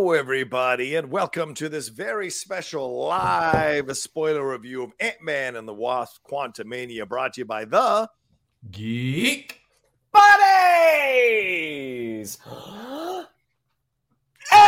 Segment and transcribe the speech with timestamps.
[0.00, 5.68] Hello, everybody, and welcome to this very special live spoiler review of Ant Man and
[5.68, 8.08] the Wasp Quantumania brought to you by the
[8.70, 9.60] Geek.
[10.10, 11.18] buddies.
[14.50, 14.62] Hey!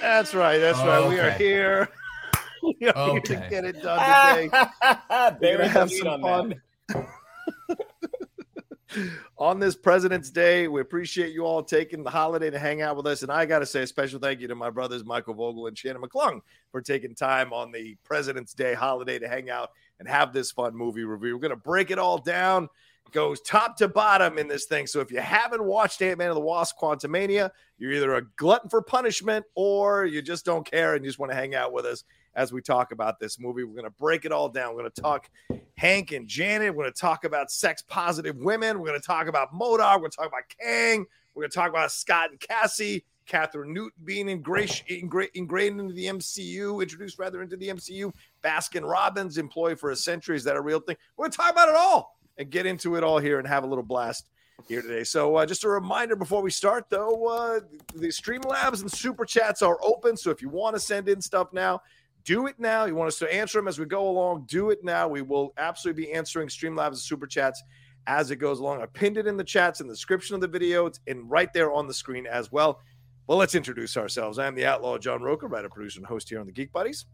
[0.00, 1.08] That's right, that's right.
[1.08, 1.88] We are here.
[2.80, 4.50] we are here to get it done today.
[5.40, 6.60] We're gonna have some fun.
[9.38, 10.68] on this President's Day.
[10.68, 13.22] We appreciate you all taking the holiday to hang out with us.
[13.22, 15.76] And I got to say a special thank you to my brothers, Michael Vogel and
[15.76, 20.32] Shannon McClung, for taking time on the President's Day holiday to hang out and have
[20.32, 21.34] this fun movie review.
[21.34, 22.68] We're going to break it all down.
[23.06, 24.86] It goes top to bottom in this thing.
[24.86, 28.68] So if you haven't watched Ant Man and the Wasp Quantumania, you're either a glutton
[28.68, 31.86] for punishment or you just don't care and you just want to hang out with
[31.86, 32.04] us
[32.36, 33.64] as we talk about this movie.
[33.64, 34.74] We're going to break it all down.
[34.74, 35.30] We're going to talk
[35.76, 36.74] Hank and Janet.
[36.74, 38.78] We're going to talk about sex positive women.
[38.78, 39.94] We're going to talk about MODOK.
[39.94, 41.06] We're going to talk about Kang.
[41.34, 43.04] We're going to talk about Scott and Cassie.
[43.26, 48.12] Kathryn Newton being ingra- ingrained into the MCU, introduced rather into the MCU.
[48.44, 50.36] Baskin Robbins, employed for a century.
[50.36, 50.96] Is that a real thing?
[51.16, 53.64] We're going to talk about it all and get into it all here and have
[53.64, 54.28] a little blast
[54.68, 55.02] here today.
[55.02, 57.60] So, uh, just a reminder before we start, though, uh,
[57.94, 60.16] the Streamlabs and Super Chats are open.
[60.16, 61.82] So, if you want to send in stuff now,
[62.26, 62.84] do it now.
[62.84, 65.08] You want us to answer them as we go along, do it now.
[65.08, 67.62] We will absolutely be answering Streamlabs Super Chats
[68.06, 68.82] as it goes along.
[68.82, 70.86] I pinned it in the chats in the description of the video.
[70.86, 72.80] It's in right there on the screen as well.
[73.26, 74.38] Well, let's introduce ourselves.
[74.38, 77.06] I'm the Outlaw John Rocha, writer, producer, and host here on the Geek Buddies.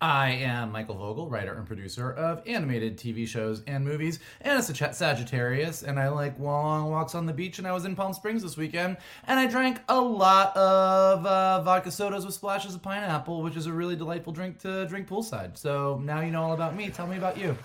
[0.00, 4.68] I am Michael Vogel, writer and producer of animated TV shows and movies, and it's
[4.68, 5.82] a Sag- Sagittarius.
[5.82, 7.58] And I like long walks on the beach.
[7.58, 11.62] And I was in Palm Springs this weekend, and I drank a lot of uh,
[11.62, 15.56] vodka sodas with splashes of pineapple, which is a really delightful drink to drink poolside.
[15.56, 16.90] So now you know all about me.
[16.90, 17.56] Tell me about you.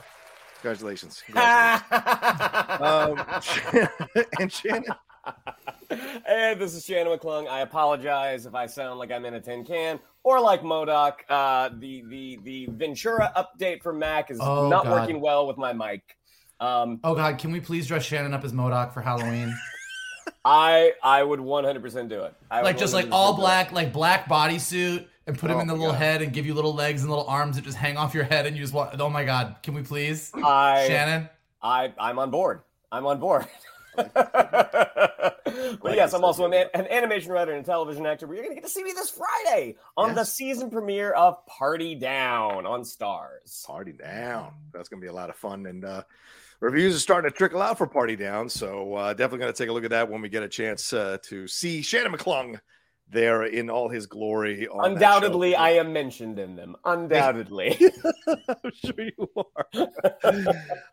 [0.61, 1.21] Congratulations.
[1.25, 1.91] Congratulations.
[2.81, 4.85] um, and Shannon.
[5.89, 7.47] hey, this is Shannon McClung.
[7.47, 11.13] I apologize if I sound like I'm in a tin can or like MODOK.
[11.29, 14.91] Uh, the the the Ventura update for Mac is Oh, not God.
[15.01, 16.17] working well with my mic.
[16.59, 19.53] Um, Oh God, can we please dress Shannon up as MODOK for Halloween?
[20.45, 22.33] I I would 100% do it.
[22.49, 25.73] I like just like all black, like black bodysuit, and put him Oh in the
[25.73, 25.97] little God.
[25.99, 28.45] head and give you little legs and little arms that just hang off your head,
[28.45, 28.99] and you just want.
[28.99, 31.29] Oh my God, can we please, I Shannon?
[31.61, 32.61] I I'm on board.
[32.91, 33.45] I'm on board.
[33.95, 38.27] but yes, I'm also an, an animation writer and a television actor.
[38.27, 41.95] But you're gonna get to see me this Friday on the season premiere of Party
[41.95, 43.65] Down on Starz.
[43.65, 44.53] Party Down.
[44.73, 45.65] That's going to be a lot of fun.
[45.65, 46.03] And uh,
[46.59, 48.49] reviews are starting to trickle out for Party Down.
[48.49, 50.93] So uh, definitely going to take a look at that when we get a chance
[50.93, 52.59] uh, to see Shannon McClung
[53.11, 54.67] there in all his glory.
[54.73, 55.55] Undoubtedly.
[55.55, 56.75] I am mentioned in them.
[56.85, 57.77] Undoubtedly.
[58.27, 59.67] I'm sure you are.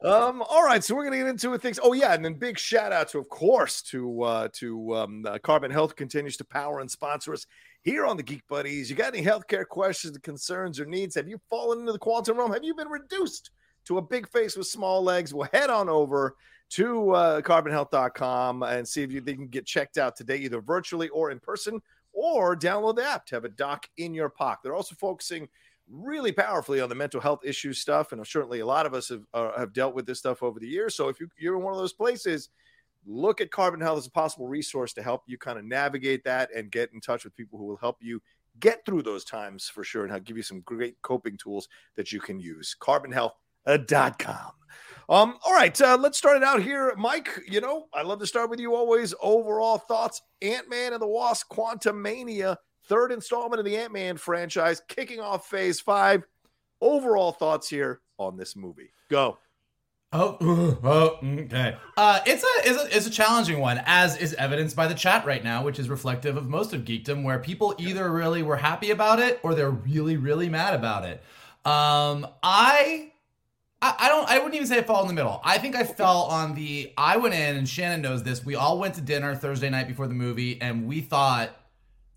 [0.29, 1.79] um, all right, so we're gonna get into things.
[1.83, 5.39] Oh yeah, and then big shout out to, of course, to uh, to um, uh,
[5.39, 7.47] Carbon Health continues to power and sponsor us
[7.83, 8.91] here on the Geek Buddies.
[8.91, 11.15] You got any healthcare questions, concerns, or needs?
[11.15, 12.53] Have you fallen into the quantum realm?
[12.53, 13.51] Have you been reduced
[13.87, 15.33] to a big face with small legs?
[15.33, 16.37] Well, head on over
[16.71, 21.09] to uh, carbonhealth.com and see if you they can get checked out today, either virtually
[21.09, 21.81] or in person,
[22.13, 24.61] or download the app to have a doc in your pocket.
[24.63, 25.49] They're also focusing
[25.91, 29.25] really powerfully on the mental health issue stuff, and certainly a lot of us have
[29.35, 30.95] uh, have dealt with this stuff over the years.
[30.95, 32.51] So if you, you're in one of those places,
[33.07, 36.51] look at Carbon Health as a possible resource to help you kind of navigate that
[36.55, 38.21] and get in touch with people who will help you
[38.61, 42.13] get through those times for sure and help give you some great coping tools that
[42.13, 42.77] you can use.
[42.81, 44.53] Carbonhealth.com.
[45.09, 47.31] Um, all right, uh, let's start it out here, Mike.
[47.49, 49.15] You know, I love to start with you always.
[49.23, 52.57] Overall thoughts: Ant Man and the Wasp: Quantumania,
[52.89, 56.25] third installment of the Ant Man franchise, kicking off Phase Five.
[56.81, 58.91] Overall thoughts here on this movie.
[59.09, 59.39] Go.
[60.13, 60.37] Oh,
[60.85, 61.77] oh, okay.
[61.97, 65.27] Uh, it's a, it's a it's a challenging one, as is evidenced by the chat
[65.27, 68.91] right now, which is reflective of most of geekdom, where people either really were happy
[68.91, 71.23] about it or they're really really mad about it.
[71.65, 73.13] Um, I,
[73.81, 75.41] I, I don't, I wouldn't even say I fall in the middle.
[75.45, 76.93] I think I fell on the.
[76.97, 78.45] I went in, and Shannon knows this.
[78.45, 81.51] We all went to dinner Thursday night before the movie, and we thought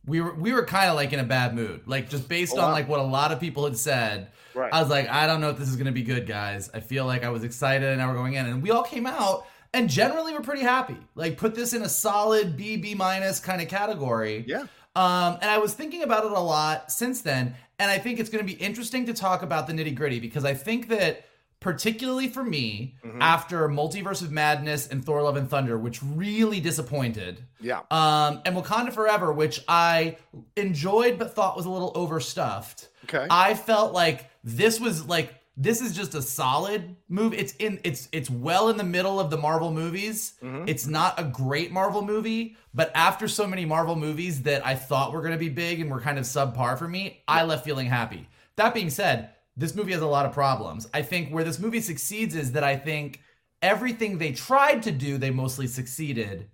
[0.05, 2.71] we were we were kind of like in a bad mood, like just based on
[2.71, 4.29] like what a lot of people had said.
[4.53, 4.73] Right.
[4.73, 6.69] I was like, I don't know if this is going to be good, guys.
[6.73, 8.45] I feel like I was excited and now we're going in.
[8.45, 10.97] And we all came out and generally we're pretty happy.
[11.15, 14.43] Like, put this in a solid B, B minus kind of category.
[14.47, 14.63] Yeah.
[14.95, 17.55] Um, and I was thinking about it a lot since then.
[17.79, 20.43] And I think it's going to be interesting to talk about the nitty gritty because
[20.43, 21.25] I think that,
[21.61, 23.19] particularly for me, Mhm.
[23.21, 27.81] after Multiverse of Madness and Thor Love and Thunder, which really disappointed, Yeah.
[27.89, 30.17] um, and Wakanda Forever, which I
[30.57, 32.89] enjoyed but thought was a little overstuffed.
[33.05, 33.25] Okay.
[33.29, 37.33] I felt like this was like this is just a solid move.
[37.33, 40.33] It's in it's it's well in the middle of the Marvel movies.
[40.41, 40.67] Mhm.
[40.67, 45.11] It's not a great Marvel movie, but after so many Marvel movies that I thought
[45.13, 47.87] were going to be big and were kind of subpar for me, I left feeling
[47.87, 48.27] happy.
[48.55, 50.87] That being said, this movie has a lot of problems.
[50.93, 53.21] I think where this movie succeeds is that I think
[53.61, 56.49] everything they tried to do, they mostly succeeded,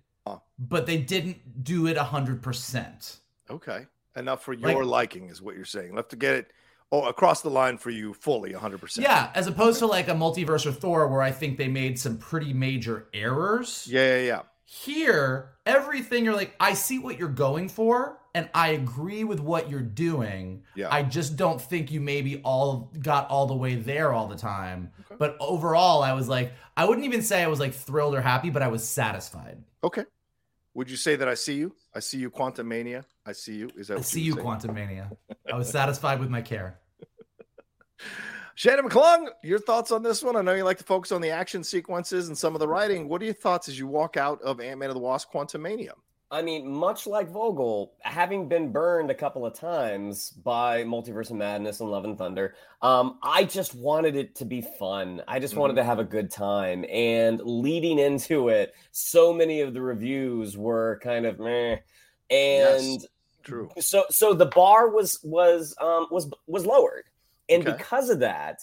[0.58, 3.16] but they didn't do it 100%.
[3.50, 3.86] Okay.
[4.16, 5.94] Enough for Like- your liking is what you're saying.
[5.94, 6.52] Left to get it
[6.90, 8.98] oh, across the line for you fully 100%.
[8.98, 12.18] Yeah, as opposed to like a multiverse or Thor, where I think they made some
[12.18, 13.86] pretty major errors.
[13.90, 14.40] Yeah, yeah, yeah.
[14.64, 19.68] Here, everything you're like, I see what you're going for, and I agree with what
[19.68, 20.62] you're doing.
[20.76, 20.88] Yeah.
[20.92, 24.92] I just don't think you maybe all got all the way there all the time.
[25.18, 28.50] But overall, I was like, I wouldn't even say I was like thrilled or happy,
[28.50, 29.58] but I was satisfied.
[29.82, 30.04] Okay.
[30.74, 31.74] Would you say that I see you?
[31.92, 33.04] I see you, Quantumania.
[33.26, 33.70] I see you.
[33.76, 34.44] Is that I see would you.
[34.44, 35.10] Quantumania.
[35.52, 36.78] I was satisfied with my care.
[38.54, 40.36] Shannon McClung, your thoughts on this one?
[40.36, 43.08] I know you like to focus on the action sequences and some of the writing.
[43.08, 45.92] What are your thoughts as you walk out of Ant Man of the Wasp Quantumania?
[46.30, 51.36] I mean, much like Vogel, having been burned a couple of times by Multiverse of
[51.36, 55.22] Madness and Love and Thunder, um, I just wanted it to be fun.
[55.26, 56.84] I just wanted to have a good time.
[56.90, 61.78] And leading into it, so many of the reviews were kind of meh.
[62.30, 63.00] And
[63.42, 63.70] True.
[63.78, 67.04] so so the bar was was um was was lowered
[67.48, 67.74] and Okay.
[67.78, 68.58] because of that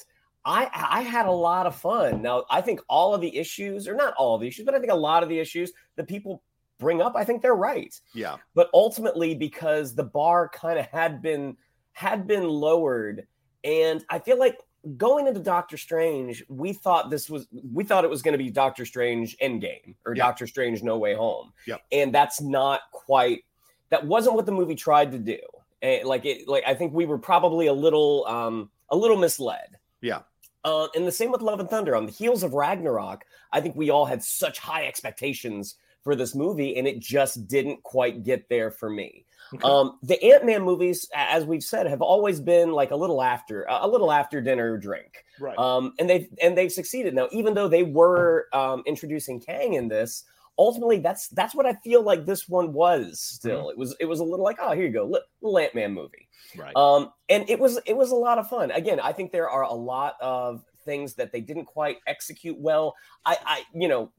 [0.45, 3.95] i i had a lot of fun now i think all of the issues or
[3.95, 6.43] not all of the issues but i think a lot of the issues that people
[6.79, 8.37] bring up i think they're right Yeah.
[8.53, 11.57] but ultimately because the bar kind of had been
[11.93, 13.27] had been lowered
[13.63, 14.59] and i feel like
[14.97, 18.49] going into doctor strange we thought this was we thought it was going to be
[18.51, 20.25] doctor strange endgame or Yeah.
[20.25, 21.81] doctor strange no way home Yep.
[21.91, 23.43] and that's not quite
[23.89, 25.39] that wasn't what the movie tried to do
[25.81, 29.77] and like it like i think we were probably a little um a little misled
[30.01, 30.19] Yeah.
[30.65, 31.95] uh, and the same with Love and Thunder.
[31.95, 36.33] On the heels of Ragnarok, I think we all had such high expectations for this
[36.35, 39.25] movie, and it just didn't quite get there for me.
[39.53, 39.67] Okay.
[39.67, 43.65] Um, the Ant Man movies, as we've said, have always been like a little after
[43.67, 45.57] a little after dinner drink, Right.
[45.57, 47.13] um, and they've and they've succeeded.
[47.13, 50.23] Now, even though they were um, introducing Kang in this,
[50.59, 53.19] ultimately that's that's what I feel like this one was.
[53.19, 55.75] Still, it was it was a little like, oh, here you go, li- little Ant
[55.75, 56.27] Man movie.
[56.57, 56.75] right.
[56.75, 58.69] Um, and it was it was a lot of fun.
[58.71, 62.95] Again, I think there are a lot of things that they didn't quite execute well.
[63.25, 64.11] I, I you know,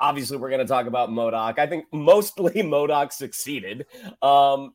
[0.00, 1.58] obviously we're going to talk about MODOK.
[1.58, 3.86] I think mostly MODOK succeeded.
[4.22, 4.74] Um,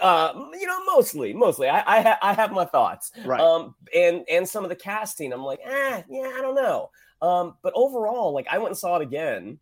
[0.00, 1.68] uh, you know, mostly, mostly.
[1.68, 3.12] I I, ha- I have my thoughts.
[3.24, 3.40] right.
[3.40, 6.90] Um, and and some of the casting, I'm like, eh, yeah, I don't know.
[7.22, 9.58] Um, but overall, like I went and saw it again.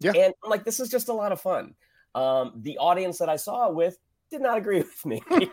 [0.00, 0.12] Yeah.
[0.12, 1.74] And I'm like, this is just a lot of fun.
[2.14, 3.98] Um, the audience that I saw it with
[4.30, 5.22] did not agree with me.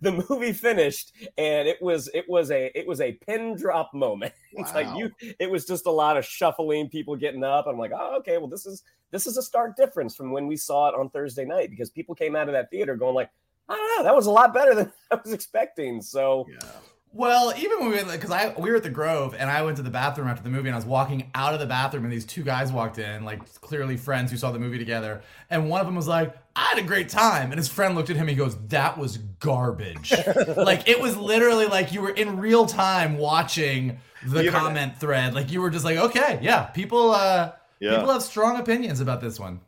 [0.00, 4.32] the movie finished and it was it was a it was a pin drop moment.
[4.52, 7.66] It's like you it was just a lot of shuffling, people getting up.
[7.68, 8.82] I'm like, oh, okay, well, this is
[9.12, 12.14] this is a stark difference from when we saw it on Thursday night because people
[12.14, 13.30] came out of that theater going like,
[13.68, 16.02] I don't know, that was a lot better than I was expecting.
[16.02, 16.70] So yeah.
[17.14, 19.78] Well, even when we went, because I we were at the Grove and I went
[19.78, 22.12] to the bathroom after the movie and I was walking out of the bathroom and
[22.12, 25.80] these two guys walked in, like clearly friends who saw the movie together, and one
[25.80, 28.28] of them was like, "I had a great time," and his friend looked at him,
[28.28, 30.12] he goes, "That was garbage."
[30.56, 34.60] like it was literally like you were in real time watching the The internet.
[34.60, 37.96] comment thread, like you were just like, "Okay, yeah, people, uh, Yeah.
[37.96, 39.60] people have strong opinions about this one."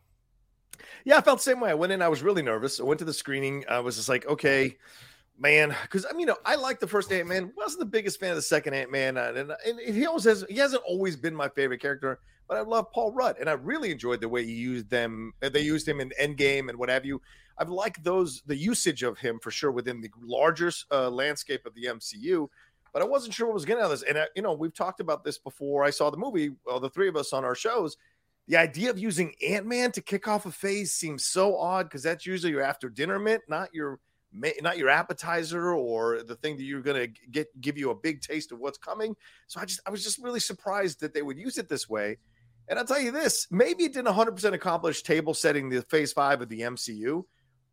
[1.04, 1.70] Yeah, I felt the same way.
[1.70, 2.78] I went in, I was really nervous.
[2.78, 3.64] I went to the screening.
[3.68, 4.76] I was just like, okay,
[5.40, 7.52] man, because I mean, you know, I like the first Ant Man.
[7.56, 10.44] wasn't the biggest fan of the second Ant Man, and, and, and he always has.
[10.48, 13.90] He hasn't always been my favorite character, but I love Paul Rudd, and I really
[13.90, 15.32] enjoyed the way he used them.
[15.42, 17.20] uh, They used him in Endgame and what have you.
[17.58, 21.74] I've liked those the usage of him for sure within the larger uh, landscape of
[21.74, 22.48] the MCU.
[22.92, 25.00] But I wasn't sure what was going of this, and I, you know, we've talked
[25.00, 25.84] about this before.
[25.84, 27.96] I saw the movie, well, the three of us on our shows.
[28.48, 32.02] The idea of using Ant Man to kick off a phase seems so odd because
[32.02, 34.00] that's usually your after dinner mint, not your
[34.32, 38.20] not your appetizer or the thing that you're going to get give you a big
[38.20, 39.16] taste of what's coming.
[39.46, 42.18] So I just I was just really surprised that they would use it this way.
[42.68, 46.42] And I'll tell you this, maybe it didn't 100% accomplish table setting the phase 5
[46.42, 47.24] of the MCU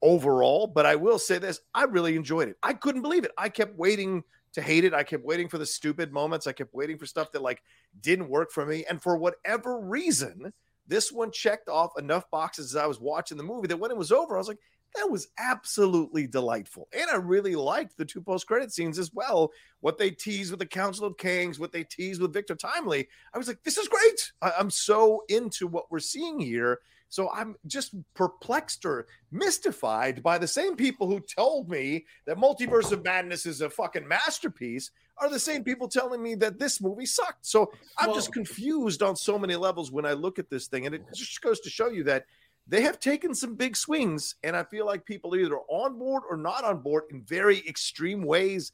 [0.02, 2.58] overall, but I will say this, I really enjoyed it.
[2.64, 3.32] I couldn't believe it.
[3.38, 4.24] I kept waiting
[4.54, 4.96] to hate it.
[4.96, 6.48] I kept waiting for the stupid moments.
[6.48, 7.62] I kept waiting for stuff that like
[8.02, 10.52] didn't work for me and for whatever reason,
[10.88, 13.98] this one checked off enough boxes as I was watching the movie that when it
[13.98, 14.60] was over, I was like,
[14.96, 16.88] that was absolutely delightful.
[16.98, 19.52] And I really liked the two post credit scenes as well.
[19.82, 23.08] What they teased with the Council of Kangs, what they teased with Victor Timely.
[23.34, 24.32] I was like, this is great.
[24.42, 26.80] I- I'm so into what we're seeing here.
[27.10, 32.92] So I'm just perplexed or mystified by the same people who told me that Multiverse
[32.92, 37.06] of Madness is a fucking masterpiece are the same people telling me that this movie
[37.06, 37.46] sucked.
[37.46, 40.86] So I'm just confused on so many levels when I look at this thing.
[40.86, 42.26] And it just goes to show you that
[42.68, 44.36] they have taken some big swings.
[44.44, 47.60] And I feel like people are either on board or not on board in very
[47.68, 48.72] extreme ways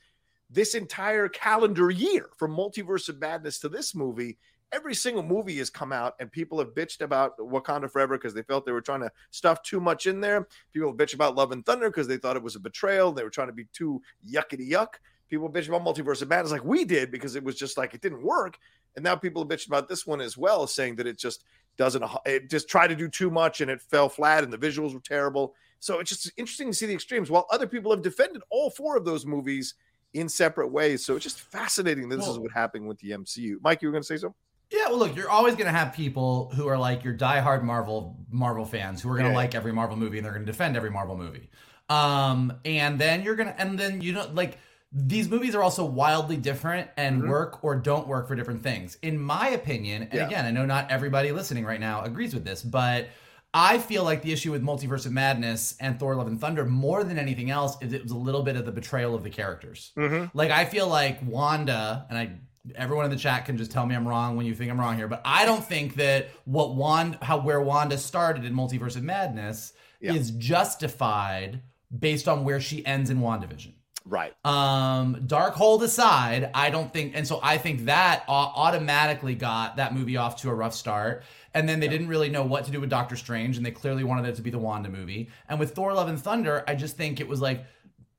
[0.49, 4.37] this entire calendar year from Multiverse of Madness to this movie.
[4.71, 8.41] Every single movie has come out, and people have bitched about Wakanda Forever because they
[8.41, 10.47] felt they were trying to stuff too much in there.
[10.73, 13.11] People bitch about Love and Thunder because they thought it was a betrayal.
[13.11, 14.95] They were trying to be too yuckity yuck.
[15.29, 18.01] People bitch about Multiverse of Madness like we did because it was just like it
[18.01, 18.57] didn't work.
[18.95, 21.43] And now people have bitched about this one as well, saying that it just
[21.77, 24.93] doesn't, it just tried to do too much and it fell flat and the visuals
[24.93, 25.55] were terrible.
[25.79, 27.29] So it's just interesting to see the extremes.
[27.29, 29.73] While other people have defended all four of those movies
[30.13, 31.03] in separate ways.
[31.03, 33.55] So it's just fascinating that this is what happened with the MCU.
[33.61, 34.35] Mike, you were going to say something?
[34.71, 38.15] Yeah, well, look, you're always going to have people who are like your diehard Marvel
[38.31, 39.35] Marvel fans who are going to Yeah.
[39.37, 41.49] like every Marvel movie and they're going to defend every Marvel movie.
[41.89, 44.57] Um, and then you're gonna, and then you know, like
[44.93, 47.29] these movies are also wildly different and Mhm.
[47.29, 48.97] work or don't work for different things.
[49.01, 50.27] In my opinion, and Yeah.
[50.27, 53.07] again, I know not everybody listening right now agrees with this, but
[53.55, 57.03] I feel like the issue with Multiverse of Madness and Thor: Love and Thunder, more
[57.03, 59.91] than anything else, is it was a little bit of the betrayal of the characters.
[59.97, 60.35] Mm-hmm.
[60.37, 62.29] Like I feel like Wanda, and I
[62.75, 64.95] everyone in the chat can just tell me I'm wrong when you think I'm wrong
[64.95, 69.03] here, but I don't think that what Wanda how where Wanda started in Multiverse of
[69.03, 70.13] Madness Yeah.
[70.13, 71.61] is justified
[71.97, 73.73] based on where she ends in WandaVision.
[74.05, 74.33] Right.
[74.45, 80.17] Um, Darkhold aside, I don't think, and so I think that automatically got that movie
[80.17, 81.23] off to a rough start.
[81.53, 84.03] And then they didn't really know what to do with Doctor Strange, and they clearly
[84.03, 85.29] wanted it to be the Wanda movie.
[85.47, 87.65] And with Thor: Love and Thunder, I just think it was like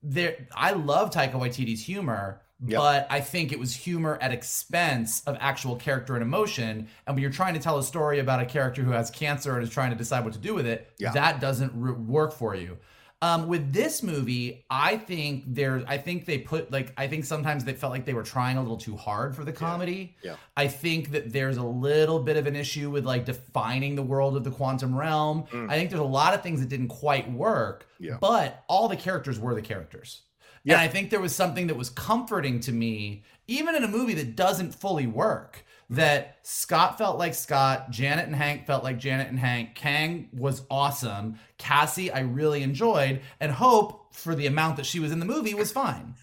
[0.03, 0.49] there.
[0.55, 2.79] I love Taika Waititi's humor, Yep.
[2.79, 6.89] but I think it was humor at expense of actual character and emotion.
[7.07, 9.63] And when you're trying to tell a story about a character who has cancer and
[9.65, 11.11] is trying to decide what to do with it, Yeah.
[11.13, 12.79] that doesn't r- work for you.
[13.25, 15.83] Um, with this movie, I think there.
[15.89, 16.93] I think they put like.
[16.99, 19.53] I think sometimes they felt like they were trying a little too hard for the
[19.53, 20.15] comedy.
[20.23, 20.37] Yeah.
[20.59, 24.37] I think that there's a little bit of an issue with like defining the world
[24.37, 25.47] of the quantum realm.
[25.71, 27.87] I think there's a lot of things that didn't quite work.
[27.99, 28.07] Mm.
[28.07, 28.19] Yeah.
[28.21, 30.21] But all the characters were the characters.
[30.63, 30.75] Yeah.
[30.75, 34.15] And I think there was something that was comforting to me, even in a movie
[34.15, 35.65] that doesn't fully work.
[35.95, 39.75] That Scott felt like Scott, Janet and Hank felt like Janet and Hank.
[39.75, 41.39] Kang was awesome.
[41.59, 45.55] Cassie, I really enjoyed, and Hope, for the amount that she was in the movie,
[45.55, 46.15] was fine.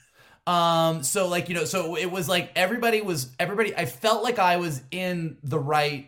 [0.47, 3.75] Um, so like you know, so it was like everybody was everybody.
[3.75, 6.07] I felt like I was in the right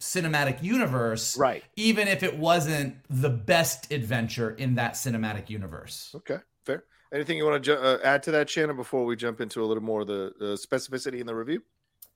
[0.00, 1.64] cinematic universe, Right.
[1.76, 6.12] Even if it wasn't the best adventure in that cinematic universe.
[6.14, 6.38] Okay.
[6.64, 6.84] Fair.
[7.12, 9.66] Anything you want to ju- uh, add to that, Shannon, before we jump into a
[9.66, 11.62] little more of the, the specificity in the review?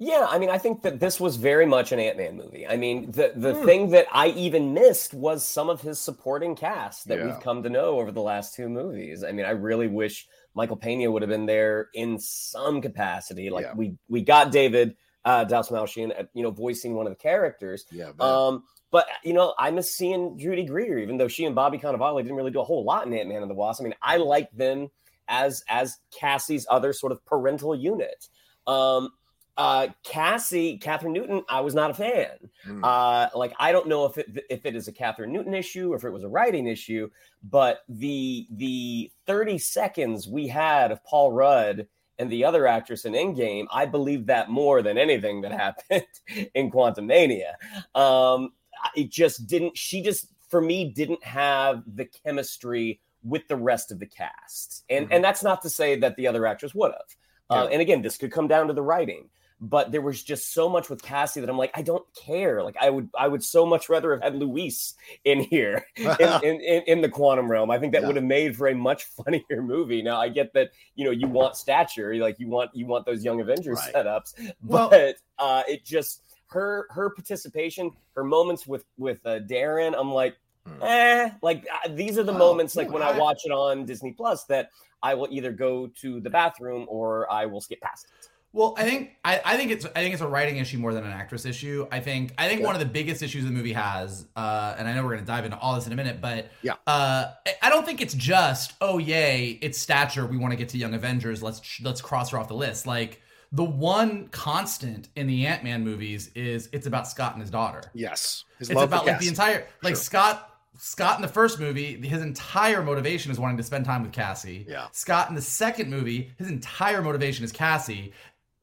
[0.04, 2.66] Yeah, I mean, I think that this was very much an Ant Man movie.
[2.66, 3.64] I mean, the the Hmm.
[3.64, 7.26] thing that I even missed was some of his supporting cast that Yeah.
[7.26, 9.22] we've come to know over the last two movies.
[9.22, 13.48] I mean, I really wish Michael Pena would have been there in some capacity.
[13.48, 13.74] Like Yeah.
[13.74, 17.84] we we got David uh, Dastmalchian, uh, you know, voicing one of the characters.
[17.92, 18.10] Yeah.
[18.18, 22.20] Um, but you know, I miss seeing Judy Greer, even though she and Bobby Cannavale
[22.22, 23.80] didn't really do a whole lot in Ant Man and the Wasp.
[23.80, 24.90] I mean, I like them
[25.28, 28.28] as as Cassie's other sort of parental unit.
[28.66, 29.10] Um,
[29.56, 32.30] uh, Cassie, Kathryn Newton, I was not a fan.
[32.66, 32.80] Mm.
[32.82, 35.96] Uh, like I don't know if it if it is a Kathryn Newton issue or
[35.96, 37.10] if it was a writing issue,
[37.42, 41.86] but the the 30 seconds we had of Paul Rudd
[42.18, 45.52] and the other actress in Endgame, I believe that more than anything that
[45.90, 47.54] happened in Quantumania.
[47.94, 48.52] Um,
[48.96, 49.76] it just didn't.
[49.76, 54.84] She just for me didn't have the chemistry with the rest of the cast.
[54.88, 55.14] And mm-hmm.
[55.14, 57.16] and that's not to say that the other actress would have.
[57.50, 59.28] Uh, and again, this could come down to the writing
[59.62, 62.64] but there was just so much with Cassie that I'm like, I don't care.
[62.64, 66.06] Like I would, I would so much rather have had Luis in here in,
[66.42, 67.70] in, in, in, the quantum realm.
[67.70, 68.08] I think that yeah.
[68.08, 70.02] would have made for a much funnier movie.
[70.02, 73.24] Now I get that, you know, you want stature, like you want, you want those
[73.24, 73.94] young Avengers right.
[73.94, 79.94] setups, well, but uh, it just, her, her participation, her moments with, with uh, Darren,
[79.96, 80.82] I'm like, hmm.
[80.82, 84.12] eh, like uh, these are the oh, moments like when I watch it on Disney
[84.12, 84.70] Plus that
[85.04, 88.28] I will either go to the bathroom or I will skip past it.
[88.54, 91.04] Well, I think I, I think it's I think it's a writing issue more than
[91.04, 91.86] an actress issue.
[91.90, 92.66] I think I think yeah.
[92.66, 95.46] one of the biggest issues the movie has, uh, and I know we're gonna dive
[95.46, 97.32] into all this in a minute, but yeah, uh,
[97.62, 100.26] I don't think it's just oh yay, it's stature.
[100.26, 101.42] We want to get to Young Avengers.
[101.42, 102.86] Let's let's cross her off the list.
[102.86, 107.50] Like the one constant in the Ant Man movies is it's about Scott and his
[107.50, 107.82] daughter.
[107.94, 110.02] Yes, his it's about like the entire like sure.
[110.02, 114.12] Scott Scott in the first movie, his entire motivation is wanting to spend time with
[114.12, 114.66] Cassie.
[114.68, 114.86] Yeah.
[114.92, 118.12] Scott in the second movie, his entire motivation is Cassie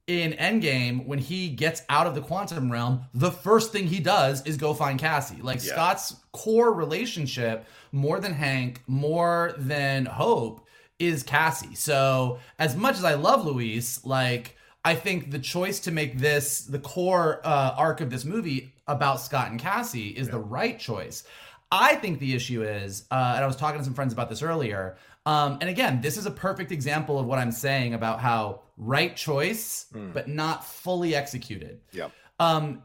[0.10, 4.44] in Endgame, when he gets out of the quantum realm, the first thing he does
[4.48, 5.40] is go find Cassie.
[5.40, 5.74] Like yeah.
[5.74, 10.66] Scott's core relationship, more than Hank, more than Hope,
[10.98, 11.76] is Cassie.
[11.76, 16.62] So as much as I love Luis, like I think the choice to make this
[16.62, 20.32] the core uh, arc of this movie about Scott and Cassie is yeah.
[20.32, 21.24] the right choice.
[21.72, 24.42] I think the issue is, uh, and I was talking to some friends about this
[24.42, 24.98] earlier.
[25.26, 29.16] Um, and again, this is a perfect example of what I'm saying about how right
[29.16, 30.14] choice, mm.
[30.14, 31.82] but not fully executed.
[31.92, 32.10] Yeah.
[32.40, 32.84] Um,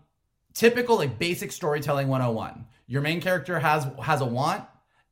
[0.53, 2.67] typical like basic storytelling 101.
[2.87, 4.65] Your main character has has a want,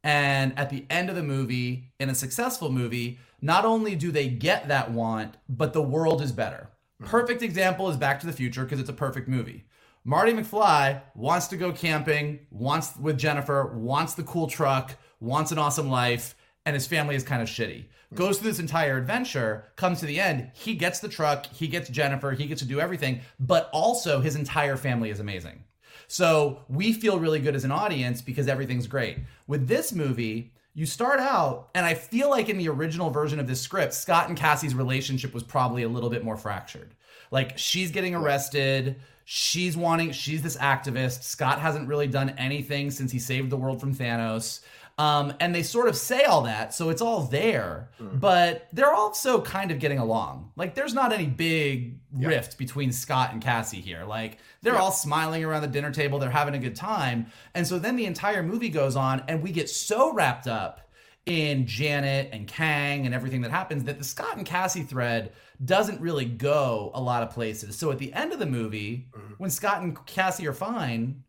[0.05, 4.29] and at the end of the movie, in a successful movie, not only do they
[4.29, 6.69] get that want, but the world is better.
[7.01, 7.07] Mm.
[7.07, 9.65] Perfect example is Back to the Future because it's a perfect movie.
[10.05, 15.59] Marty McFly wants to go camping, wants with Jennifer, wants the cool truck, wants an
[15.59, 20.01] awesome life, and his family is kind of shitty goes through this entire adventure, comes
[20.01, 23.21] to the end, he gets the truck, he gets Jennifer, he gets to do everything,
[23.41, 25.65] but also his entire family is amazing.
[26.09, 29.19] So we feel really good as an audience because everything's great.
[29.47, 33.47] With this movie, you start out, and I feel like in the original version of
[33.47, 36.95] this script, Scott and Cassie's relationship was probably a little bit more fractured.
[37.31, 38.97] Like she's getting arrested.
[39.25, 41.23] She's wanting, she's this activist.
[41.23, 44.61] Scott hasn't really done anything since he saved the world from Thanos.
[44.99, 48.21] Um, and they sort of say all that, so it's all there, mm.
[48.21, 50.53] but they're also kind of getting along.
[50.55, 52.29] Like, there's not any big yeah.
[52.29, 54.05] rift between Scott and Cassie here.
[54.05, 54.81] Like, they're yeah.
[54.81, 57.27] all smiling around the dinner table, they're having a good time.
[57.55, 60.91] And so then the entire movie goes on, and we get so wrapped up
[61.25, 65.33] in Janet and Kang and everything that happens that the Scott and Cassie thread
[65.65, 67.79] doesn't really go a lot of places.
[67.79, 69.35] So at the end of the movie, mm.
[69.39, 71.23] when Scott and Cassie are fine,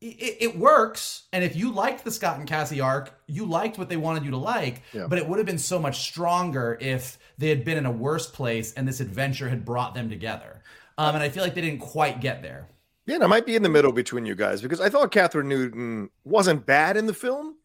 [0.00, 1.24] it, it, works.
[1.32, 4.30] And if you liked the Scott and Cassie arc, you liked what they wanted you
[4.30, 4.82] to like.
[4.92, 5.06] Yeah.
[5.06, 8.28] But it would have been so much stronger if they had been in a worse
[8.28, 10.62] place and this adventure had brought them together.
[10.96, 12.68] Um, and I feel like they didn't quite get there.
[13.06, 15.46] Yeah, and I might be in the middle between you guys because I thought Kathryn
[15.46, 17.56] Newton wasn't bad in the film.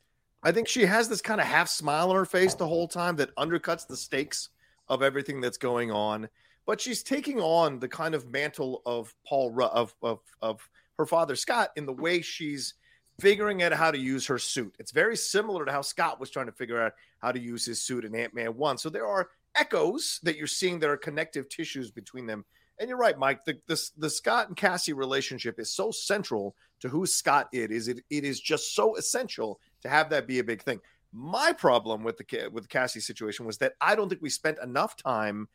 [0.43, 3.15] I think she has this kind of half smile on her face the whole time
[3.17, 4.50] that undercuts the stakes
[4.88, 6.30] of everything that's going on.
[6.65, 11.36] But she's taking on the kind of mantle of Paul of of of her father
[11.36, 12.73] Scott in the way she's
[13.19, 14.75] figuring out how to use her suit.
[14.79, 17.81] It's very similar to how Scott was trying to figure out how to use his
[17.81, 18.77] suit in Ant Man 1.
[18.77, 22.45] So there are echoes that you're seeing that are connective tissues between them.
[22.77, 23.45] And you're right, Mike.
[23.45, 27.88] The, the, the Scott and Cassie relationship is so central to who Scott is.
[27.88, 30.81] It, it is just so essential to have that be a big thing.
[31.13, 34.97] My problem with the with Cassie situation was that I don't think we spent enough
[34.97, 35.47] time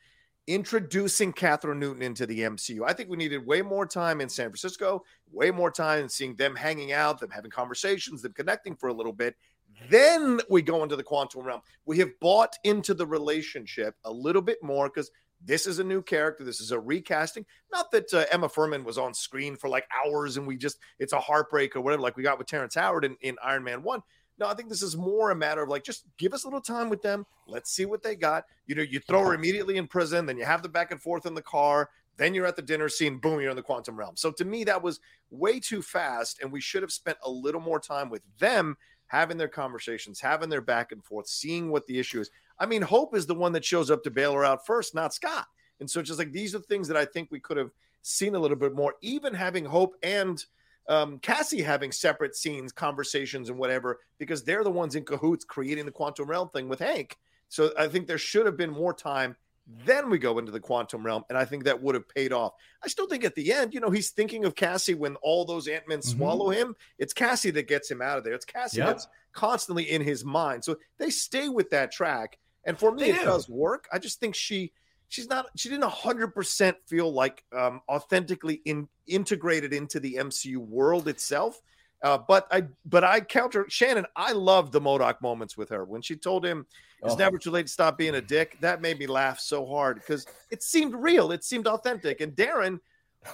[0.47, 2.81] introducing Kathryn Newton into the MCU.
[2.85, 6.55] I think we needed way more time in San Francisco, way more time seeing them
[6.55, 9.35] hanging out, them having conversations, them connecting for a little bit.
[9.89, 11.61] Then we go into the quantum realm.
[11.85, 15.11] We have bought into the relationship a little bit more because
[15.43, 16.43] this is a new character.
[16.43, 17.45] This is a recasting.
[17.71, 21.13] Not that uh, Emma Fuhrmann was on screen for like hours and we just, it's
[21.13, 24.01] a heartbreak or whatever, like we got with Terrence Howard in, in Iron Man 1.
[24.41, 26.61] No, I think this is more a matter of like just give us a little
[26.61, 27.27] time with them.
[27.45, 28.45] Let's see what they got.
[28.65, 31.27] You know, you throw her immediately in prison, then you have the back and forth
[31.27, 34.15] in the car, then you're at the dinner scene, boom, you're in the quantum realm.
[34.15, 34.99] So to me, that was
[35.29, 38.75] way too fast, and we should have spent a little more time with them
[39.05, 42.31] having their conversations, having their back and forth, seeing what the issue is.
[42.57, 45.13] I mean, Hope is the one that shows up to bail her out first, not
[45.13, 45.45] Scott.
[45.79, 47.69] And so just like these are things that I think we could have
[48.01, 50.43] seen a little bit more, even having Hope and
[50.87, 55.85] um, Cassie having separate scenes, conversations, and whatever, because they're the ones in cahoots creating
[55.85, 57.17] the quantum realm thing with Hank.
[57.49, 59.35] So I think there should have been more time.
[59.85, 62.53] Then we go into the quantum realm, and I think that would have paid off.
[62.83, 65.67] I still think at the end, you know, he's thinking of Cassie when all those
[65.67, 66.17] Ant Men mm-hmm.
[66.17, 66.75] swallow him.
[66.97, 68.33] It's Cassie that gets him out of there.
[68.33, 68.87] It's Cassie yep.
[68.87, 70.63] that's constantly in his mind.
[70.63, 72.37] So they stay with that track.
[72.63, 73.25] And for me, They it do.
[73.25, 73.87] does work.
[73.93, 74.71] I just think she
[75.11, 80.57] she's not she didn't hundred percent feel like um authentically in integrated into the MCU
[80.57, 81.61] world itself.
[82.01, 84.05] Uh, but I but I counter Shannon.
[84.15, 86.65] I loved the MODOK moments with her when she told him
[87.03, 87.17] it's Oh.
[87.17, 88.57] never too late to stop being a dick.
[88.61, 91.31] That made me laugh so hard because it seemed real.
[91.31, 92.21] It seemed authentic.
[92.21, 92.79] And Darren,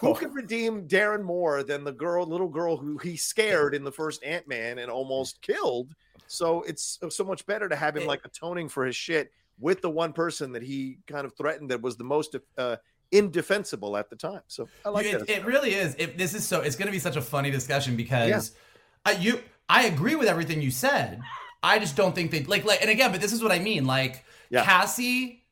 [0.02, 0.14] who Oh.
[0.16, 4.22] could redeem Darren more than the girl, little girl who he scared in the first
[4.24, 5.94] Ant Man and almost killed?
[6.26, 9.90] So it's so much better to have him like atoning for his shit with the
[9.90, 12.78] one person that he kind of threatened that was the most uh,
[13.12, 14.42] indefensible at the time.
[14.48, 15.30] So I like it, that.
[15.30, 15.96] it really is.
[15.98, 16.62] It, this is so.
[16.62, 18.56] It's going to be such a funny discussion because
[19.06, 19.42] I, you.
[19.70, 21.20] I agree with everything you said.
[21.64, 22.82] I just don't think they like like.
[22.82, 23.86] And again, but this is what I mean.
[23.86, 24.64] Like Yeah.
[24.64, 25.44] Cassie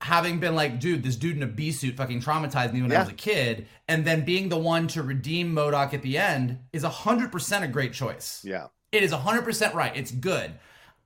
[0.00, 2.98] having been like, dude, this dude in a bee suit fucking traumatized me when I
[2.98, 6.82] was a kid, and then being the one to redeem MODOK at the end is
[6.82, 8.44] hundred percent a great choice.
[8.44, 8.66] yeah.
[8.92, 9.96] It is 100% right.
[9.96, 10.52] It's good.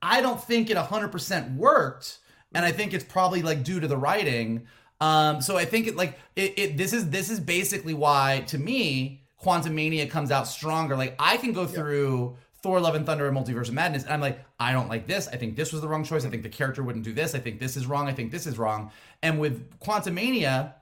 [0.01, 2.19] I don't think it 100% worked,
[2.53, 4.67] and I think it's probably like due to the writing.
[4.99, 6.77] Um, so I think it like it, it.
[6.77, 10.95] This is this is basically why to me Quantumania comes out stronger.
[10.95, 14.21] Like I can go through Thor: Love and Thunder and Multiverse of Madness, and I'm
[14.21, 15.27] like, I don't like this.
[15.27, 16.25] I think this was the wrong choice.
[16.25, 17.35] I think the character wouldn't do this.
[17.35, 18.07] I think this is wrong.
[18.07, 18.91] I think this is wrong.
[19.21, 20.73] And with Quantumania,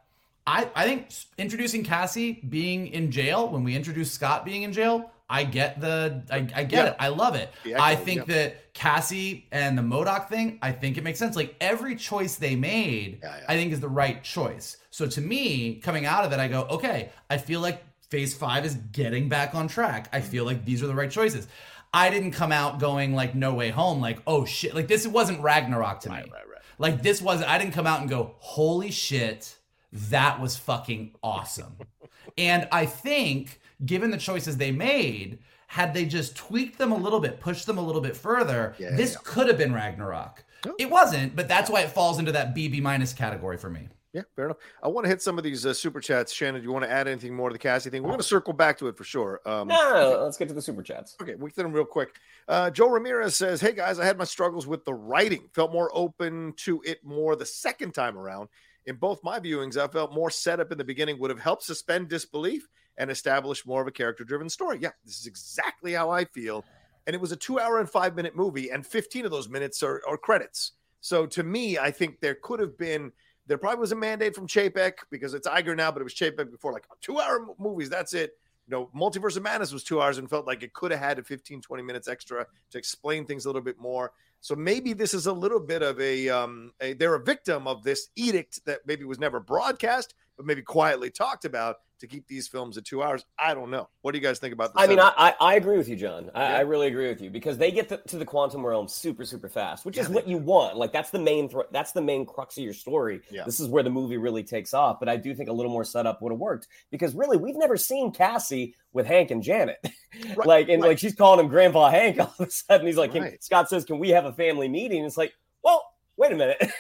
[0.48, 5.12] I, I think introducing Cassie being in jail when we introduced Scott being in jail,
[5.30, 6.86] I get the I, I get Yeah.
[6.88, 6.96] it.
[7.00, 7.52] I love it.
[7.78, 8.36] I think yeah.
[8.36, 11.36] that Cassie and the MODOK thing, I think it makes sense.
[11.36, 13.22] Like every choice they made.
[13.48, 14.78] I think is the right choice.
[14.92, 18.66] So to me, coming out of it, I go, okay, I feel like phase five
[18.66, 20.10] is getting back on track.
[20.14, 20.28] I mm-hmm.
[20.30, 21.48] feel like these are the right choices.
[21.94, 24.76] I didn't come out going like no way home, like, oh shit.
[24.76, 26.16] Like this wasn't Ragnarok to me.
[26.16, 26.62] Right, right, right.
[26.78, 29.58] Like this was I didn't come out and go, "Holy shit,
[29.94, 31.78] that was fucking awesome."
[32.38, 37.20] and I think given the choices they made, had they just tweaked them a little
[37.20, 39.18] bit, pushed them a little bit further, Yeah, this yeah.
[39.24, 40.44] could have been Ragnarok.
[40.80, 43.88] It wasn't, but that's why it falls into that BB minus category for me.
[44.14, 44.58] Yeah, fair enough.
[44.82, 46.32] I want to hit some of these uh, super chats.
[46.32, 48.02] Shannon, do you want to add anything more to the Cassie thing?
[48.02, 49.42] We're going to circle back to it for sure.
[49.46, 51.18] Um, No, no, no, let's get to the super chats.
[51.22, 52.16] Okay, we can them real quick.
[52.48, 55.50] Uh, Joe Ramirez says, "Hey guys, I had my struggles with the writing.
[55.54, 58.48] Felt more open to it more the second time around.
[58.86, 62.08] In both my viewings, I felt more setup in the beginning would have helped suspend
[62.08, 64.80] disbelief and establish more of a character-driven story.
[64.82, 66.64] Yeah, this is exactly how I feel.
[67.08, 70.18] And it was a two-hour and five-minute movie, and 15 of those minutes are, are
[70.18, 70.74] credits.
[71.02, 73.12] So to me, I think there could have been."
[73.48, 76.50] There probably was a mandate from Chapek because it's Iger now, but it was Chapek
[76.50, 77.92] before, like two hour movies.
[77.92, 80.92] That's it you know, Multiverse of Madness was two hours and felt like it could
[80.92, 84.12] have had a 15, 20 minutes extra to explain things a little bit more.
[84.42, 87.84] So maybe this is a little bit of a, um, a they're a victim of
[87.84, 92.48] this edict that maybe was never broadcast, but maybe quietly talked about to keep these
[92.48, 93.26] films at two hours.
[93.38, 93.88] I don't know.
[94.02, 94.84] What do you guys think about this?
[94.84, 96.30] I mean, I, I, I agree with you, John.
[96.36, 96.58] I, Yeah.
[96.58, 99.50] I really agree with you because they get the, to the quantum realm super, super
[99.50, 100.78] fast, which Yeah, is what you want.
[100.78, 103.22] Like that's the main, thr that's the main crux of your story.
[103.32, 103.44] Yeah.
[103.46, 105.00] This is where the movie really takes off.
[105.00, 107.78] But I do think a little more setup would have worked because really, we've never
[107.78, 109.78] seen Cassie with Hank and Janet.
[110.38, 110.90] Right, like, and right.
[110.90, 112.20] like she's calling him Grandpa Hank.
[112.22, 113.44] All of a sudden, he's like, Right.
[113.44, 115.84] Scott says, "Can we have a family meeting?" It's like, well,
[116.18, 116.72] wait a minute.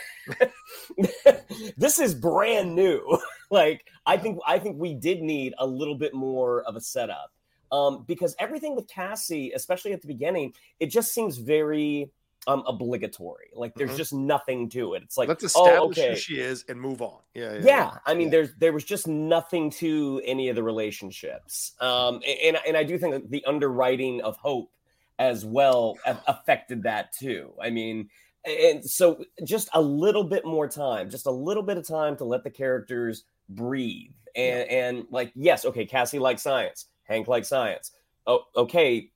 [1.78, 3.19] this is brand new.
[3.52, 7.32] like I think I think we did need a little bit more of a setup.
[7.71, 12.12] Um, because everything with Cassie, especially at the beginning, it just seems very
[12.48, 13.48] um obligatory.
[13.56, 13.98] Like there's Mhm.
[13.98, 15.02] just nothing to it.
[15.04, 16.10] It's like Let's oh, establish okay.
[16.12, 17.19] who she is and move on.
[17.34, 17.54] Yeah.
[17.56, 17.62] Yeah.
[17.63, 18.32] Yeah, I mean, Yeah.
[18.32, 22.98] there's there was just nothing to any of the relationships, um, and and I do
[23.00, 24.71] think the underwriting of Hope
[25.17, 27.54] as well affected that too.
[27.62, 28.10] I mean,
[28.45, 32.23] and so just a little bit more time, just a little bit of time to
[32.25, 37.91] let the characters breathe, and and like yes, okay, Cassie likes science, Hank likes science.
[38.27, 39.12] Oh, okay,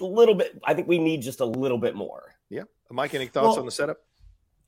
[0.00, 0.60] a little bit.
[0.64, 2.34] I think we need just a little bit more.
[2.50, 2.62] Yeah.
[2.90, 3.98] Mike, any thoughts Well- on the setup?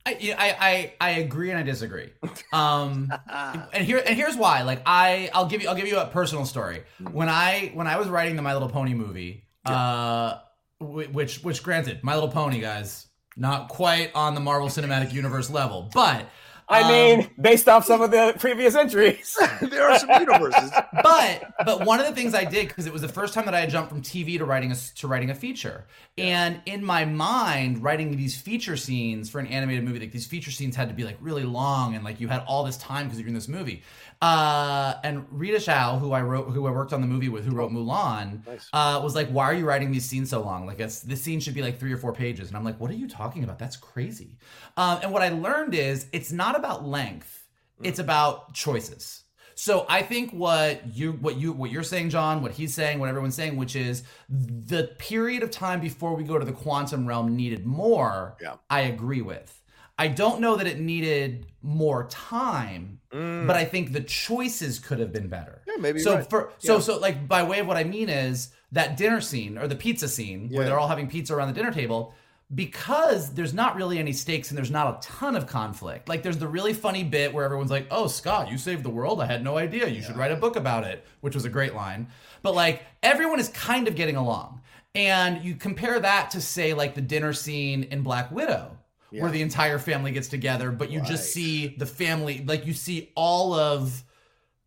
[0.05, 2.11] I, I, I, I agree and I disagree.
[2.53, 4.63] Um, and here and here's why.
[4.63, 6.83] Like I, I'll give you, I'll give you a personal story.
[7.11, 10.37] When I, when I was writing the My Little Pony movie, uh,
[10.79, 13.05] which, which granted, My Little Pony guys,
[13.39, 16.27] not quite on the Marvel Cinematic Universe level, but
[16.71, 19.35] I Um, mean, based off some of the previous entries.
[19.61, 20.69] there are some universes.
[21.03, 23.55] but but one of the things I did because it was the first time that
[23.55, 25.85] I had jumped from TV to writing a to writing a feature,
[26.17, 30.51] and in my mind, writing these feature scenes for an animated movie, like these feature
[30.51, 33.19] scenes had to be like really long, and like you had all this time because
[33.19, 33.81] you're in this movie.
[34.21, 37.55] Uh, and Rita Hsiao, who I wrote, who I worked on the movie with, who
[37.55, 38.67] wrote Mulan, Nice.
[38.73, 40.65] uh, was like, "Why are you writing these scenes so long?
[40.65, 42.91] Like, it's, this scene should be like three or four pages." And I'm like, "What
[42.91, 43.59] are you talking about?
[43.59, 44.37] That's crazy."
[44.75, 47.47] Um, and what I learned is it's not about length;
[47.81, 49.23] it's about choices.
[49.55, 53.07] So I think what you what you what you're saying, John, what he's saying, what
[53.09, 57.35] everyone's saying, which is the period of time before we go to the quantum realm
[57.35, 58.35] needed more.
[58.41, 58.55] Yeah.
[58.69, 59.58] I agree with.
[59.99, 63.45] I don't know that it needed more time, Mm.
[63.47, 65.61] but I think the choices could have been better.
[65.67, 66.29] Yeah, maybe So right.
[66.29, 66.79] for so Yeah.
[66.81, 70.07] so like by way of what I mean is that dinner scene or the pizza
[70.07, 72.13] scene where they're all having pizza around the dinner table
[72.55, 76.09] because there's not really any stakes and there's not a ton of conflict.
[76.09, 79.21] Like there's the really funny bit where everyone's like, "Oh, Scott, you saved the world.
[79.21, 79.87] I had no idea.
[79.87, 82.07] You should write a book about it," which was a great line.
[82.41, 84.61] But like everyone is kind of getting along.
[84.95, 88.77] And you compare that to say like the dinner scene in Black Widow
[89.11, 91.09] where the entire family gets together, but you Right.
[91.09, 94.03] just see the family like you see all of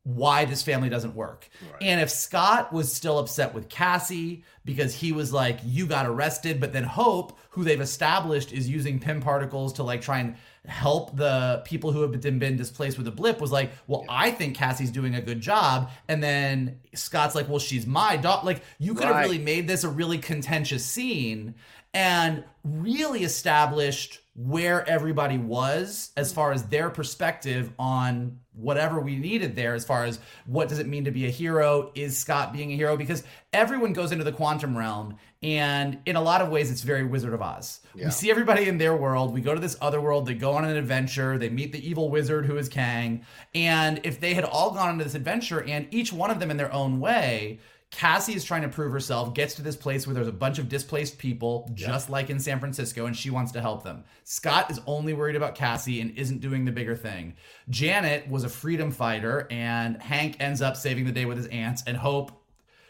[0.05, 1.49] why this family doesn't work.
[1.81, 6.59] And if Scott was still upset with Cassie because he was like, you got arrested,
[6.61, 10.35] but then Hope, who they've established is using Pym particles to like try and
[10.67, 14.33] help the people who have been, been displaced with a blip, was like, well, I
[14.33, 15.89] think Cassie's doing a good job.
[16.09, 18.45] And then Scott's like, well, she's my dog.
[18.45, 21.55] Like, you could have really made this a really contentious scene
[21.95, 29.57] and really established where everybody was as far as their perspective on whatever we needed
[29.57, 31.91] there as far as what does it mean to be a hero?
[31.95, 32.97] Is scott being a hero?
[32.97, 37.05] Because everyone goes into the quantum realm and in a lot of ways it's very
[37.05, 37.81] wizard of oz.
[37.95, 38.07] Yeah.
[38.07, 39.35] we see everybody in their world.
[39.35, 40.27] We go to this other world.
[40.27, 41.37] They go on an adventure.
[41.37, 43.27] They meet the evil wizard who is kang.
[43.55, 46.57] And if they had all gone into this adventure and each one of them in
[46.57, 47.59] their own way
[47.93, 50.69] Cassie is trying to prove herself, gets to this place where there's a bunch of
[50.69, 54.03] displaced people, just like in San Francisco, and she wants to help them.
[54.25, 57.35] Scott is only worried about Cassie and isn't doing the bigger thing.
[57.69, 61.85] Janet was a freedom fighter, and Hank ends up saving the day with his ants,
[61.87, 62.33] and Hope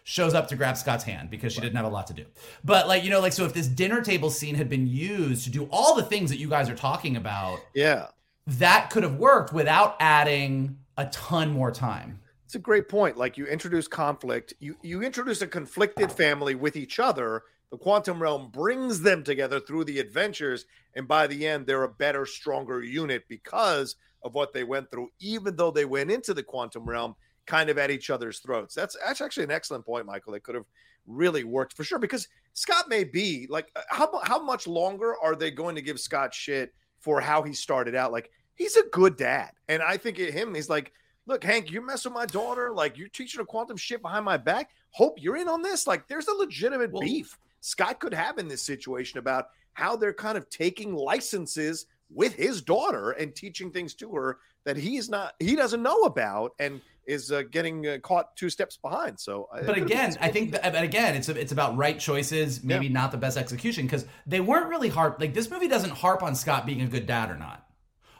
[0.04, 2.24] shows up to grab Scott's hand because she didn't have a lot to do.
[2.64, 5.50] But, like, you know, like, so if this dinner table scene had been used to
[5.50, 8.06] do all the things that you guys are talking about, Yeah.
[8.46, 12.20] that could have worked without adding a ton more time.
[12.52, 13.16] It's a great point.
[13.16, 17.44] Like you introduce conflict, you you introduce a conflicted family with each other.
[17.70, 21.88] The quantum realm brings them together through the adventures, and by the end, they're a
[21.88, 25.08] better, stronger unit because of what they went through.
[25.18, 27.14] Even though they went into the quantum realm
[27.46, 28.74] kind of at each other's throats.
[28.74, 30.34] That's that's actually an excellent point, Michael.
[30.34, 30.66] It could have
[31.06, 35.34] really worked for sure because Scott may be like, uh, how how much longer are
[35.34, 38.12] they going to give Scott shit for how he started out?
[38.12, 40.92] Like he's a good dad, and I think him, he's like
[41.26, 42.72] look, Hank, you mess with my daughter.
[42.72, 44.70] Like you're teaching her quantum shit behind my back.
[44.90, 45.86] Hope you're in on this.
[45.86, 50.12] Like there's a legitimate Well- beef Scott could have in this situation about how they're
[50.12, 55.34] kind of taking licenses with his daughter and teaching things to her that he's not,
[55.38, 59.18] he doesn't know about and is uh, getting uh, caught two steps behind.
[59.18, 62.88] So, but could've again, I think that, but again, it's it's about right choices, maybe
[62.88, 65.18] not the best execution because they weren't really harp.
[65.20, 67.66] Like this movie doesn't harp on Scott being a good dad or not.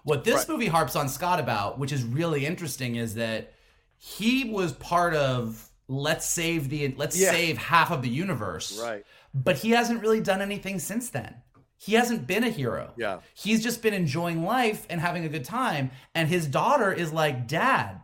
[0.05, 0.49] What this Right.
[0.49, 3.53] movie harps on Scott about, which is really interesting, is that
[3.97, 7.31] he was part of let's save the let's Yeah.
[7.31, 9.05] save half of the universe, right.
[9.35, 11.35] but he hasn't really done anything since then.
[11.77, 12.93] He hasn't been a hero.
[12.97, 13.19] Yeah.
[13.35, 15.91] He's just been enjoying life and having a good time.
[16.15, 18.01] And his daughter is like, Dad,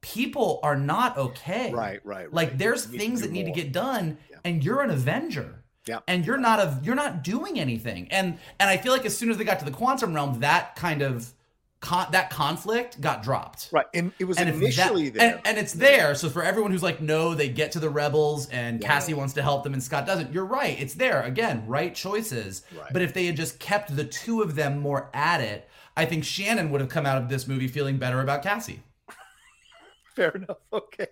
[0.00, 1.72] people are not okay.
[1.72, 4.36] Right, right, Like there's You things that need to get done, Yeah.
[4.44, 5.64] and you're an Avenger.
[5.86, 6.00] Yeah.
[6.08, 8.08] And you're not a you're not doing anything.
[8.10, 10.76] And and I feel like as soon as they got to the quantum realm, that
[10.76, 11.32] kind of
[11.80, 13.68] con- that conflict got dropped.
[13.72, 13.86] Right.
[13.94, 15.34] And it was And initially that, there.
[15.36, 16.14] And, and it's there.
[16.14, 19.42] So for everyone who's like, no, they get to the rebels and Cassie wants to
[19.42, 20.32] help them and Scott doesn't.
[20.32, 20.80] You're right.
[20.80, 21.22] It's there.
[21.22, 22.62] Again, right choices.
[22.76, 22.92] Right.
[22.92, 26.24] But if they had just kept the two of them more at it, I think
[26.24, 28.82] Shannon would have come out of this movie feeling better about Cassie.
[30.16, 30.58] Fair enough.
[30.72, 31.06] Okay.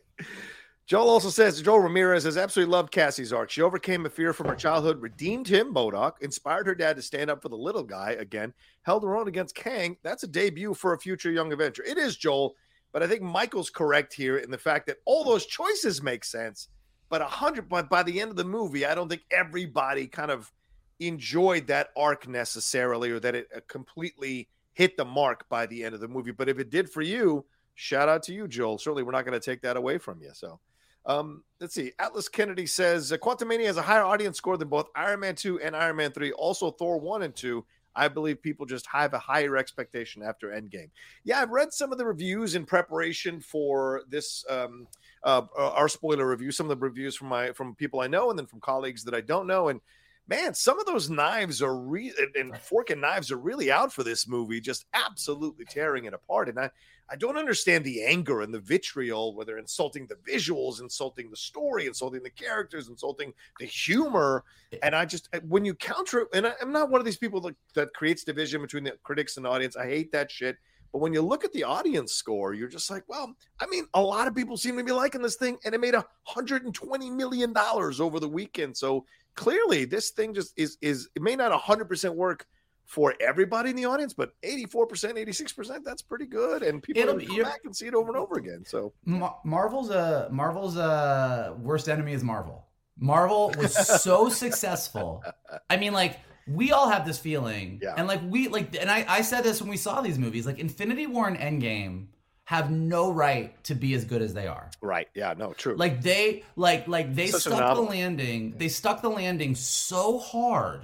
[0.87, 3.51] Joel also says Joel Ramirez has absolutely loved Cassie's arc.
[3.51, 7.31] She overcame a fear from her childhood, redeemed him, MODOK, inspired her dad to stand
[7.31, 9.97] up for the little guy again, held her own against Kang.
[10.03, 11.83] That's a debut for a future young Avenger.
[11.85, 12.55] It is, Joel,
[12.93, 16.69] but I think Michael's correct here in the fact that all those choices make sense.
[17.09, 20.31] But a hundred, but by the end of the movie, I don't think everybody kind
[20.31, 20.53] of
[21.01, 25.95] enjoyed that arc necessarily, or that it uh, completely hit the mark by the end
[25.95, 26.31] of the movie.
[26.33, 27.45] But if it did for you,
[27.75, 28.79] shout out to you, Joel.
[28.79, 30.31] Certainly, we're not going to take that away from you.
[30.35, 30.61] So,
[31.07, 31.93] um, let's see.
[31.99, 35.61] Atlas Kennedy says uh, Quantumania has a higher audience score than both Iron Man 2
[35.61, 36.33] and Iron Man 3.
[36.33, 37.65] Also, Thor 1 and 2.
[37.97, 40.91] I believe people just have a higher expectation after Endgame.
[41.23, 44.45] Yeah, I've read some of the reviews in preparation for this.
[44.51, 44.89] Um,
[45.23, 48.39] uh, our spoiler review, some of the reviews from my from people I know, and
[48.39, 49.81] then from colleagues that I don't know, and
[50.27, 54.03] man, some of those knives are real, and fork and knives are really out for
[54.03, 56.49] this movie, just absolutely tearing it apart.
[56.49, 56.71] And I,
[57.11, 61.87] I don't understand the anger and the vitriol, whether insulting the visuals, insulting the story,
[61.87, 64.45] insulting the characters, insulting the humor.
[64.83, 67.19] And I just, uh, when you counter it, and I, I'm not one of these
[67.19, 69.77] people that, that creates division between the critics and the audience.
[69.77, 70.57] I hate that shit.
[70.93, 74.01] But when you look at the audience score, you're just like, well, I mean, a
[74.01, 76.73] lot of people seem to be liking this thing, and it made a hundred and
[76.73, 78.77] twenty million dollars over the weekend.
[78.77, 82.47] So clearly, this thing just is is it may not hundred percent work
[82.87, 84.69] for everybody in the audience, but 84%,
[85.17, 86.63] 86%, that's pretty good.
[86.63, 88.63] And people It'll come you're- back and see it over and over again.
[88.67, 92.67] So Ma- Marvel's uh Marvel's uh worst enemy is Marvel.
[92.99, 95.23] Marvel was so successful.
[95.71, 97.95] I mean, like we all have this feeling, Yeah.
[97.97, 100.59] and like we like, and I I said this when we saw these movies, like
[100.59, 102.09] Infinity War and Endgame
[102.45, 104.71] have no right to be as good as they are.
[104.83, 105.09] right.
[105.15, 105.77] Yeah, no, true.
[105.77, 108.55] Like they like like they Such stuck the landing.
[108.57, 110.83] They stuck the landing so hard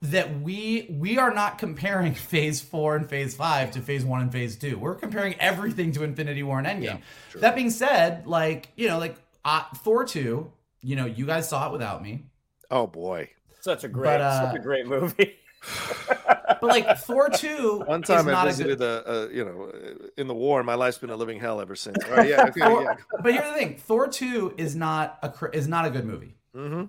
[0.00, 4.32] that we we are not comparing phase four and phase five to phase one and
[4.32, 4.78] phase two.
[4.78, 7.02] We're comparing everything to Infinity War and Endgame.
[7.30, 7.40] true.
[7.42, 11.68] that being said, like you know, like uh, Thor two, you know, you guys saw
[11.68, 12.24] it without me,
[12.70, 13.30] oh boy.
[13.60, 15.34] Such a great, But, uh, such a great movie.
[15.62, 19.02] but like Thor two, One is time I not a visited good.
[19.06, 19.72] a, a, you know,
[20.16, 21.96] in the war, my life's been a living hell ever since.
[22.04, 22.94] All right, yeah, okay, yeah.
[23.22, 26.34] But here's the thing: Thor two is not a is not a good movie.
[26.54, 26.84] hmm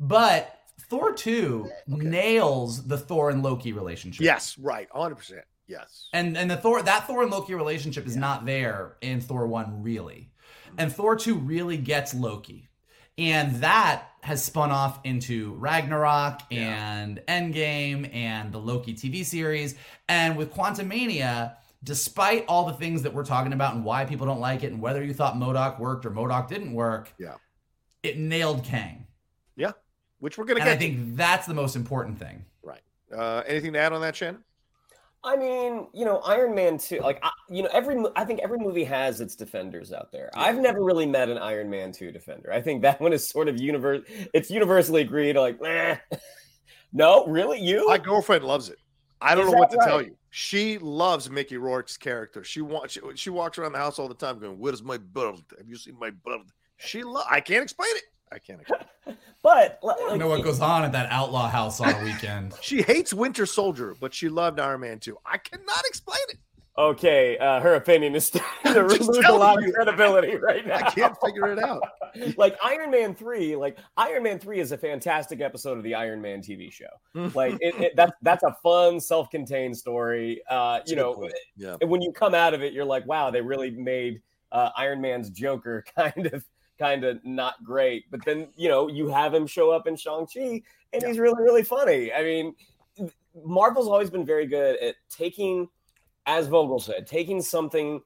[0.00, 0.58] But
[0.88, 4.24] Thor 2 nails the Thor and Loki relationship.
[4.24, 5.42] Yes, right, hundred percent.
[5.66, 6.08] Yes.
[6.12, 9.82] And and the Thor that Thor and Loki relationship is not there in Thor 1
[9.82, 10.30] really.
[10.78, 12.68] And Thor 2 really gets Loki.
[13.18, 19.74] And that has spun off into Ragnarok and Endgame and the Loki TV series.
[20.08, 24.38] And with Quantumania, despite all the things that we're talking about and why people don't
[24.40, 27.34] like it and whether you thought MODOK worked or MODOK didn't work, Yeah.
[28.04, 29.06] it nailed Kang.
[29.56, 29.72] Yeah,
[30.20, 30.78] which we're gonna And I to.
[30.78, 32.44] think that's the most important thing.
[32.62, 32.80] Right.
[33.12, 34.44] Uh, anything to add on that, Shannon?
[35.24, 38.58] I mean, you know, Iron Man 2, like, I, you know, every, I think every
[38.58, 40.30] movie has its defenders out there.
[40.34, 42.52] I've never really met an Iron Man 2 defender.
[42.52, 44.02] I think that one is sort of universe,
[44.34, 45.96] it's universally agreed, like, eh.
[46.92, 47.60] no, really?
[47.60, 47.86] You?
[47.86, 48.78] My girlfriend loves it.
[49.20, 50.16] I don't Is know what to that tell you.
[50.30, 52.42] She loves Mickey Rourke's character.
[52.42, 52.94] She wants.
[52.94, 55.42] She, she walks around the house all the time going, "Where's my belt?
[55.56, 56.46] Have you seen my belt?"
[56.78, 57.04] She.
[57.04, 58.02] Lo- I can't explain it.
[58.32, 58.60] I can't.
[59.06, 62.04] Explain but, li- I like, know what goes on at that outlaw house on a
[62.04, 62.54] weekend.
[62.60, 65.18] She hates Winter Soldier, but she loved Iron Man too.
[65.26, 66.38] I cannot explain it.
[66.78, 69.68] okay, uh, her opinion is starting to lose a lot you.
[69.68, 70.76] of credibility right now.
[70.76, 71.82] I can't figure it out.
[72.36, 76.22] like Iron Man 3, like Iron Man 3 is a fantastic episode of the Iron
[76.22, 76.86] Man TV show.
[77.34, 80.40] Like it, it that's that's a fun, self-contained story.
[80.48, 81.76] Uh, you know, yeah.
[81.80, 85.00] and when you come out of it, you're like, wow, they really made uh, Iron
[85.00, 86.44] Man's Joker kind of
[86.82, 88.10] kind of not great.
[88.10, 91.42] But then you know you have him show up in Shang Chi, and he's really
[91.42, 92.12] really funny.
[92.12, 92.54] I mean,
[93.44, 95.68] Marvel's always been very good at taking,
[96.26, 98.00] as Vogel said, taking something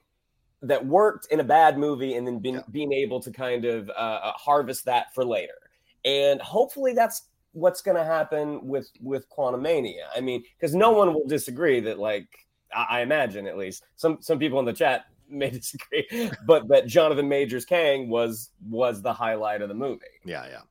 [0.63, 2.63] that worked in a bad movie and then being, Yeah.
[2.71, 3.93] being able to kind of uh,
[4.29, 5.59] uh, harvest that for later.
[6.05, 10.05] And hopefully that's what's going to happen with with Quantumania.
[10.15, 12.29] I mean, because no one will disagree that, like,
[12.75, 16.87] I, I imagine at least some some people in the chat may disagree, but that
[16.87, 20.05] Jonathan Majors Kang was was the highlight of the movie.
[20.25, 20.63] Yeah, yeah.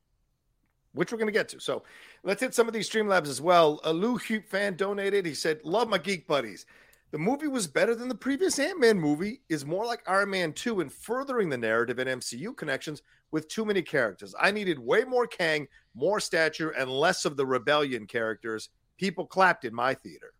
[0.94, 1.60] Which we're going to get to.
[1.60, 1.84] So
[2.24, 3.82] let's hit some of these Streamlabs as well.
[3.84, 5.26] A Lou Hugh fan donated.
[5.26, 6.66] He said, Love my geek buddies.
[7.12, 10.54] The movie was better than the previous Ant Man movie, is more like Iron Man
[10.54, 14.36] 2 in furthering the narrative and MCU connections with too many characters.
[14.40, 18.70] I needed way more Kang, more stature, and less of the rebellion characters.
[18.98, 20.34] People clapped in my theater.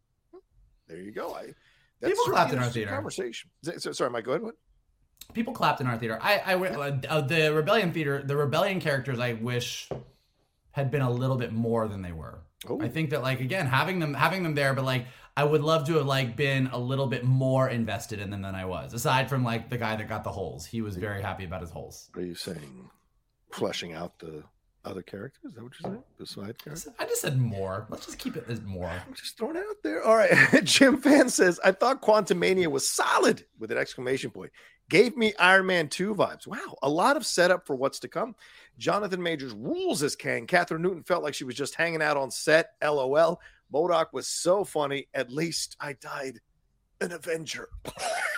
[0.88, 1.34] There you go.
[1.34, 1.54] I,
[2.06, 2.92] People clapped in our theater.
[2.92, 3.50] Conversation.
[3.80, 4.42] So- Sorry, Mike, go ahead.
[4.44, 4.56] What?
[5.34, 6.20] People clapped in our theater.
[6.22, 9.20] I, I wi- uh, uh, the rebellion theater, the rebellion characters.
[9.20, 9.90] I wish
[10.72, 12.42] had been a little bit more than they were.
[12.70, 12.80] Oh.
[12.82, 15.88] I think that like again having them having them there, but like I would love
[15.88, 18.94] to have like been a little bit more invested in them than I was.
[18.94, 21.72] Aside from like the guy that got the holes, he was very happy about his
[21.72, 22.10] holes.
[22.16, 22.90] Are you saying
[23.52, 24.44] fleshing out the
[24.86, 25.44] other characters?
[25.46, 26.54] Is that what you're saying?
[26.64, 26.88] Characters?
[27.00, 27.88] I just said more.
[27.90, 28.88] Let's just keep it as more.
[28.88, 30.04] I'm just throwing it out there.
[30.04, 30.32] All right.
[30.64, 34.52] Jim Fan says, I thought Quantumania was solid with an exclamation point.
[34.90, 36.46] Gave me Iron Man 2 vibes.
[36.46, 36.78] Wow.
[36.84, 38.36] A lot of setup for what's to come.
[38.78, 40.46] Jonathan Majors rules as Kang.
[40.46, 42.74] Kathryn Newton felt like she was just hanging out on set.
[42.84, 43.40] LOL.
[43.74, 45.08] MODOK was so funny.
[45.14, 46.40] At least I died
[47.02, 47.70] an Avenger.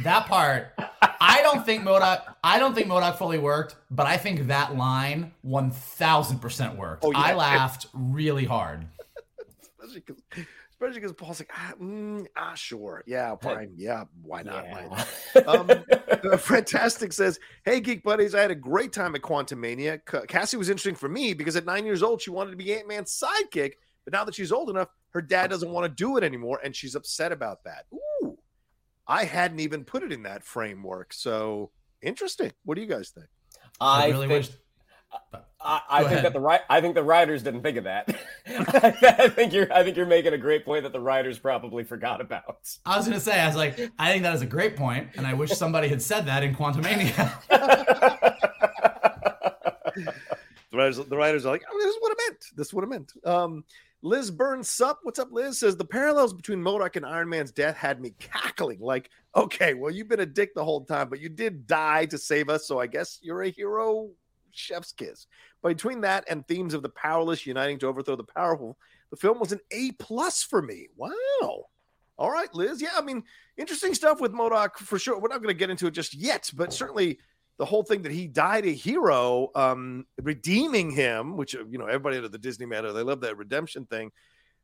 [0.00, 0.72] That part,
[1.20, 2.34] I don't think MODOK.
[2.42, 7.04] I don't think MODOK fully worked, but I think that line one thousand percent worked.
[7.04, 7.18] Oh, yeah.
[7.18, 8.86] I laughed really hard.
[10.82, 13.04] Especially because Paul's like, ah, mm, ah, sure.
[13.06, 13.72] Yeah, fine.
[13.76, 14.66] Yeah, why not?
[14.66, 15.46] Why not?
[15.46, 20.00] Um, Fantastic says, Hey, Geek Buddies, I had a great time at Quantumania.
[20.26, 22.88] Cassie was interesting for me because at nine years old, she wanted to be Ant
[22.88, 23.74] Man's sidekick.
[24.04, 26.58] But now that she's old enough, her dad doesn't want to do it anymore.
[26.64, 27.84] And she's upset about that.
[27.94, 27.98] Ooh,
[29.06, 31.12] I hadn't even put it in that framework.
[31.12, 32.52] So interesting.
[32.64, 33.26] What do you guys think?
[33.80, 34.50] I, I really think, wish.
[35.60, 36.24] I, I think ahead.
[36.24, 36.60] that the right.
[36.70, 38.08] I think the writers didn't think of that.
[38.46, 39.72] I think you're.
[39.72, 42.76] I think you're making a great point that the writers probably forgot about.
[42.86, 45.26] I was gonna say, I was like, I think that is a great point, and
[45.26, 47.30] I wish somebody had said that in Quantumania.
[50.72, 52.44] The writers, the writers are like, oh, this is what I meant.
[52.56, 53.12] This is what I meant.
[53.24, 53.64] Um,
[54.04, 55.60] Liz Burns Sup, what's up, Liz?
[55.60, 58.80] Says the parallels between MODOK and Iron Man's death had me cackling.
[58.80, 62.18] Like, okay, well, you've been a dick the whole time, but you did die to
[62.18, 64.10] save us, so I guess you're a hero.
[64.50, 65.28] Chef's kiss.
[65.62, 68.76] Between that and themes of the powerless uniting to overthrow the powerful,
[69.10, 70.88] the film was an A plus for me.
[70.96, 71.66] Wow.
[72.18, 72.82] All right, Liz.
[72.82, 73.22] Yeah, I mean,
[73.56, 75.18] interesting stuff with MODOK for sure.
[75.18, 77.20] We're not going to get into it just yet, but certainly
[77.62, 81.86] the whole thing that he died a hero, um, redeeming him, which uh, you know
[81.86, 84.10] everybody under the Disney meta, they love that redemption thing.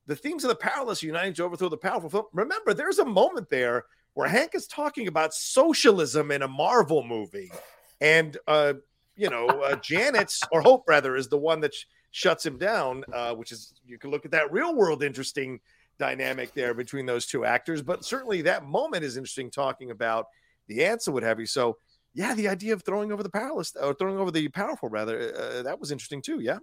[0.08, 2.10] The themes of the powerless uniting to overthrow the powerful.
[2.10, 2.24] Film.
[2.32, 3.84] Remember, there's a moment there
[4.14, 7.52] where Hank is talking about socialism in a Marvel movie,
[8.00, 8.72] and uh,
[9.14, 13.04] you know uh, Janet's or Hope rather is the one that sh- shuts him down,
[13.12, 15.60] uh, which is you can look at that real world interesting
[16.00, 17.80] dynamic there between those two actors.
[17.80, 20.26] But certainly that moment is interesting, talking about
[20.66, 21.46] the answer, would have you.
[21.46, 21.76] So
[22.14, 25.62] yeah, the idea of throwing over the powerless or throwing over the powerful, rather, uh,
[25.62, 26.40] that was interesting too.
[26.40, 26.58] Yeah.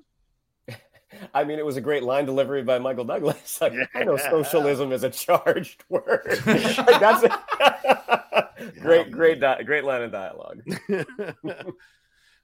[1.34, 3.58] I mean, it was a great line delivery by Michael Douglas.
[3.62, 6.22] Like, I know socialism is a charged word.
[6.46, 8.50] Like, that's a
[8.82, 10.62] great, great, di- great line of dialogue.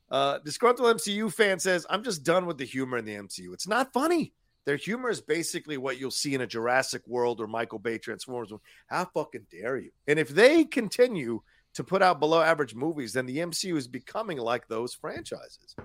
[0.10, 3.54] uh, disgruntled MCU fan says, "I'm just done with the humor in the MCU.
[3.54, 4.34] It's not funny.
[4.66, 8.54] Their humor is basically what you'll see in a Jurassic World or Michael Bay Transformers.
[8.88, 9.91] How fucking dare you?
[10.08, 11.41] And if they continue
[11.74, 15.76] to put out below average movies, then the MCU is becoming like those franchises.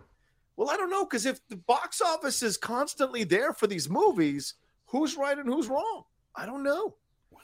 [0.57, 4.55] Well, I don't know because if the box office is constantly there for these movies,
[4.87, 6.05] who's right and who's wrong?
[6.34, 6.97] I don't know.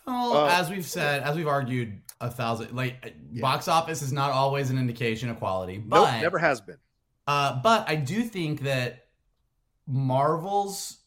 [0.06, 3.40] Well, Uh, as we've said, as we've argued a thousand, like Yeah.
[3.42, 6.78] box office is not always an indication of quality, but nope, never has been.
[7.26, 9.06] Uh, but I do think that
[9.86, 10.98] Marvel's,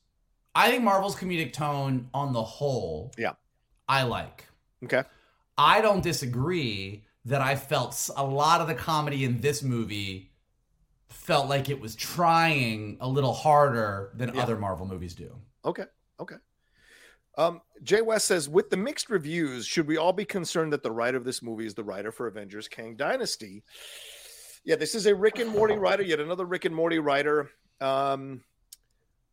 [0.53, 3.33] I think Marvel's comedic tone on the whole, Yeah.
[3.87, 4.45] I like.
[4.83, 5.03] Okay.
[5.57, 10.31] I don't disagree that I felt a lot of the comedy in this movie
[11.09, 14.43] felt like it was trying a little harder than Yeah.
[14.43, 15.35] other Marvel movies do.
[15.63, 15.85] Okay.
[16.19, 16.35] Okay.
[17.37, 20.91] Um, Jay West says, with the mixed reviews, should we all be concerned that the
[20.91, 23.63] writer of this movie is the writer for Avengers Kang Dynasty?
[24.63, 27.49] Yeah, this is a Rick and Morty writer, yet another Rick and Morty writer.
[27.81, 28.41] Um,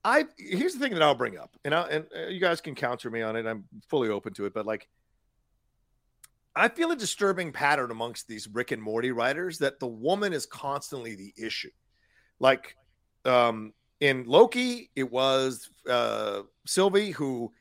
[0.04, 2.74] I here's the thing that I'll bring up, and I, and uh, you guys can
[2.74, 3.46] counter me on it.
[3.46, 4.88] I'm fully open to it, but like,
[6.54, 10.46] I feel a disturbing pattern amongst these Rick and Morty writers that the woman is
[10.46, 11.70] constantly the issue.
[12.38, 12.76] Like,
[13.24, 17.52] um, in Loki, it was uh, Sylvie who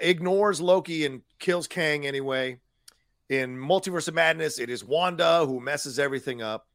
[0.00, 2.58] ignores Loki and kills Kang anyway.
[3.28, 6.66] In Multiverse of Madness, it is Wanda who messes everything up.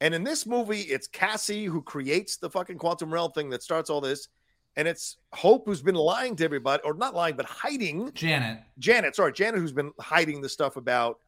[0.00, 3.88] And in this movie, it's Cassie who creates the fucking quantum realm thing that starts
[3.90, 4.28] all this.
[4.76, 9.16] And it's Hope who's been lying to everybody, or not lying, but hiding Janet, Janet,
[9.16, 11.18] sorry, Janet, who's been hiding the stuff about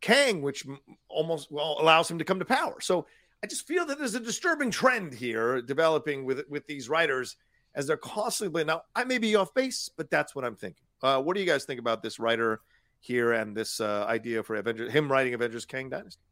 [0.00, 0.66] Kang, which
[1.08, 2.80] almost well allows him to come to power.
[2.80, 3.06] So
[3.42, 7.36] I just feel that there's a disturbing trend here developing with with these writers
[7.74, 8.82] as they're constantly now.
[8.94, 10.84] I may be off base, but that's what I'm thinking.
[11.02, 12.60] Uh, what do you guys think about this writer
[13.00, 14.92] here and this uh, idea for Avengers?
[14.92, 16.22] Him writing Avengers Kang Dynasty.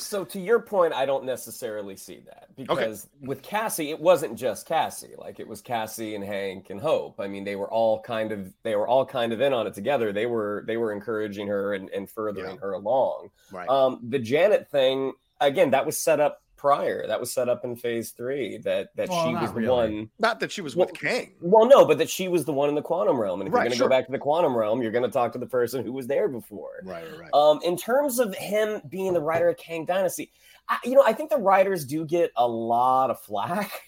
[0.00, 4.66] So to your point, I don't necessarily see that because with Cassie, it wasn't just
[4.66, 5.14] Cassie.
[5.16, 7.20] Like it was Cassie and Hank and Hope.
[7.20, 9.74] I mean, they were all kind of they were all kind of in on it
[9.74, 10.12] together.
[10.12, 12.60] They were they were encouraging her and, and furthering Yeah.
[12.60, 13.30] her along.
[13.52, 13.68] Right.
[13.68, 17.06] Um, the Janet thing again, that was set up prior.
[17.06, 18.58] That was set up in phase three.
[18.58, 19.68] That that Well, she was the really.
[19.68, 20.10] one.
[20.18, 21.32] Not that she was Well, with Kang.
[21.40, 23.40] Well, no, but that she was the one in the quantum realm.
[23.40, 23.88] And if Right, you're going to sure.
[23.88, 26.06] go back to the quantum realm, you're going to talk to the person who was
[26.06, 26.82] there before.
[26.84, 27.04] Right.
[27.18, 27.30] Right.
[27.32, 30.30] Um, in terms of him being the writer of Kang Dynasty,
[30.68, 33.70] I, you know, I think the writers do get a lot of flack.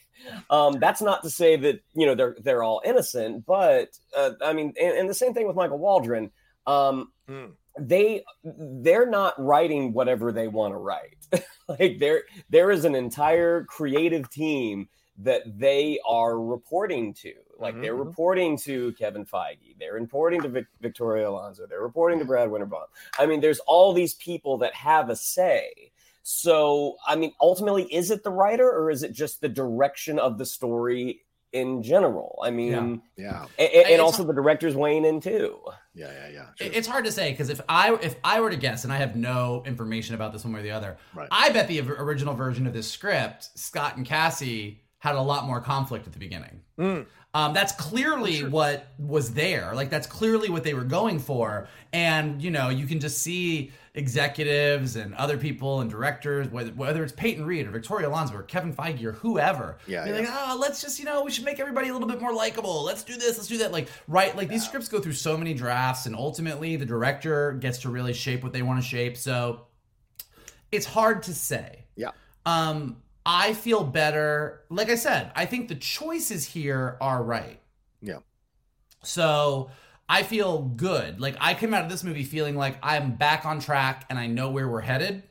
[0.51, 4.53] Um, that's not to say that you know they're they're all innocent, but uh, I
[4.53, 6.31] mean, and, and the same thing with Michael Waldron.
[6.64, 7.47] Um, Hmm.
[7.79, 11.16] They they're not writing whatever they want to write.
[11.68, 17.33] like there there is an entire creative team that they are reporting to.
[17.59, 18.07] Like they're Mhm.
[18.07, 22.87] reporting to Kevin Feige, they're reporting to Vic- Victoria Alonso, they're reporting to Brad Winderbaum.
[23.18, 25.93] I mean, there's all these people that have a say.
[26.25, 30.39] So, I mean, ultimately, is it the writer or is it just the direction of
[30.39, 32.38] the story in general?
[32.44, 33.46] I mean, yeah.
[33.59, 35.59] a- a- and, It's- also the director's weighing in too.
[35.94, 36.11] Yeah.
[36.11, 36.28] Yeah.
[36.28, 36.42] Yeah.
[36.59, 36.72] It- Sure.
[36.78, 39.14] It's hard to say because if I if I were to guess, and I have
[39.16, 41.28] no information about this one way or the other, Right.
[41.30, 45.61] I bet the original version of this script, Scott and Cassie had a lot more
[45.61, 46.61] conflict at the beginning.
[46.78, 47.07] Mm.
[47.35, 49.72] Um, that's clearly what was there.
[49.74, 51.66] Like that's clearly what they were going for.
[51.95, 57.03] And you know, you can just see executives and other people and directors, whether, whether
[57.03, 60.12] it's Peyton Reed or Victoria Alonso or Kevin Feige or whoever, Yeah, yeah.
[60.12, 62.85] like, oh, let's just you know, we should make everybody a little bit more likable.
[62.85, 63.39] Let's do this.
[63.39, 63.72] Let's do that.
[63.72, 67.78] Like right, like these scripts go through so many drafts, and ultimately the director gets
[67.78, 69.16] to really shape what they want to shape.
[69.16, 69.66] So
[70.70, 71.85] it's hard to say.
[71.97, 72.11] Yeah.
[72.45, 74.62] Um, I feel better.
[74.68, 77.61] Like I said, I think the choices here are right.
[78.01, 78.18] Yeah.
[79.03, 79.70] So
[80.09, 81.20] I feel good.
[81.20, 84.27] Like I came out of this movie feeling like I'm back on track and I
[84.27, 85.23] know where we're headed.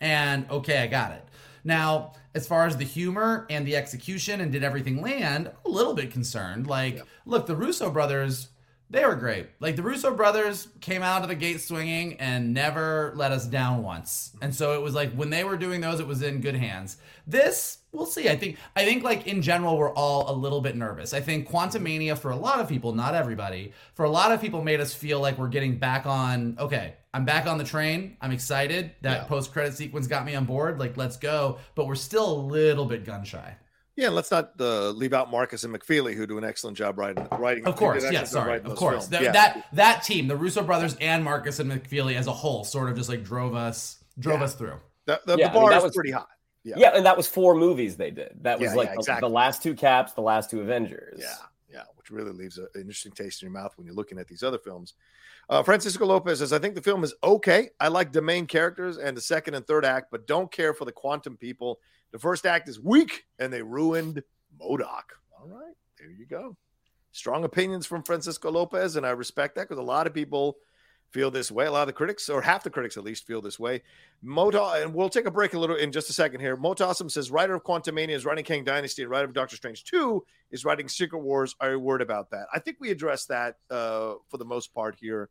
[0.00, 1.24] And okay, I got it.
[1.64, 5.94] Now, as far as the humor and the execution and did everything land, a little
[5.94, 6.66] bit concerned.
[6.66, 8.48] Like, look, the Russo brothers,
[8.92, 9.48] they were great.
[9.58, 13.82] Like the Russo brothers came out of the gate swinging and never let us down
[13.82, 14.36] once.
[14.42, 16.98] And so it was like when they were doing those, it was in good hands.
[17.26, 18.28] This, we'll see.
[18.28, 21.14] I think I think like in general, we're all a little bit nervous.
[21.14, 24.62] I think Quantumania for a lot of people, not everybody, for a lot of people
[24.62, 28.18] made us feel like we're getting back on, okay, I'm back on the train.
[28.20, 28.92] I'm excited.
[29.00, 29.24] That Yeah.
[29.24, 30.78] post credit sequence got me on board.
[30.78, 31.58] Like, let's go.
[31.74, 33.56] But we're still a little bit gun shy.
[34.02, 37.26] Yeah, let's not uh, leave out Markus and McFeely, who do an excellent job writing.
[37.38, 38.94] writing Of course, they did an yeah, sorry, of course.
[39.06, 39.08] films.
[39.10, 39.32] That, Yeah.
[39.32, 42.96] that that team, the Russo brothers and Markus and McFeely as a whole, sort of
[42.96, 44.44] just like drove us drove Yeah.
[44.44, 44.78] us through.
[45.06, 46.24] the, the, Yeah, the I mean, bar that is was- pretty high.
[46.64, 46.74] Yeah.
[46.78, 48.34] Yeah, and that was four movies they did.
[48.42, 49.28] That was Yeah, like yeah, the- exactly.
[49.28, 51.18] the last two Caps, the last two Avengers.
[51.20, 51.34] Yeah,
[51.68, 54.28] yeah, which really leaves a, an interesting taste in your mouth when you're looking at
[54.28, 54.94] these other films.
[55.48, 57.70] Uh, Francisco Lopez says, I think the film is okay.
[57.80, 60.84] I like the main characters and the second and third act, but don't care for
[60.84, 61.80] the quantum people.
[62.12, 64.22] The first act is weak and they ruined
[64.60, 65.04] MODOK.
[65.40, 66.56] All right, there you go.
[67.10, 70.56] Strong opinions from Francisco Lopez, and I respect that because a lot of people
[71.10, 71.66] feel this way.
[71.66, 73.82] A lot of the critics, or half the critics at least, feel this way.
[74.22, 76.56] Mota, and we'll take a break a little in just a second here.
[76.56, 80.24] Motassim says, writer of Quantumania is writing Kang Dynasty, and writer of Doctor Strange 2
[80.50, 81.54] is writing Secret Wars.
[81.60, 82.46] Are you worried about that?
[82.52, 85.28] I think we addressed that uh, for the most part here.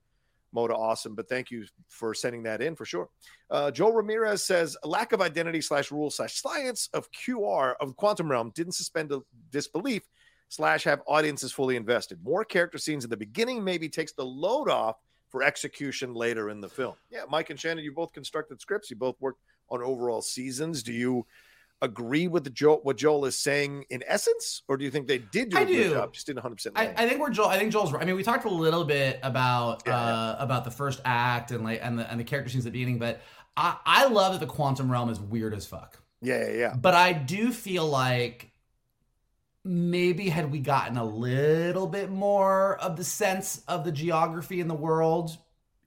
[0.55, 3.09] Moda awesome, but thank you for sending that in for sure.
[3.49, 8.29] Uh, Joel Ramirez says lack of identity slash rule slash science of QR of Quantum
[8.29, 9.11] Realm didn't suspend
[9.49, 10.03] disbelief
[10.49, 12.19] slash have audiences fully invested.
[12.23, 14.97] More character scenes in the beginning maybe takes the load off
[15.29, 16.95] for execution later in the film.
[17.09, 18.89] Yeah, Mike and Shannon, you both constructed scripts.
[18.89, 19.39] You both worked
[19.69, 20.83] on overall seasons.
[20.83, 21.25] Do you
[21.81, 25.17] agree with the Joel, what Joel is saying in essence, or do you think they
[25.17, 25.89] did do a I good do.
[25.91, 26.77] job, just didn't 100 percent?
[26.77, 27.47] I, I think we're Joel.
[27.47, 27.91] I think Joel's.
[27.91, 28.01] right.
[28.01, 31.63] I mean, we talked a little bit about Yeah, uh, about the first act and
[31.63, 33.21] like and the and the character scenes at the beginning, but
[33.57, 35.97] I I love that the quantum realm is weird as fuck.
[36.21, 36.75] Yeah, yeah, yeah.
[36.75, 38.51] But I do feel like
[39.63, 44.67] maybe had we gotten a little bit more of the sense of the geography in
[44.67, 45.37] the world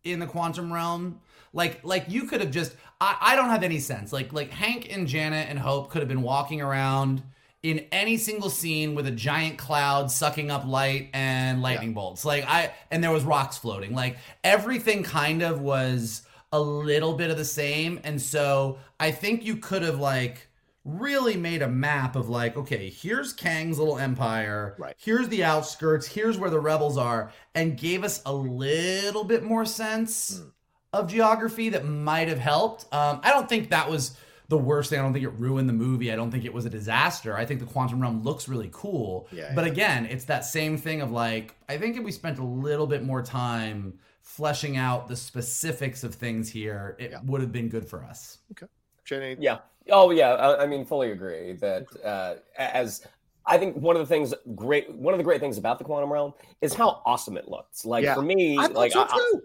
[0.04, 1.20] in the quantum realm
[1.54, 4.12] like like you could have just I, I don't have any sense.
[4.12, 7.22] Like like hank and janet and hope could have been walking around
[7.62, 12.24] in any single scene with a giant cloud sucking up light and lightning bolts.
[12.24, 13.94] Like i and there was rocks floating.
[13.94, 18.00] Like everything kind of was a little bit of the same.
[18.04, 20.48] And so i think you could have like
[20.84, 24.74] really made a map of like okay here's kang's little empire.
[24.76, 24.96] Right.
[24.98, 26.06] here's the outskirts.
[26.06, 27.32] Here's where the rebels are.
[27.54, 30.38] And gave us a little bit more sense.
[30.38, 30.48] Hmm.
[30.94, 34.16] Of geography that might have helped um, i don't think that was
[34.48, 36.64] the worst thing i don't think it ruined the movie i don't think it was
[36.64, 39.72] a disaster i think the quantum realm looks really cool Yeah, but yeah.
[39.72, 43.02] again it's that same thing of like i think if we spent a little bit
[43.02, 47.20] more time fleshing out the specifics of things here it Yeah.
[47.24, 48.66] would have been good for us Okay.
[49.04, 49.58] Jenny, Yeah.
[49.92, 50.30] Oh, yeah.
[50.30, 53.06] I, I mean, fully agree that uh, as
[53.44, 56.10] I think one of the things great, one of the great things about the quantum
[56.10, 56.32] realm
[56.62, 57.84] is how awesome it looks.
[57.84, 58.14] Like Yeah.
[58.14, 59.42] for me, I thought like so I, too.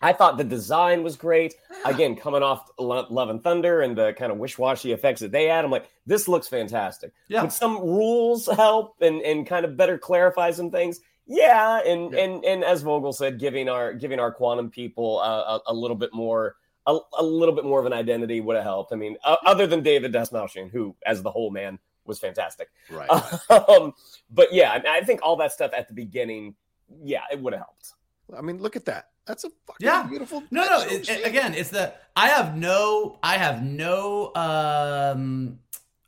[0.00, 1.54] I thought the design was great.
[1.84, 5.46] Again, coming off Lo- Love and Thunder and the kind of wish-washy effects that they
[5.46, 7.12] had, I'm like, this looks fantastic.
[7.28, 7.42] Yeah.
[7.42, 11.00] Would some rules help and and kind of better clarify some things?
[11.26, 12.20] Yeah, and Yeah.
[12.24, 15.96] and and as Vogel said, giving our giving our quantum people uh, a, a little
[15.96, 16.56] bit more.
[16.86, 18.94] A, a little bit more of an identity would have helped.
[18.94, 22.70] I mean, other than David Dastmalchian, who, as the whole man, was fantastic.
[22.90, 23.10] Right.
[23.50, 23.92] Um,
[24.30, 26.54] but yeah, I think all that stuff at the beginning,
[27.02, 27.92] yeah, it would have helped.
[28.34, 29.10] I mean, look at that.
[29.28, 30.02] That's a fucking Yeah.
[30.08, 30.42] beautiful.
[30.50, 30.80] No, no.
[30.80, 35.58] It, it- again, it's the I have no I have no um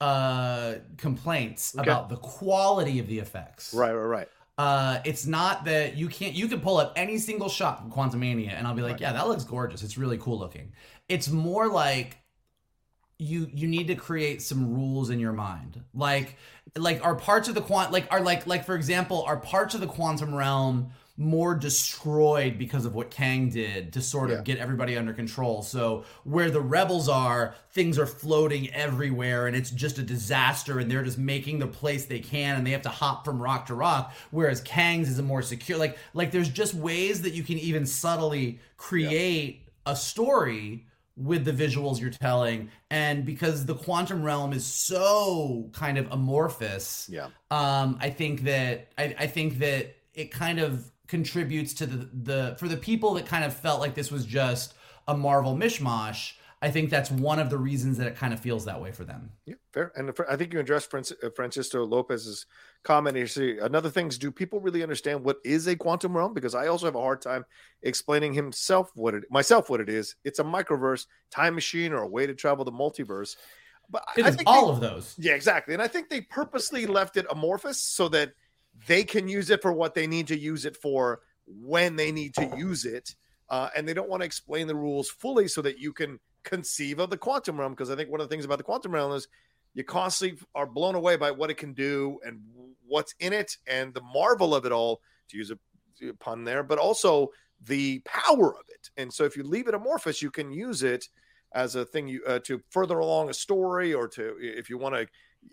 [0.00, 1.82] uh complaints Okay.
[1.88, 3.72] about the quality of the effects.
[3.74, 4.28] Right, right, right.
[4.58, 8.50] Uh it's not that you can't you can pull up any single shot from Quantumania
[8.52, 9.00] and I'll be like, Right.
[9.02, 9.82] yeah, that looks gorgeous.
[9.82, 10.72] It's really cool looking.
[11.08, 12.16] It's more like
[13.18, 15.82] you you need to create some rules in your mind.
[15.92, 16.36] Like
[16.76, 19.82] like are parts of the quant like are like like for example, are parts of
[19.82, 24.42] the quantum realm more destroyed because of what Kang did to sort of Yeah.
[24.44, 25.62] get everybody under control.
[25.62, 30.90] So where the rebels are, things are floating everywhere and it's just a disaster and
[30.90, 33.74] they're just making the place they can and they have to hop from rock to
[33.74, 37.58] rock whereas Kang's is a more secure like like there's just ways that you can
[37.58, 40.86] even subtly create a story
[41.16, 47.08] with the visuals you're telling and because the quantum realm is so kind of amorphous
[47.12, 47.26] Yeah.
[47.50, 52.56] um i think that i, I think that it kind of contributes to the the
[52.58, 54.74] for the people that kind of felt like this was just
[55.08, 58.64] a marvel mishmash i think that's one of the reasons that it kind of feels
[58.64, 59.90] that way for them Yeah, fair.
[59.96, 62.46] And I think you addressed Francisco Lopez's
[62.84, 63.26] comment here.
[63.26, 66.32] See, another thing is, do people really understand what is a quantum realm?
[66.34, 67.44] Because I also have a hard time
[67.82, 70.14] explaining himself what it myself what it is.
[70.24, 73.36] It's a microverse, time machine, or a way to travel the multiverse.
[73.88, 75.74] But I- it I think all they- of those Yeah, exactly.
[75.74, 78.32] And I think they purposely left it amorphous so that
[78.86, 82.34] they can use it for what they need to use it for when they need
[82.34, 83.14] to use it.
[83.48, 86.98] Uh, and they don't want to explain the rules fully so that you can conceive
[86.98, 87.72] of the quantum realm.
[87.72, 89.26] Because I think one of the things about the quantum realm is
[89.74, 92.40] you constantly are blown away by what it can do and
[92.86, 95.58] what's in it and the marvel of it all, to use a,
[96.18, 97.28] pun there, but also
[97.64, 98.90] the power of it.
[98.96, 101.08] And so if you leave it amorphous, you can use it
[101.52, 104.94] as a thing you uh, to further along a story or to if you want
[104.94, 105.06] to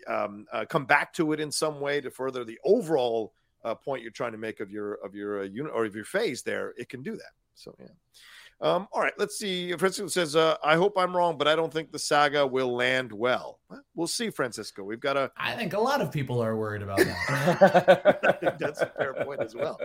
[0.06, 3.32] um, uh, come back to it in some way to further the overall
[3.64, 6.04] uh, point you're trying to make of your of your uh, unit or of your
[6.04, 7.32] phase there it can do that.
[7.54, 7.86] So yeah
[8.60, 11.72] um, all right let's see francisco says uh, i hope i'm wrong but i don't
[11.72, 15.74] think the saga will land well Well, we'll see francisco we've got a i think
[15.74, 19.78] a lot of people are worried about that that's a fair point as well.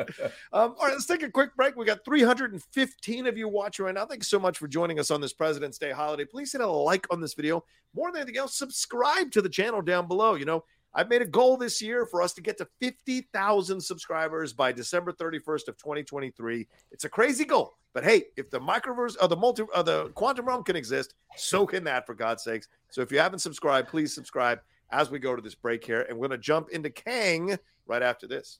[0.52, 1.76] Um, all right, let's take a quick break.
[1.76, 4.06] We got 315 of you watching right now.
[4.06, 6.26] Thanks so much for joining us on this President's Day holiday.
[6.26, 7.64] Please hit a like on this video.
[7.96, 10.36] More than anything else, subscribe to the channel down below.
[10.36, 10.64] You know,
[10.96, 15.12] I've made a goal this year for us to get to 50,000 subscribers by December
[15.12, 16.68] 31st of 2023.
[16.92, 20.46] It's a crazy goal, but hey, if the microverse or the multi or the quantum
[20.46, 22.68] realm can exist, so can that for God's sakes.
[22.90, 24.60] So if you haven't subscribed, please subscribe
[24.92, 28.04] as we go to this break here, and we're going to jump into Kang right
[28.04, 28.60] after this.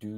[0.00, 0.08] See,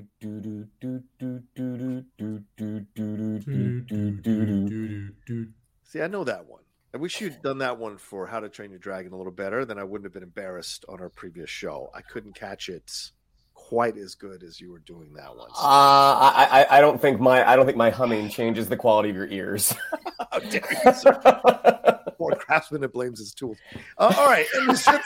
[6.01, 6.61] I know that one.
[6.93, 9.65] I wish you'd done that one for How to Train Your Dragon a little better.
[9.65, 11.91] Then I wouldn't have been embarrassed on our previous show.
[11.95, 13.13] I couldn't catch it
[13.55, 15.49] quite as good as you were doing that one.
[15.51, 19.09] Uh, I, I, I don't think my I don't think my humming changes the quality
[19.11, 19.75] of your ears.
[20.31, 21.80] How dare you, sir?
[22.51, 23.59] Craftsman that blames his tools.
[23.97, 24.99] Uh, all right, let's, uh,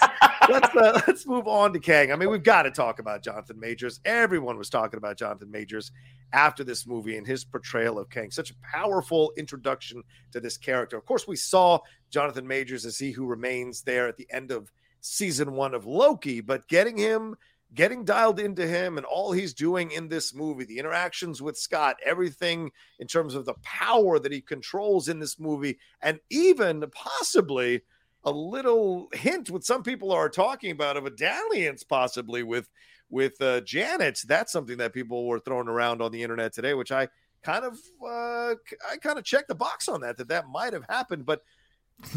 [1.07, 2.11] let's move on to Kang.
[2.11, 4.01] I mean, we've got to talk about Jonathan Majors.
[4.07, 5.92] Everyone was talking about Jonathan Majors
[6.32, 8.30] after this movie and his portrayal of Kang.
[8.30, 10.97] Such a powerful introduction to this character.
[10.97, 14.72] Of course, we saw Jonathan Majors as he who remains there at the end of
[15.03, 17.36] season one of Loki, but getting him
[17.75, 21.97] getting dialed into him and all he's doing in this movie, the interactions with Scott,
[22.05, 27.83] everything in terms of the power that he controls in this movie, and even possibly
[28.25, 32.68] a little hint what some people are talking about of a dalliance possibly with
[33.11, 34.20] with uh, Janet.
[34.27, 37.09] That's something that people were throwing around on the internet today, which I
[37.43, 38.55] kind of uh,
[38.91, 41.43] I kind of checked the box on that that that might have happened, but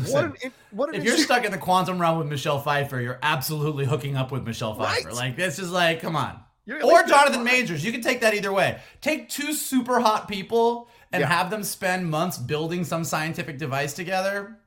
[0.07, 0.33] what an
[0.71, 4.15] what an if you're stuck in the quantum realm with Michelle Pfeiffer, you're absolutely hooking
[4.15, 5.07] up with Michelle Pfeiffer.
[5.09, 5.15] Right.
[5.15, 6.39] Like this is like, come on.
[6.65, 7.83] You're Or Jonathan Majors.
[7.85, 8.79] You can take that either way.
[8.99, 11.27] Take two super hot people and Yeah.
[11.27, 14.57] have them spend months building some scientific device together.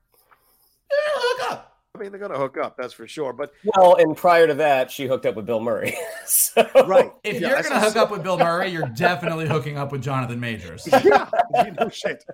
[0.91, 1.70] Yeah, hook up.
[2.01, 3.35] I mean, they're going to hook up, that's for sure.
[3.35, 5.95] But well, and prior to that, she hooked up with Bill Murray.
[6.27, 9.77] so, right, If Yeah, you're gonna hook some- up with Bill Murray, you're definitely hooking
[9.77, 10.89] up with Jonathan Majors.
[11.05, 11.29] yeah,
[11.65, 12.25] you know shit.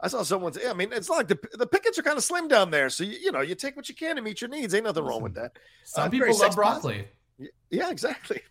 [0.00, 2.48] I saw someone say, I mean, it's like the the pickets are kind of slim
[2.48, 4.74] down there, so you, you know, you take what you can to meet your needs.
[4.74, 5.52] Ain't nothing wrong with that.
[5.84, 7.08] Some Uh, people very love broccoli.
[7.38, 8.42] Y- Yeah, exactly.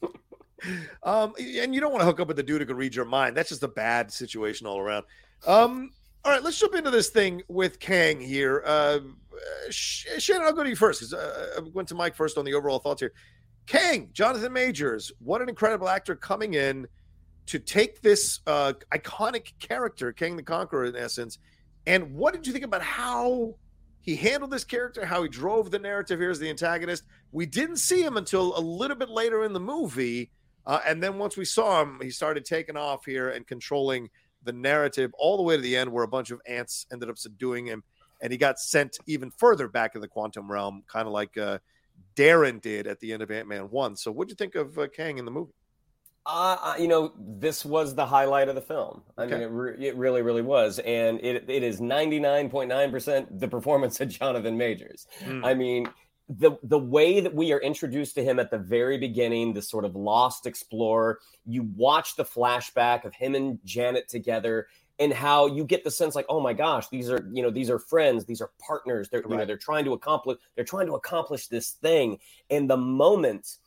[1.02, 3.04] um, and you don't want to hook up with the dude who can read your
[3.04, 3.36] mind.
[3.36, 5.04] That's just a bad situation all around.
[5.46, 5.90] Um,
[6.24, 8.62] all right, let's jump into this thing with Kang here.
[8.64, 9.00] Uh,
[9.70, 12.54] Shannon, I'll go to you first because uh, I went to Mike first on the
[12.54, 13.12] overall thoughts here.
[13.66, 16.86] Kang, Jonathan Majors, what an incredible actor coming in
[17.46, 21.38] to take this uh, iconic character, Kang the Conqueror, in essence.
[21.86, 23.56] And what did you think about how
[24.00, 27.04] he handled this character, how he drove the narrative here as the antagonist?
[27.32, 30.30] We didn't see him until a little bit later in the movie.
[30.66, 34.08] Uh, and then once we saw him, he started taking off here and controlling
[34.44, 37.18] the narrative all the way to the end, where a bunch of ants ended up
[37.18, 37.82] subduing him.
[38.20, 41.58] And he got sent even further back in the quantum realm, kind of like uh,
[42.14, 43.96] Darren did at the end of Ant Man 1.
[43.96, 45.52] So, what do you think of uh, Kang in the movie?
[46.24, 49.02] Uh, you know, this was the highlight of the film.
[49.18, 49.34] I okay.
[49.34, 52.92] mean, it, re- it really, really was, and it it is ninety nine point nine
[52.92, 55.08] percent the performance of Jonathan Majors.
[55.24, 55.44] Mm.
[55.44, 55.88] I mean,
[56.28, 59.84] the the way that we are introduced to him at the very beginning, the sort
[59.84, 61.18] of lost explorer.
[61.44, 64.68] You watch the flashback of him and Janet together,
[64.98, 67.70] and how you get the sense like, oh my gosh, these are you know these
[67.70, 69.08] are friends, these are partners.
[69.08, 69.30] They're right.
[69.30, 72.18] you know they're trying to accomplish they're trying to accomplish this thing.
[72.50, 73.58] And the moment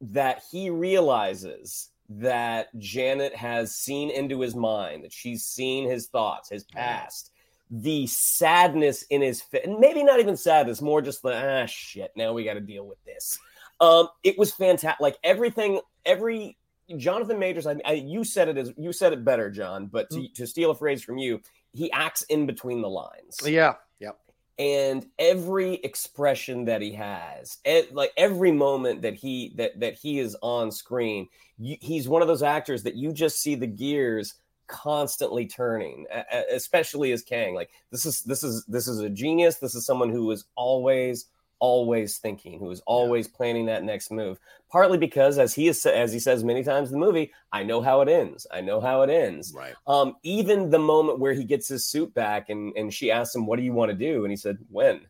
[0.00, 6.50] that he realizes that Janet has seen into his mind, that she's seen his thoughts,
[6.50, 6.78] his mm-hmm.
[6.78, 7.32] past,
[7.70, 12.12] the sadness in his face, and maybe not even sadness, more just the ah shit,
[12.16, 13.38] now we got to deal with this.
[13.80, 15.00] Um, it was fantastic.
[15.00, 16.56] Like everything, every
[16.96, 20.18] Jonathan Majors, I, I, you said it as you said it better, John, but to,
[20.18, 20.34] mm.
[20.34, 21.40] to steal a phrase from you,
[21.72, 23.38] he acts in between the lines.
[23.44, 24.18] Yeah, yep
[24.58, 27.58] and every expression that he has
[27.90, 32.28] like every moment that he that that he is on screen you, he's one of
[32.28, 34.34] those actors that you just see the gears
[34.66, 36.06] constantly turning
[36.50, 40.10] especially as kang like this is this is this is a genius this is someone
[40.10, 41.26] who is always
[41.64, 43.36] always thinking, who is always yeah.
[43.38, 44.38] planning that next move.
[44.70, 47.80] Partly because, as he is, as he says many times in the movie, I know
[47.80, 48.46] how it ends.
[48.52, 49.54] I know how it ends.
[49.54, 49.74] Right.
[49.86, 53.46] Um, even the moment where he gets his suit back and and she asks him,
[53.46, 55.00] "What do you want to do?" and he said, "When."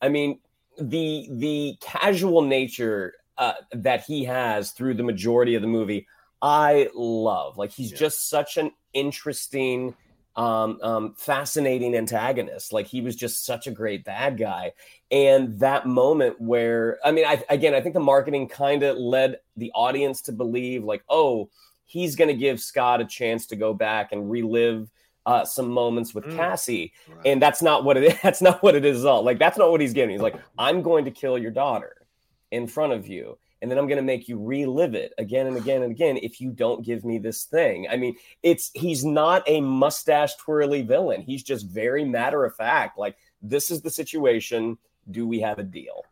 [0.00, 0.38] I mean,
[0.80, 6.06] the the casual nature uh, that he has through the majority of the movie,
[6.40, 7.58] I love.
[7.58, 7.98] Like he's yeah.
[7.98, 9.94] just such an interesting
[10.36, 12.72] um, um, fascinating antagonist.
[12.72, 14.72] Like he was just such a great bad guy.
[15.10, 19.40] And that moment where, I mean, I, again, I think the marketing kind of led
[19.56, 21.50] the audience to believe, like, oh,
[21.86, 24.88] he's going to give Scott a chance to go back and relive
[25.26, 26.36] uh, some moments with mm.
[26.36, 27.26] Cassie, right.
[27.26, 28.14] and that's not what it is.
[28.22, 29.04] That's not what it is.
[29.04, 30.10] At all like that's not what he's getting.
[30.10, 31.96] He's like, I'm going to kill your daughter
[32.50, 35.56] in front of you, and then I'm going to make you relive it again and
[35.56, 37.86] again and again if you don't give me this thing.
[37.90, 41.22] I mean, it's he's not a mustache twirly villain.
[41.22, 42.98] He's just very matter of fact.
[42.98, 44.78] Like this is the situation.
[45.10, 46.04] Do we have a deal?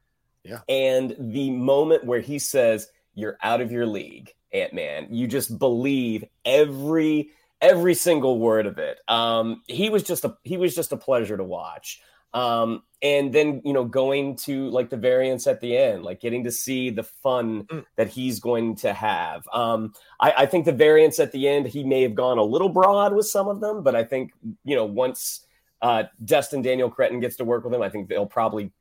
[0.43, 0.61] Yeah.
[0.69, 5.59] And the moment where he says, "You're out of your league, Ant Man," you just
[5.59, 7.31] believe every
[7.61, 8.99] every single word of it.
[9.09, 12.01] Um, he was just a he was just a pleasure to watch.
[12.33, 16.45] Um, and then you know going to like the variants at the end like getting
[16.45, 17.85] to see the fun mm.
[17.97, 21.85] that he's going to have um I, I think the variants at the end he
[21.85, 24.33] may have gone a little broad with some of them but i think
[24.65, 25.47] you know once
[25.83, 28.73] uh destin daniel cretton gets to work with him i think they'll probably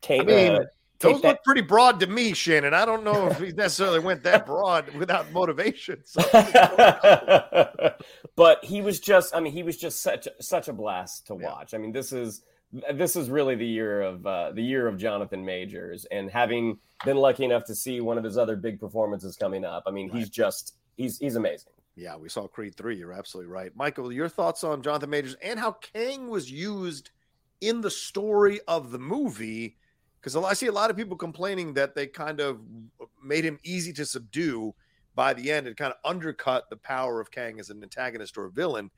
[0.00, 0.64] take I mean, uh,
[1.00, 1.28] those that...
[1.28, 2.72] look pretty broad to me, Shannon.
[2.72, 6.00] I don't know if he necessarily went that broad without motivation.
[6.04, 6.22] So.
[8.36, 11.72] but he was just, I mean, he was just such such a blast to watch.
[11.72, 11.78] Yeah.
[11.78, 12.42] I mean, this is
[12.92, 17.16] this is really the year of uh, the year of Jonathan Majors, and having been
[17.16, 20.18] lucky enough to see one of his other big performances coming up, I mean, right.
[20.18, 21.72] he's just he's he's amazing.
[21.96, 22.96] Yeah, we saw Creed three.
[22.96, 24.12] You're absolutely right, Michael.
[24.12, 27.10] Your thoughts on Jonathan Majors and how Kang was used
[27.60, 29.76] in the story of the movie?
[30.20, 32.60] Because I see a lot of people complaining that they kind of
[33.22, 34.74] made him easy to subdue
[35.14, 35.66] by the end.
[35.66, 38.90] It kind of undercut the power of Kang as an antagonist or a villain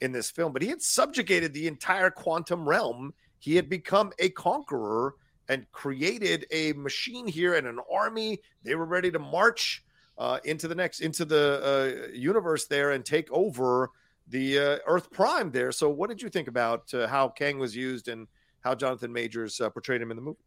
[0.00, 3.12] in this film, but he had subjugated the entire quantum realm.
[3.38, 5.14] He had become a conqueror
[5.48, 8.40] and created a machine here and an army.
[8.62, 9.84] They were ready to march
[10.16, 13.90] uh, into the next into the uh, universe there and take over
[14.28, 15.72] the uh, Earth Prime there.
[15.72, 18.28] So, what did you think about uh, how Kang was used and
[18.60, 20.38] how Jonathan Majors uh, portrayed him in the movie?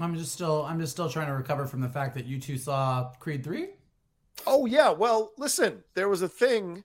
[0.00, 2.56] I'm just still I'm just still trying to recover from the fact that you two
[2.56, 3.68] saw Creed three.
[4.46, 6.82] Oh yeah, well, listen, there was a thing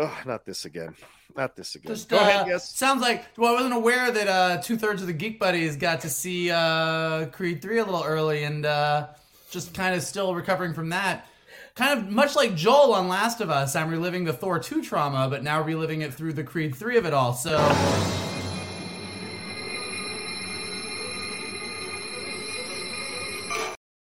[0.00, 0.94] Oh, not this again.
[1.36, 1.92] Not this again.
[1.92, 2.72] Just, Go uh, ahead, yes.
[2.76, 6.02] Sounds like well, I wasn't aware that uh, two thirds of the Geek Buddies got
[6.02, 9.08] to see uh, Creed three a little early, and uh,
[9.50, 11.26] just kind of still recovering from that.
[11.74, 15.26] Kind of much like Joel on Last of Us, I'm reliving the Thor two trauma,
[15.28, 17.34] but now reliving it through the Creed three of it all.
[17.34, 17.56] So.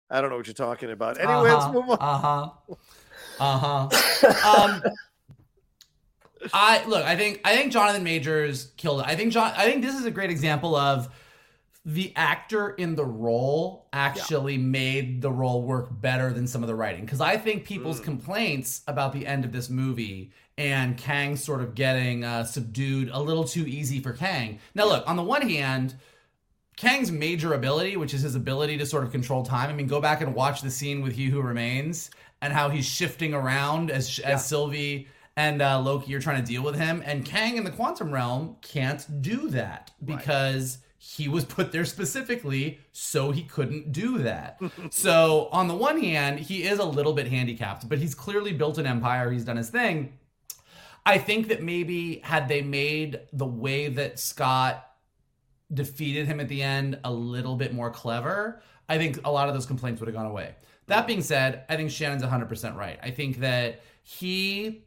[0.08, 1.18] I don't know what you're talking about.
[1.18, 1.98] Anyway, uh-huh, let's move on.
[2.00, 2.48] Uh huh.
[3.38, 4.62] Uh huh.
[4.62, 4.82] um,
[6.52, 7.04] I look.
[7.04, 7.40] I think.
[7.44, 9.06] I think Jonathan Majors killed it.
[9.06, 9.52] I think John.
[9.56, 11.08] I think this is a great example of
[11.84, 14.60] the actor in the role actually yeah.
[14.60, 17.04] made the role work better than some of the writing.
[17.04, 18.04] Because I think people's mm.
[18.04, 23.20] complaints about the end of this movie and Kang sort of getting uh, subdued a
[23.20, 24.58] little too easy for Kang.
[24.74, 25.94] Now, look, on the one hand,
[26.76, 29.70] Kang's major ability, which is his ability to sort of control time.
[29.70, 32.10] I mean, go back and watch the scene with He Who Remains
[32.42, 34.30] and how he's shifting around as yeah.
[34.30, 37.02] as Sylvie and uh, Loki are trying to deal with him.
[37.04, 40.76] And Kang in the quantum realm can't do that because.
[40.76, 44.60] Right he was put there specifically so he couldn't do that.
[44.90, 48.76] so, on the one hand, he is a little bit handicapped, but he's clearly built
[48.78, 49.30] an empire.
[49.30, 50.14] He's done his thing.
[51.04, 54.84] I think that maybe had they made the way that Scott
[55.72, 59.54] defeated him at the end a little bit more clever, I think a lot of
[59.54, 60.56] those complaints would have gone away.
[60.86, 62.98] That being said, I think Shannon's 100% right.
[63.02, 64.84] I think that he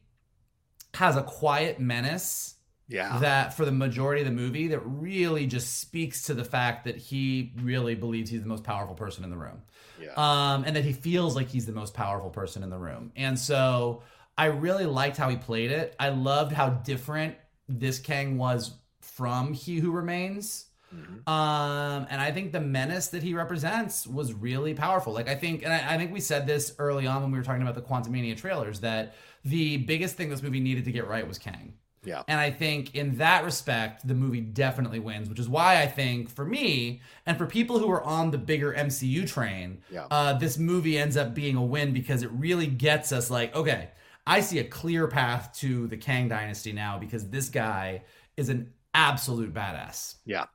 [0.94, 2.56] has a quiet menace
[2.90, 3.20] yeah.
[3.20, 6.98] That for the majority of the movie, that really just speaks to the fact that
[6.98, 9.62] he really believes he's the most powerful person in the room.
[10.02, 10.14] Yeah.
[10.18, 13.12] Um, and that he feels like he's the most powerful person in the room.
[13.16, 14.02] And so
[14.38, 15.96] I really liked how he played it.
[16.00, 17.36] I loved how different
[17.68, 18.72] this Kang was
[19.02, 20.66] from He Who Remains.
[20.94, 21.30] Mm-hmm.
[21.30, 25.14] Um, and I think the menace that he represents was really powerful.
[25.14, 27.44] Like I think, and I, I, think we said this early on when we were
[27.44, 29.16] talking about the Quantumania trailers that
[29.46, 31.74] the biggest thing this movie needed to get right was Kang.
[32.04, 32.24] Yeah.
[32.28, 36.30] And I think in that respect, the movie definitely wins, which is why I think
[36.30, 40.06] for me and for people who are on the bigger MCU train, yeah.
[40.10, 43.90] uh, this movie ends up being a win because it really gets us like, okay,
[44.26, 48.04] I see a clear path to the Kang dynasty now because this guy
[48.38, 50.16] is an absolute badass.
[50.26, 50.46] Yeah.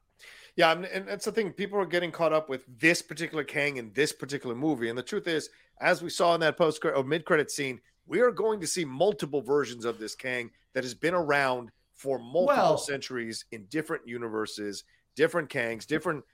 [0.57, 1.51] Yeah, and that's the thing.
[1.53, 5.03] People are getting caught up with this particular Kang in this particular movie, and the
[5.03, 5.51] truth is,
[5.81, 8.85] as we saw in that post or mid credit scene, we are going to see
[8.85, 14.07] multiple versions of this Kang that has been around for multiple well, centuries in different
[14.07, 14.85] universes,
[15.17, 16.25] different Kangs, different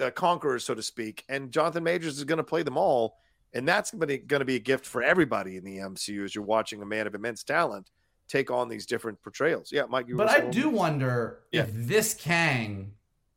[0.00, 1.24] uh, conquerors, so to speak.
[1.28, 3.16] And Jonathan Majors is going to play them all.
[3.52, 6.82] And that's going to be a gift for everybody in the MCU as you're watching
[6.82, 7.88] a man of immense talent
[8.26, 9.70] take on these different portrayals.
[9.70, 10.06] Yeah, Mike.
[10.12, 11.62] but I do wonder yeah.
[11.62, 12.92] if this Kang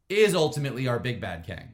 [0.09, 1.71] is ultimately our big bad Kang.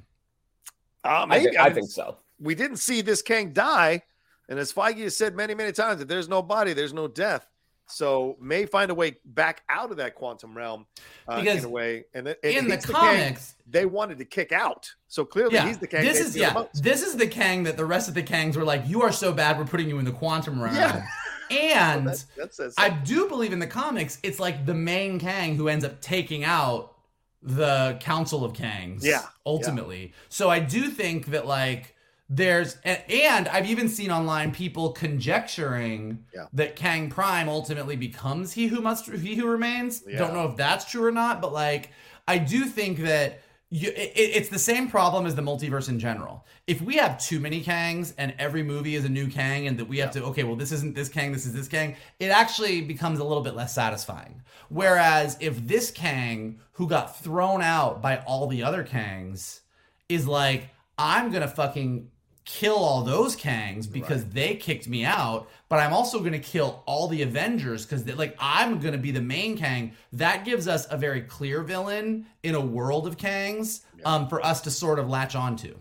[1.04, 2.18] Um, I, think, I, I think so.
[2.40, 4.04] We didn't see this Kang die,
[4.50, 7.48] and as Feige has said many, many times, that there's no body, there's no death.
[7.86, 10.86] So may find a way back out of that quantum realm
[11.28, 12.06] uh, because in a way.
[12.14, 14.90] And, and in the comics, the they wanted to kick out.
[15.10, 16.04] So clearly, yeah, he's the Kang.
[16.04, 16.64] This is yeah.
[16.74, 19.34] This is the Kang that the rest of the Kangs were like, "You are so
[19.34, 21.06] bad, we're putting you in the quantum realm." Yeah.
[21.52, 25.56] And well, that, that I do believe in the comics, it's like the main Kang
[25.56, 26.93] who ends up taking out
[27.44, 29.04] the Council of Kangs.
[29.04, 29.24] Yeah.
[29.46, 30.02] Ultimately.
[30.02, 30.12] Yeah.
[30.30, 31.96] So I do think that like
[32.30, 36.46] there's and I've even seen online people conjecturing yeah.
[36.54, 40.04] that Kang Prime ultimately becomes he who must he who remains.
[40.08, 40.20] Yeah.
[40.20, 41.92] Don't know if that's true or not, but like
[42.28, 43.42] I do think that
[43.74, 46.46] you, it, it's the same problem as the multiverse in general.
[46.68, 49.86] If we have too many Kangs and every movie is a new Kang, and that
[49.86, 50.22] we have yeah.
[50.22, 53.24] to okay, well this isn't this Kang, this is this Kang, it actually becomes a
[53.24, 54.44] little bit less satisfying.
[54.70, 59.62] Whereas if this Kang who got thrown out by all the other Kangs
[60.08, 60.70] is like
[61.00, 62.12] I'm gonna fucking
[62.46, 64.34] kill all those Kangs because right.
[64.34, 68.36] they kicked me out, but I'm also going to kill all the Avengers because like
[68.40, 69.94] I'm going to be the main Kang.
[70.14, 74.04] That gives us a very clear villain in a world of Kangs yeah.
[74.06, 75.76] um, for us to sort of latch onto.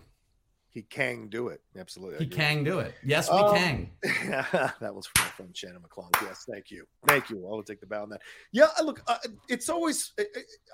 [0.73, 1.61] He can do it.
[1.77, 2.25] Absolutely.
[2.25, 2.95] He can do it.
[3.05, 3.91] Yes, we um, can.
[4.81, 6.11] that was from my friend Shannon McClung.
[6.23, 6.87] Yes, thank you.
[7.07, 7.47] Thank you.
[7.47, 8.23] I will take the bow on that.
[8.53, 9.19] Yeah, look, uh,
[9.51, 10.25] it's always, I,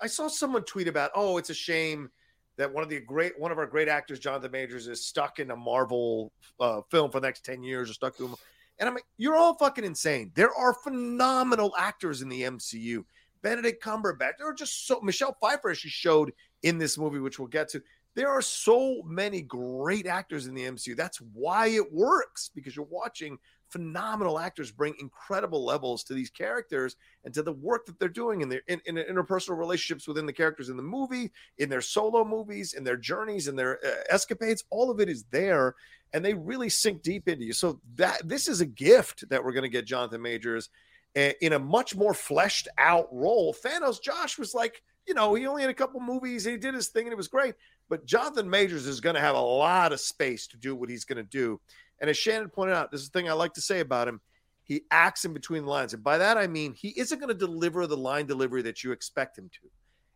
[0.03, 2.11] I saw someone tweet about, oh, it's a shame
[2.59, 5.50] that one of the great one of our great actors, Jonathan Majors, is stuck in
[5.50, 8.34] a Marvel uh, film for the next 10 years or stuck to him.
[8.78, 10.30] And I'm like, you're all fucking insane.
[10.34, 13.04] There are phenomenal actors in the MCU.
[13.42, 14.32] Benedict Cumberbatch.
[14.38, 16.32] There are just so Michelle Pfeiffer, as she showed
[16.62, 17.82] in this movie, which we'll get to.
[18.14, 20.96] There are so many great actors in the MCU.
[20.96, 23.38] That's why it works because you're watching
[23.70, 28.40] phenomenal actors bring incredible levels to these characters and to the work that they're doing
[28.40, 32.24] in their in, in interpersonal relationships within the characters in the movie, in their solo
[32.24, 34.64] movies, in their journeys, in their uh, escapades.
[34.70, 35.74] All of it is there,
[36.12, 37.52] and they really sink deep into you.
[37.52, 40.70] So that this is a gift that we're going to get Jonathan Majors
[41.16, 43.54] uh, in a much more fleshed out role.
[43.54, 46.88] Thanos Josh was like, you know, he only had a couple movies, he did his
[46.88, 47.54] thing, and it was great.
[47.88, 51.06] But Jonathan Majors is going to have a lot of space to do what he's
[51.06, 51.60] going to do.
[52.01, 54.20] And as Shannon pointed out, this is the thing I like to say about him.
[54.64, 55.94] He acts in between the lines.
[55.94, 58.92] And by that, I mean he isn't going to deliver the line delivery that you
[58.92, 59.68] expect him to.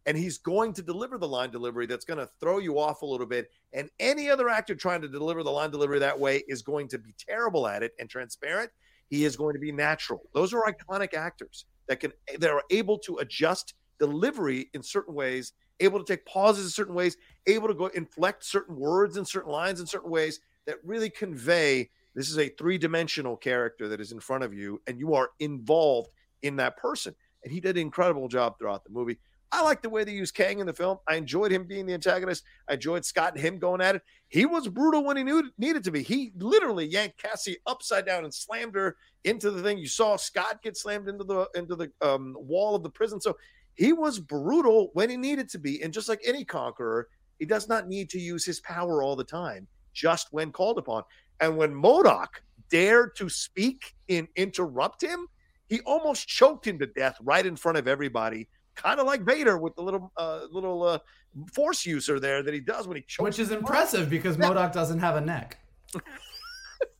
[0.07, 3.07] and he's going to deliver the line delivery that's going to throw you off a
[3.07, 3.51] little bit.
[3.73, 6.99] And any other actor trying to deliver the line delivery that way is going to
[6.99, 8.71] be terrible at it and transparent.
[9.09, 10.23] He is going to be natural.
[10.35, 15.53] Those are iconic actors that can that are able to adjust delivery in certain ways,
[15.81, 17.17] able to take pauses in certain ways,
[17.47, 21.91] able to go inflect certain words and certain lines in certain ways that really convey
[22.15, 26.11] this is a three-dimensional character that is in front of you and you are involved
[26.43, 27.15] in that person.
[27.43, 29.19] And he did an incredible job throughout the movie.
[29.55, 30.99] I like the way they used Kang in the film.
[31.07, 32.43] I enjoyed him being the antagonist.
[32.71, 34.03] I enjoyed Scott and him going at it.
[34.29, 36.03] He was brutal when he knew needed to be.
[36.03, 39.77] He literally yanked Cassie upside down and slammed her into the thing.
[39.77, 43.21] You saw Scott get slammed into the into the um, wall of the prison.
[43.21, 43.37] So
[43.75, 45.83] he was brutal when he needed to be.
[45.83, 47.09] And just like any conqueror,
[47.39, 51.03] he does not need to use his power all the time, just when called upon.
[51.41, 52.29] And when MODOK
[52.71, 55.27] dared to speak and interrupt him,
[55.69, 59.59] he almost choked him to death right in front of everybody kind of like Vader
[59.59, 60.99] with the little uh, little uh,
[61.53, 63.25] force user there that he does when he chokes.
[63.25, 64.49] Which is impressive because yeah.
[64.49, 65.59] MODOK doesn't have a neck.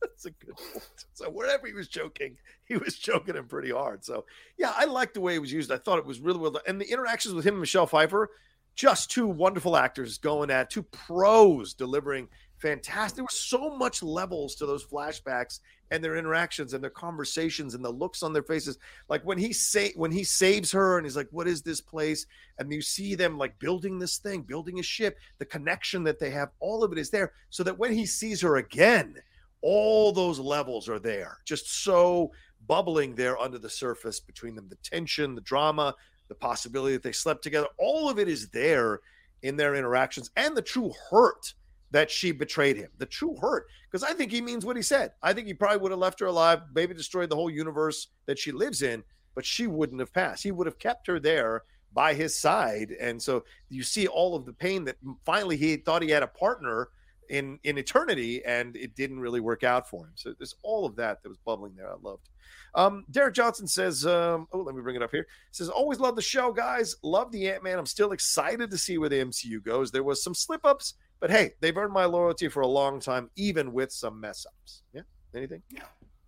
[0.01, 1.05] That's a good point.
[1.13, 4.05] So wherever he was choking, he was choking him pretty hard.
[4.05, 4.25] So
[4.57, 5.71] yeah, I like the way it was used.
[5.71, 6.63] I thought it was really well done.
[6.67, 8.29] And the interactions with him and Michelle Pfeiffer,
[8.75, 12.27] just two wonderful actors going at two pros delivering
[12.63, 13.17] fantastic.
[13.17, 15.59] There was so much levels to those flashbacks
[15.91, 18.77] and their interactions and their conversations and the looks on their faces.
[19.09, 22.25] Like when he say when he saves her and he's like, "What is this place?"
[22.57, 25.19] and you see them like building this thing, building a ship.
[25.39, 28.39] The connection that they have, all of it is there, so that when he sees
[28.41, 29.21] her again,
[29.61, 32.31] all those levels are there, just so
[32.65, 34.69] bubbling there under the surface between them.
[34.69, 35.95] The tension, the drama,
[36.29, 39.01] the possibility that they slept together, all of it is there
[39.41, 41.53] in their interactions and the true hurt
[41.93, 42.89] that she betrayed him.
[42.97, 45.11] The true hurt, because I think he means what he said.
[45.21, 48.39] I think he probably would have left her alive, maybe destroyed the whole universe that
[48.39, 49.03] she lives in,
[49.35, 50.41] but she wouldn't have passed.
[50.43, 51.63] He would have kept her there
[51.93, 52.95] by his side.
[52.99, 56.27] And so you see all of the pain that finally he thought he had a
[56.27, 56.89] partner
[57.29, 60.13] in in eternity and it didn't really work out for him.
[60.15, 61.91] So there's all of that that was bubbling there.
[61.91, 62.27] I loved.
[62.75, 65.27] Um, Derek Johnson says, um, oh, let me bring it up here.
[65.51, 66.95] Says, always love the show, guys.
[67.03, 67.77] Love the Ant Man.
[67.77, 69.91] I'm still excited to see where the MCU goes.
[69.91, 73.29] There was some slip ups but hey, they've earned my loyalty for a long time,
[73.35, 74.83] even with some mess ups.
[74.93, 75.01] Yeah.
[75.35, 75.61] Anything?
[75.69, 75.83] Yeah.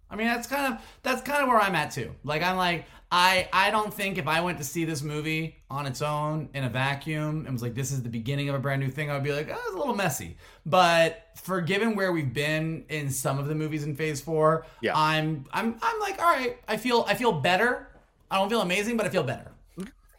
[0.10, 2.14] I mean, that's kind of that's kind of where I'm at too.
[2.24, 5.88] Like I'm like I I don't think if I went to see this movie on
[5.88, 8.82] its own in a vacuum and was like this is the beginning of a brand
[8.82, 10.38] new thing, I would be like, oh, it's a little messy.
[10.66, 14.94] But for given where we've been in some of the movies in Phase Four, yeah.
[14.96, 17.88] I'm I'm I'm like, all right, I feel I feel better.
[18.30, 19.52] I don't feel amazing, but I feel better.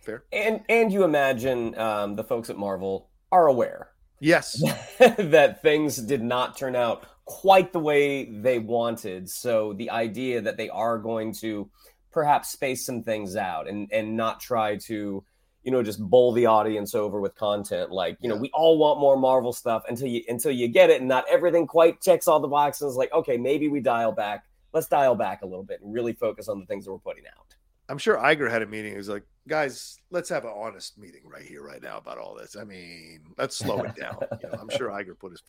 [0.02, 0.24] Fair.
[0.32, 3.88] And and you imagine um, the folks at Marvel are aware
[4.20, 4.62] Yes.
[4.98, 9.28] that things did not turn out quite the way they wanted.
[9.28, 11.68] So the idea that they are going to
[12.12, 15.22] perhaps space some things out and and not try to
[15.64, 17.90] you know just bowl the audience over with content.
[17.90, 21.00] Like you know we all want more marvel stuff until you until you get it
[21.00, 22.96] and not everything quite checks all the boxes.
[22.96, 24.44] Like okay maybe we dial back.
[24.72, 27.24] Let's dial back a little bit and really focus on the things that we're putting
[27.26, 27.54] out
[27.88, 28.92] I'm sure Iger had a meeting.
[28.92, 32.34] He was like, guys, let's have an honest meeting right here, right now about all
[32.36, 32.56] this.
[32.56, 34.18] I mean, let's slow it down.
[34.42, 35.42] you know, I'm sure Iger put his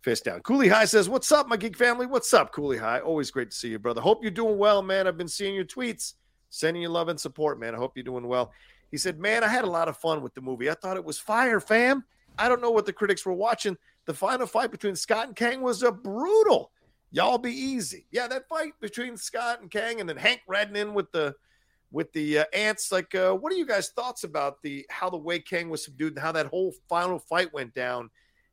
[0.00, 0.40] fist down.
[0.40, 2.06] Cooley High says, What's up, my geek family?
[2.06, 3.00] What's up, Cooley High?
[3.00, 4.00] Always great to see you, brother.
[4.00, 5.06] Hope you're doing well, man.
[5.06, 6.14] I've been seeing your tweets,
[6.48, 7.74] sending you love and support, man.
[7.74, 8.52] I hope you're doing well.
[8.90, 10.70] He said, Man, I had a lot of fun with the movie.
[10.70, 12.04] I thought it was fire, fam.
[12.38, 13.76] I don't know what the critics were watching.
[14.06, 16.70] The final fight between Scott and Kang was a brutal.
[17.12, 18.06] Y'all be easy.
[18.10, 21.34] Yeah, that fight between Scott and Kang and then Hank riding in with the
[21.90, 22.92] with the uh, ants.
[22.92, 26.14] Like, uh, what are you guys' thoughts about the how the way Kang was subdued
[26.14, 28.10] and how that whole final fight went down?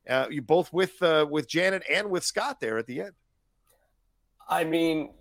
[0.10, 3.12] Uh, you both with uh, with Janet and with Scott there at the end.
[4.50, 5.12] I mean,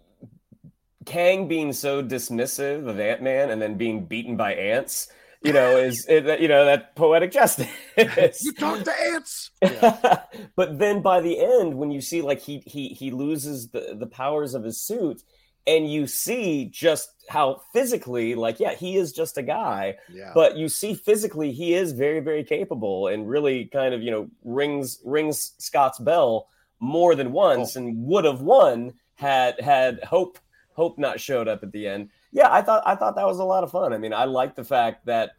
[1.04, 5.08] Kang being so dismissive of Ant Man and then being beaten by ants,
[5.42, 7.68] you know, is it, you know that poetic justice.
[7.96, 9.50] you talk to ants.
[9.62, 10.22] Yeah.
[10.56, 14.06] but then by the end, when you see like he he he loses the the
[14.06, 15.22] powers of his suit
[15.66, 20.30] and you see just how physically like yeah he is just a guy yeah.
[20.34, 24.28] but you see physically he is very very capable and really kind of you know
[24.44, 26.48] rings rings scott's bell
[26.78, 27.80] more than once oh.
[27.80, 30.38] and would have won had had hope
[30.74, 33.44] hope not showed up at the end yeah i thought i thought that was a
[33.44, 35.32] lot of fun i mean i like the fact that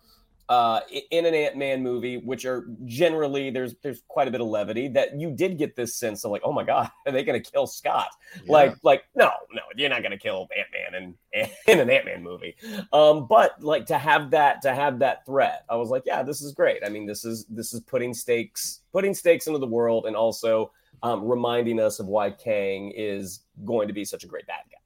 [0.50, 0.80] uh,
[1.12, 4.88] in an Ant Man movie, which are generally there's there's quite a bit of levity.
[4.88, 7.52] That you did get this sense of like, oh my god, are they going to
[7.52, 8.10] kill Scott?
[8.36, 8.52] Yeah.
[8.52, 12.06] Like like no no, you're not going to kill Ant Man in in an Ant
[12.06, 12.56] Man movie.
[12.94, 16.42] Um, but like to have that to have that threat, I was like, yeah, this
[16.42, 16.82] is great.
[16.86, 20.72] I mean, this is this is putting stakes putting stakes into the world and also
[21.04, 24.77] um, reminding us of why Kang is going to be such a great bad guy.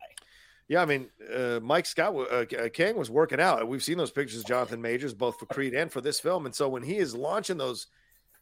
[0.72, 3.67] Yeah, I mean, uh, Mike Scott uh, Kang was working out.
[3.67, 6.45] We've seen those pictures, Jonathan Majors, both for Creed and for this film.
[6.45, 7.88] And so when he is launching those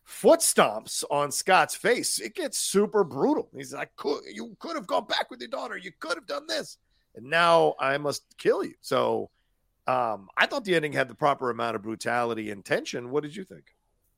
[0.03, 3.49] foot stomps on Scott's face, it gets super brutal.
[3.51, 5.75] He's like, could, "You could have gone back with your daughter.
[5.75, 6.77] You could have done this,
[7.15, 9.31] and now I must kill you." So,
[9.87, 13.09] um, I thought the ending had the proper amount of brutality and tension.
[13.09, 13.73] What did you think?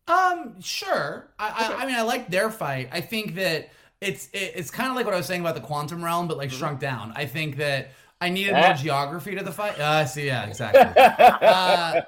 [0.09, 1.31] Um, sure.
[1.39, 1.75] I, okay.
[1.75, 2.89] I, I mean, I like their fight.
[2.91, 3.69] I think that
[4.01, 6.37] it's it, it's kind of like what I was saying about the quantum realm, but
[6.37, 6.57] like mm-hmm.
[6.57, 7.13] shrunk down.
[7.15, 9.79] I think that I needed more geography to the fight.
[9.79, 10.81] Uh, see, yeah, exactly.
[10.81, 12.01] uh,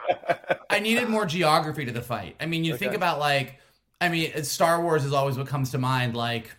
[0.69, 2.35] I needed more geography to the fight.
[2.39, 2.85] I mean, you okay.
[2.85, 3.59] think about like,
[3.99, 6.15] I mean, Star Wars is always what comes to mind.
[6.15, 6.51] Like,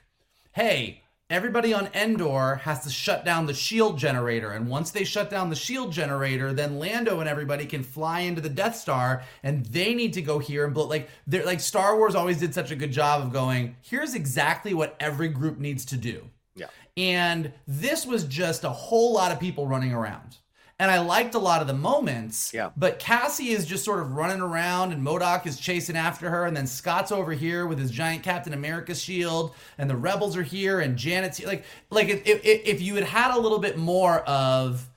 [0.53, 1.04] hey,
[1.35, 4.53] everybody on Endor has to shut down the shield generator.
[4.53, 8.41] And once they shut down the shield generator, then Lando and everybody can fly into
[8.41, 10.87] the Death Star and they need to go here and blow.
[10.87, 14.75] Like, they're like Star Wars always did such a good job of going, here's exactly
[14.75, 16.31] what every group needs to do.
[16.55, 16.67] Yeah.
[16.97, 20.37] And this was just a whole lot of people running around.
[20.79, 22.53] And I liked a lot of the moments.
[22.53, 22.71] Yeah.
[22.77, 26.47] But Cassie is just sort of running around and MODOK is chasing after her.
[26.47, 29.55] And then Scott's over here with his giant Captain America shield.
[29.79, 31.47] And the rebels are here and Janet's here.
[31.47, 34.89] Like, like if, if, if you had had a little bit more of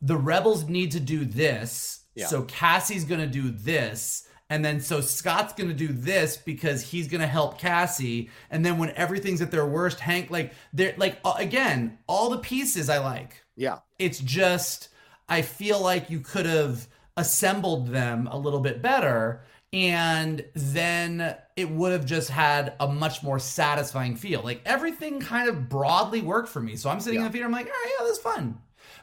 [0.00, 2.00] the rebels need to do this.
[2.14, 2.26] Yeah.
[2.26, 7.08] So Cassie's going to do this and then so Scott's gonna do this because he's
[7.08, 8.30] gonna help Cassie.
[8.50, 12.88] And then when everything's at their worst, Hank like they're like again, all the pieces
[12.88, 13.42] I like.
[13.56, 13.78] Yeah.
[13.98, 14.90] It's just
[15.28, 21.70] I feel like you could have assembled them a little bit better and then it
[21.70, 24.42] would have just had a much more satisfying feel.
[24.42, 26.76] Like everything kind of broadly worked for me.
[26.76, 27.26] So I'm sitting yeah.
[27.26, 28.58] in the theater, I'm like, all right, yeah, this is fun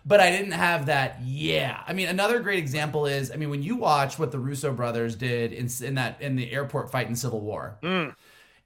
[0.06, 1.22] but I didn't have that.
[1.24, 4.74] Yeah, I mean, another great example is, I mean, when you watch what the Russo
[4.74, 7.78] brothers did in in that in the airport fight in Civil War.
[7.82, 8.16] Mm.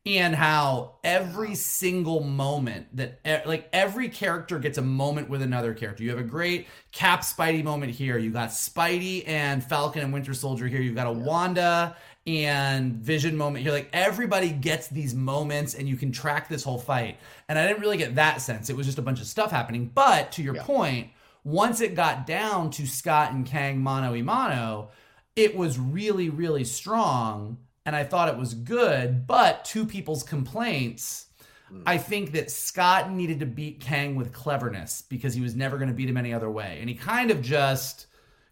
[0.07, 6.03] And how every single moment that, like, every character gets a moment with another character.
[6.03, 8.17] You have a great Cap Spidey moment here.
[8.17, 10.81] You got Spidey and Falcon and Winter Soldier here.
[10.81, 11.25] You've got a yeah.
[11.25, 13.71] Wanda and Vision moment here.
[13.71, 17.17] Like everybody gets these moments and you can track this whole fight.
[17.49, 18.69] And I didn't really get that sense.
[18.69, 19.91] It was just a bunch of stuff happening.
[19.93, 20.63] But to your yeah.
[20.63, 21.09] point,
[21.43, 24.89] once it got down to Scott and Kang mano a mano,
[25.35, 27.57] it was really, really strong.
[27.87, 29.25] And I thought it was good.
[29.25, 31.27] But two people's complaints,
[31.73, 31.81] mm.
[31.85, 35.87] I think that Scott needed to beat Kang with cleverness because he was never going
[35.87, 36.77] to beat him any other way.
[36.81, 38.07] And he kind of just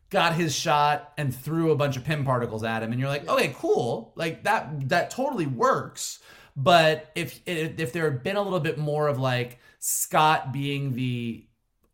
[0.09, 2.91] got his shot and threw a bunch of Pym particles at him.
[2.91, 4.13] And you're like, okay, cool.
[4.15, 6.19] Like that, that totally works.
[6.55, 11.45] But if if there had been a little bit more of like Scott being the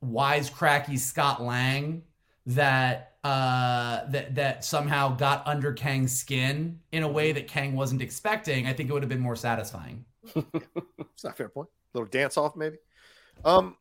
[0.06, 2.04] wisecracky Scott Lang
[2.46, 8.02] that uh that that somehow got under Kang's skin in a way that Kang wasn't
[8.02, 10.06] expecting, I think it would have been more satisfying.
[10.36, 11.70] it's not fair point.
[11.94, 12.78] A little dance off, maybe.
[13.44, 13.76] Um,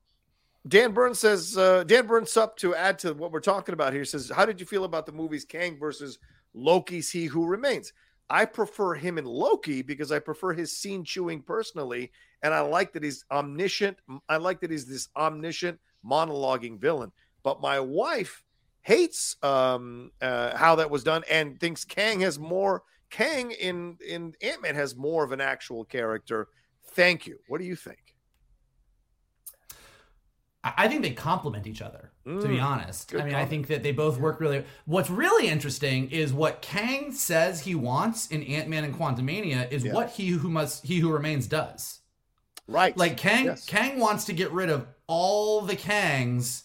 [0.68, 4.04] Dan Burns says uh, Dan Burns up to add to what we're talking about here.
[4.04, 6.18] Says, how did you feel about the movies Kang versus
[6.54, 7.92] Loki's He Who Remains?
[8.28, 12.12] I prefer him in Loki because I prefer his scene chewing personally,
[12.42, 13.98] and I like that he's omniscient.
[14.28, 17.10] I like that he's this omniscient monologuing villain.
[17.42, 18.44] But my wife
[18.82, 22.82] hates um, uh, how that was done and thinks Kang has more.
[23.10, 26.48] Kang in in Ant Man has more of an actual character.
[26.92, 27.38] Thank you.
[27.48, 28.10] What do you think?
[30.62, 33.14] I think they complement each other, mm, to be mm, honest.
[33.14, 33.36] I mean, comment.
[33.38, 34.62] I think that they both work really.
[34.84, 39.84] What's really interesting is what Kang says he wants in Ant Man and Quantumania is
[39.84, 39.94] yeah.
[39.94, 42.00] what he who must he who remains does.
[42.68, 42.94] Right.
[42.96, 43.64] Like Kang yes.
[43.64, 46.64] Kang wants to get rid of all the Kangs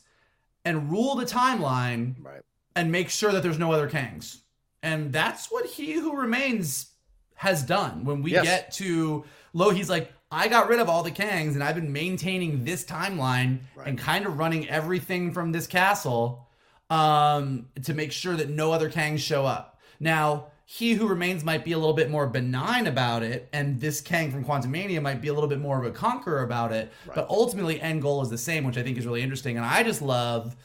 [0.65, 2.41] and rule the timeline right.
[2.75, 4.39] and make sure that there's no other Kangs.
[4.83, 6.87] And that's what He Who Remains
[7.35, 8.03] has done.
[8.03, 8.43] When we yes.
[8.43, 11.93] get to Lo, he's like, I got rid of all the Kangs and I've been
[11.93, 13.87] maintaining this timeline right.
[13.87, 16.47] and kind of running everything from this castle
[16.89, 19.79] um, to make sure that no other Kangs show up.
[19.99, 24.01] Now, he who remains might be a little bit more benign about it, and this
[24.01, 26.91] Kang from Quantumania might be a little bit more of a conqueror about it.
[27.05, 27.15] Right.
[27.15, 29.57] But ultimately, end goal is the same, which I think is really interesting.
[29.57, 30.55] And I just love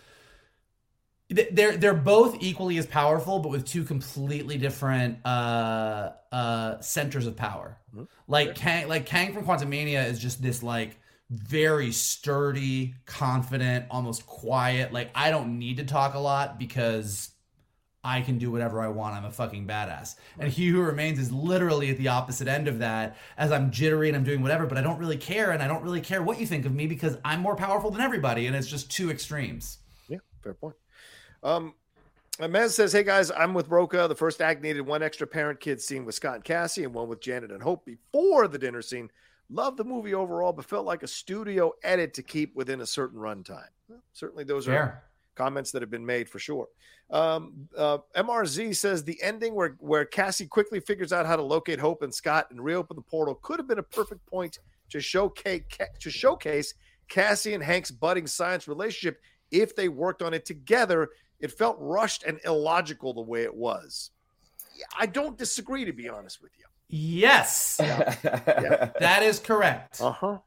[1.30, 7.36] they're they're both equally as powerful, but with two completely different uh, uh, centers of
[7.36, 7.78] power.
[7.94, 8.04] Mm-hmm.
[8.26, 10.98] Like Kang, like Kang from Quantumania is just this like
[11.30, 14.92] very sturdy, confident, almost quiet.
[14.92, 17.30] Like I don't need to talk a lot because
[18.02, 19.14] I can do whatever I want.
[19.14, 20.16] I'm a fucking badass.
[20.38, 24.08] And He Who Remains is literally at the opposite end of that, as I'm jittery
[24.08, 26.40] and I'm doing whatever, but I don't really care, and I don't really care what
[26.40, 29.78] you think of me because I'm more powerful than everybody, and it's just two extremes.
[30.08, 30.76] Yeah, fair point.
[31.42, 31.74] Um,
[32.38, 34.08] Mez says, "Hey guys, I'm with Rocha.
[34.08, 37.08] The first act needed one extra parent kid scene with Scott and Cassie, and one
[37.08, 39.10] with Janet and Hope before the dinner scene.
[39.50, 43.18] Love the movie overall, but felt like a studio edit to keep within a certain
[43.18, 43.68] runtime.
[43.88, 44.80] Well, certainly, those Fair.
[44.80, 45.04] are
[45.34, 46.68] comments that have been made for sure.
[47.10, 51.80] Um, uh, MRZ says the ending where where Cassie quickly figures out how to locate
[51.80, 54.58] Hope and Scott and reopen the portal could have been a perfect point
[54.90, 55.62] to showcase
[55.98, 56.74] to showcase
[57.08, 59.20] Cassie and Hank's budding science relationship
[59.50, 61.08] if they worked on it together.
[61.40, 64.10] It felt rushed and illogical the way it was.
[64.98, 66.64] I don't disagree, to be honest with you.
[66.88, 70.00] Yes, that is correct.
[70.00, 70.38] Uh huh.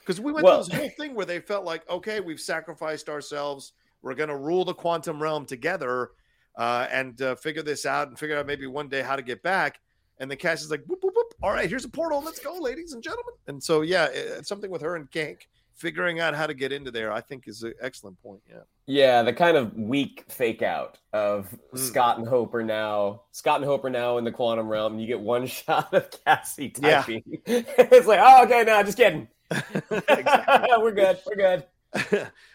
[0.00, 3.08] Because we went Well- through this whole thing where they felt like, okay, we've sacrificed
[3.08, 3.72] ourselves.
[4.02, 6.10] We're going to rule the quantum realm together
[6.56, 9.42] uh, and uh, figure this out and figure out maybe one day how to get
[9.42, 9.80] back.
[10.18, 11.32] And the cast is like, boop, boop, boop.
[11.42, 12.22] all right, here's a portal.
[12.22, 13.34] Let's go, ladies and gentlemen.
[13.48, 16.90] And so, yeah, it's something with her and Hank figuring out how to get into
[16.90, 18.40] there, I think is an excellent point.
[18.48, 18.60] Yeah.
[18.86, 21.78] Yeah, the kind of weak fake out of Mm.
[21.78, 24.98] Scott and Hope are now Scott and Hope are now in the quantum realm.
[24.98, 27.00] You get one shot of Cassie Yeah.
[27.00, 27.22] typing.
[27.46, 29.26] it's like, oh, okay, no, I'm just kidding.
[29.90, 31.18] We're good.
[31.26, 31.64] We're good.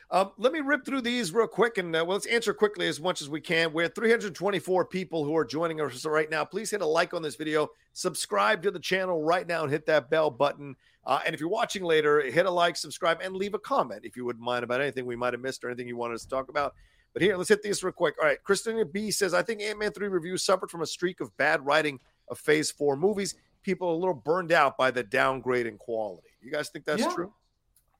[0.09, 3.01] Um, let me rip through these real quick and uh, well, let's answer quickly as
[3.01, 3.73] much as we can.
[3.73, 6.45] We're 324 people who are joining us right now.
[6.45, 9.85] Please hit a like on this video, subscribe to the channel right now, and hit
[9.87, 10.75] that bell button.
[11.05, 14.15] Uh, and if you're watching later, hit a like, subscribe, and leave a comment if
[14.15, 16.29] you wouldn't mind about anything we might have missed or anything you wanted us to
[16.29, 16.73] talk about.
[17.13, 18.15] But here, let's hit these real quick.
[18.21, 21.19] All right, Christina B says, I think Ant Man 3 review suffered from a streak
[21.19, 23.35] of bad writing of Phase 4 movies.
[23.63, 26.27] People are a little burned out by the downgrade in quality.
[26.41, 27.13] You guys think that's Yeah.
[27.13, 27.33] true?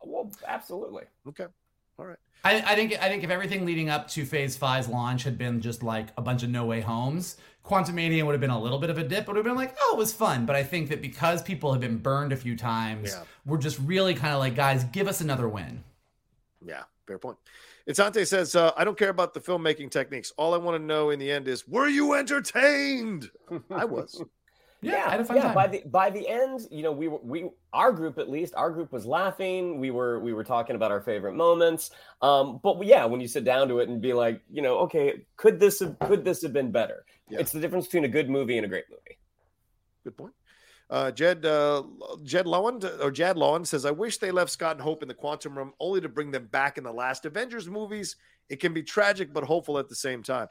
[0.04, 1.06] Well, absolutely.
[1.28, 1.48] Okay.
[2.00, 2.18] All right.
[2.44, 5.60] I, I think I think if everything leading up to Phase 5's launch had been
[5.62, 8.90] just like a bunch of No Way Homes, Quantumania would have been a little bit
[8.90, 9.26] of a dip.
[9.26, 10.46] But it would have been like, oh, it was fun.
[10.46, 13.24] But I think that because people have been burned a few times, Yeah.
[13.46, 15.84] we're just really kind of like, guys, give us another win.
[16.64, 17.38] Yeah, fair point.
[17.90, 20.32] Itante says, uh, I don't care about the filmmaking techniques.
[20.38, 23.32] All I want to know in the end is, were you entertained?
[23.72, 24.22] I was.
[24.82, 25.44] Yeah, I had a fun yeah.
[25.44, 25.56] time.
[25.56, 28.70] By the by the end, you know, we were we our group at least our
[28.70, 29.80] group was laughing.
[29.80, 31.90] We were we were talking about our favorite moments.
[32.22, 35.26] Um, but yeah, when you sit down to it and be like, you know, okay,
[35.36, 37.06] could this have could this have been better?
[37.30, 37.40] Yeah.
[37.40, 39.18] It's the difference between a good movie and a great movie.
[40.04, 40.34] Good point.
[40.90, 41.84] Uh, Jed uh,
[42.24, 45.14] Jed Lowen or Jad Lowen says, "I wish they left Scott and Hope in the
[45.16, 48.16] quantum realm only to bring them back in the last Avengers movies.
[48.48, 50.48] It can be tragic but hopeful at the same time."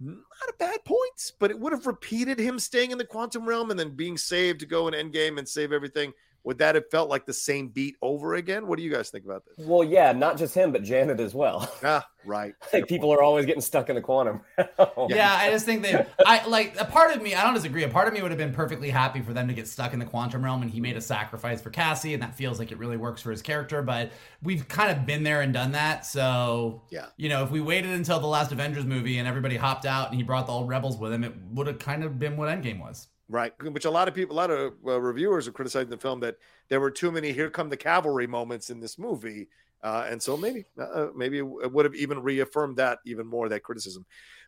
[0.00, 3.70] Not a bad point, but it would have repeated him staying in the quantum realm
[3.70, 6.12] and then being saved to go in Endgame and save everything.
[6.44, 8.66] Would that have felt like the same beat over again?
[8.66, 9.66] What do you guys think about this?
[9.66, 11.70] Well, yeah, not just him, but Janet as well.
[11.82, 12.54] Ah, right.
[12.72, 14.40] like people are always getting stuck in the quantum.
[15.08, 17.34] Yeah, I just think that I like a part of me.
[17.34, 17.82] I don't disagree.
[17.84, 19.98] A part of me would have been perfectly happy for them to get stuck in
[19.98, 22.78] the quantum realm, and he made a sacrifice for Cassie, and that feels like it
[22.78, 23.82] really works for his character.
[23.82, 24.12] But
[24.42, 26.06] we've kind of been there and done that.
[26.06, 27.06] So Yeah.
[27.16, 30.16] you know, if we waited until the last Avengers movie and everybody hopped out and
[30.16, 32.80] he brought the old rebels with him, it would have kind of been what Endgame
[32.80, 33.08] was.
[33.30, 36.20] Right, which a lot of people, a lot of uh, reviewers are criticizing the film
[36.20, 36.36] that
[36.68, 39.48] there were too many "Here come the cavalry" moments in this movie,
[39.82, 43.62] uh, and so maybe, uh, maybe it would have even reaffirmed that even more that
[43.62, 44.04] criticism.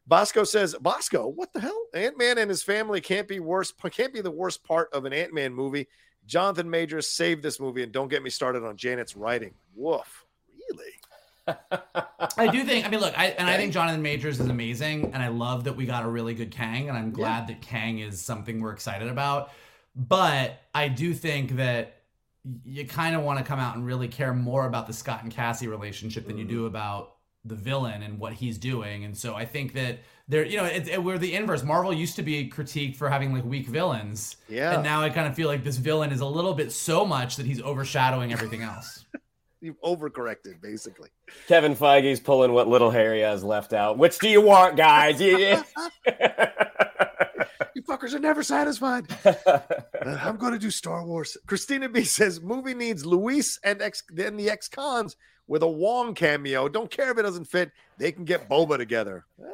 [0.06, 1.86] Bosco says, "Bosco, what the hell?
[1.94, 3.72] Ant Man and his family can't be worse.
[3.92, 5.88] Can't be the worst part of an Ant Man movie.
[6.26, 9.54] Jonathan Majors saved this movie, and don't get me started on Janet's writing.
[9.74, 10.92] Woof, really?
[11.46, 12.86] I do think.
[12.86, 15.76] I mean, look, I and I think Jonathan Majors is amazing, and I love that
[15.76, 19.08] we got a really good Kang, and I'm glad that Kang is something we're excited
[19.08, 19.50] about.
[19.94, 22.02] But I do think that
[22.64, 25.32] you kind of want to come out and really care more about the Scott and
[25.32, 26.50] Cassie relationship than you mm.
[26.50, 29.04] do about the villain and what he's doing.
[29.04, 31.62] And so I think that there, you know, it, it, we're the inverse.
[31.62, 34.74] Marvel used to be critiqued for having like weak villains, Yeah.
[34.74, 37.36] and now I kind of feel like this villain is a little bit so much
[37.36, 39.04] that he's overshadowing everything else.
[39.60, 41.10] You've overcorrected, basically."
[41.48, 43.98] Kevin Feige's pulling what little hair he has left out.
[43.98, 45.20] Which do you want, guys?
[47.74, 49.04] You fuckers are never satisfied.
[50.06, 51.36] I'm going to do Star Wars.
[51.46, 55.14] Christina B says movie needs Luis and ex then the ex cons
[55.46, 56.68] with a Wong cameo.
[56.68, 57.72] Don't care if it doesn't fit.
[57.98, 59.26] They can get Boba together.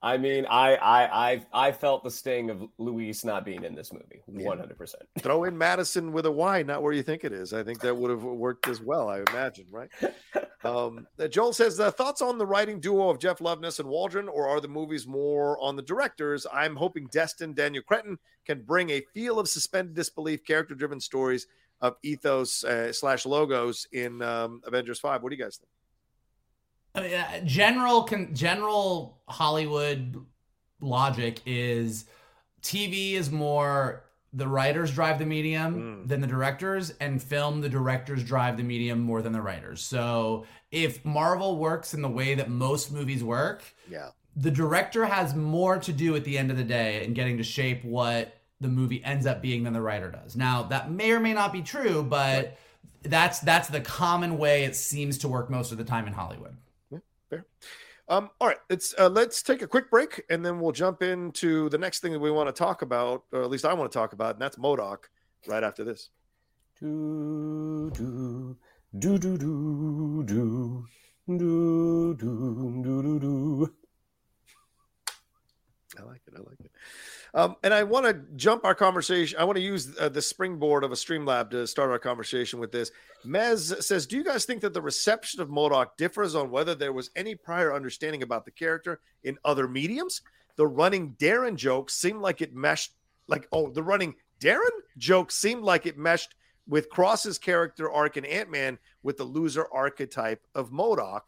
[0.00, 3.92] I mean, I, I I I felt the sting of Luis not being in this
[3.92, 5.02] movie, one hundred percent.
[5.18, 7.52] Throw in Madison with a Y, not where you think it is.
[7.52, 9.08] I think that would have worked as well.
[9.08, 9.90] I imagine, right?
[10.64, 14.28] Um, uh, Joel says uh, thoughts on the writing duo of Jeff Loveness and Waldron,
[14.28, 16.48] or are the movies more on the directors?
[16.52, 21.46] I'm hoping Destin Daniel Cretton can bring a feel of suspended disbelief, character-driven stories
[21.80, 25.22] of ethos uh, slash logos in um, Avengers Five.
[25.22, 25.70] What do you guys think?
[26.94, 30.24] I mean, uh, general con- general Hollywood
[30.80, 32.04] logic is
[32.62, 36.08] TV is more the writers drive the medium Mm.
[36.08, 39.80] than the directors, and film the directors drive the medium more than the writers.
[39.82, 45.34] So if Marvel works in the way that most movies work, Yeah, the director has
[45.34, 48.68] more to do at the end of the day in getting to shape what the
[48.68, 50.36] movie ends up being than the writer does.
[50.36, 52.56] Now, that may or may not be true, but right.
[53.02, 56.56] that's that's the common way it seems to work most of the time in Hollywood.
[57.30, 57.46] Fair.
[58.08, 61.68] Um, all right, let's uh, let's take a quick break, and then we'll jump into
[61.68, 63.98] the next thing that we want to talk about, or at least I want to
[63.98, 65.04] talk about, and that's MODOK.
[65.46, 66.10] Right after this.
[66.80, 68.56] Do do
[68.98, 70.86] do do do do
[71.26, 73.74] do do do do.
[75.98, 76.34] I like it.
[76.34, 76.70] I like it.
[77.34, 79.38] Um, and I want to jump our conversation.
[79.38, 82.72] I want to use uh, the springboard of a Streamlab to start our conversation with
[82.72, 82.90] this.
[83.26, 86.92] Mez says, "Do you guys think that the reception of MODOK differs on whether there
[86.92, 90.22] was any prior understanding about the character in other mediums?
[90.56, 92.92] The running Darren joke seemed like it meshed.
[93.26, 96.34] Like, oh, the running Darren joke seemed like it meshed
[96.66, 101.20] with Cross's character arc in Ant Man with the loser archetype of MODOK."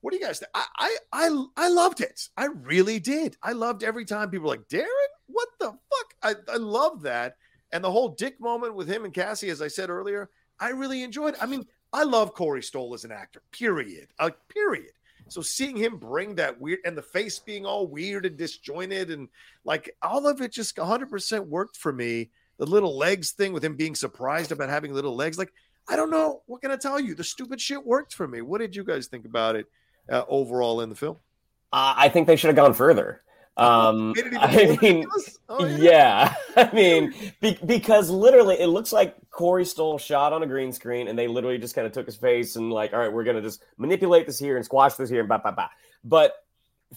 [0.00, 0.50] What do you guys think?
[0.54, 2.28] I, I I I loved it.
[2.36, 3.36] I really did.
[3.42, 4.86] I loved every time people were like, Darren,
[5.26, 6.14] what the fuck?
[6.22, 7.36] I, I love that.
[7.72, 10.30] And the whole dick moment with him and Cassie, as I said earlier,
[10.60, 11.34] I really enjoyed.
[11.40, 14.08] I mean, I love Corey Stoll as an actor, period.
[14.20, 14.92] Like, period.
[15.28, 19.28] So seeing him bring that weird and the face being all weird and disjointed and
[19.64, 22.30] like all of it just 100% worked for me.
[22.58, 25.38] The little legs thing with him being surprised about having little legs.
[25.38, 25.52] Like,
[25.88, 26.42] I don't know.
[26.46, 27.14] What can I tell you?
[27.14, 28.40] The stupid shit worked for me.
[28.40, 29.66] What did you guys think about it?
[30.08, 31.16] Uh, overall in the film?
[31.72, 33.22] Uh, I think they should have gone further.
[33.58, 35.06] Um, I mean,
[35.48, 35.76] oh, yeah.
[35.76, 36.34] yeah.
[36.70, 41.08] I mean, be, because literally, it looks like Corey Stoll shot on a green screen,
[41.08, 43.42] and they literally just kind of took his face and like, all right, we're gonna
[43.42, 45.68] just manipulate this here and squash this here and blah blah blah.
[46.04, 46.34] But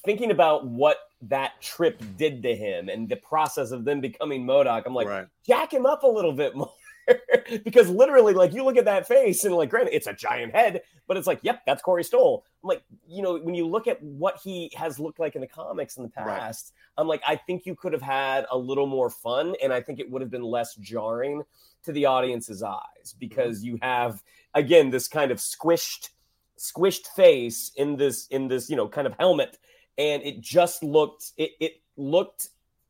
[0.05, 4.83] thinking about what that trip did to him and the process of them becoming MODOK,
[4.85, 5.27] I'm like, right.
[5.45, 6.73] jack him up a little bit more.
[7.63, 10.81] because literally, like you look at that face and like, granted, it's a giant head,
[11.07, 12.45] but it's like, yep, that's Corey Stoll.
[12.63, 15.47] I'm like, you know, when you look at what he has looked like in the
[15.47, 17.01] comics in the past, right.
[17.01, 19.99] I'm like, I think you could have had a little more fun, and I think
[19.99, 21.43] it would have been less jarring
[21.83, 23.67] to the audience's eyes because mm-hmm.
[23.67, 24.23] you have
[24.53, 26.09] again this kind of squished,
[26.57, 29.57] squished face in this in this you know kind of helmet,
[29.97, 32.49] and it just looked it it looked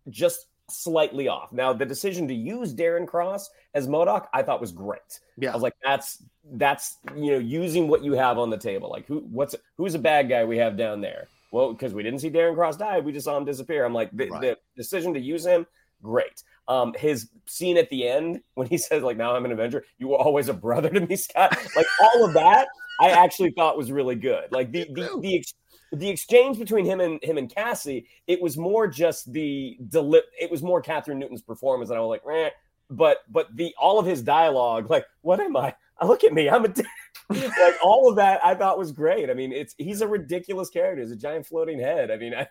[0.10, 1.52] just slightly off.
[1.52, 5.20] Now, the decision to use Darren Cross as MODOK, I thought was great.
[5.38, 5.52] Yeah.
[5.52, 6.24] I was like, that's
[6.54, 8.90] that's you know, using what you have on the table.
[8.90, 11.28] Like who what's who's a bad guy we have down there?
[11.52, 13.84] Well, because we didn't see Darren Cross die, we just saw him disappear.
[13.84, 14.42] I'm like, the, right.
[14.42, 15.68] the decision to use him,
[16.02, 16.44] great.
[16.68, 20.08] Um, his scene at the end when he says, like, now I'm an Avenger, you
[20.08, 21.58] were always a brother to me, Scott.
[21.76, 22.68] Like all of that,
[23.02, 24.52] I actually thought was really good.
[24.52, 25.44] Like the the the,
[25.92, 30.50] the exchange between him and him and Cassie, it was more just the deli- it
[30.50, 32.50] was more Kathryn Newton's performance, and I was like, eh.
[32.90, 35.76] but but the all of his dialogue, like, what am I?
[36.04, 36.86] Look at me, I'm a dick.
[37.30, 39.30] like all of that, I thought was great.
[39.30, 41.02] I mean, it's he's a ridiculous character.
[41.02, 42.10] He's a giant floating head.
[42.10, 42.48] I mean, I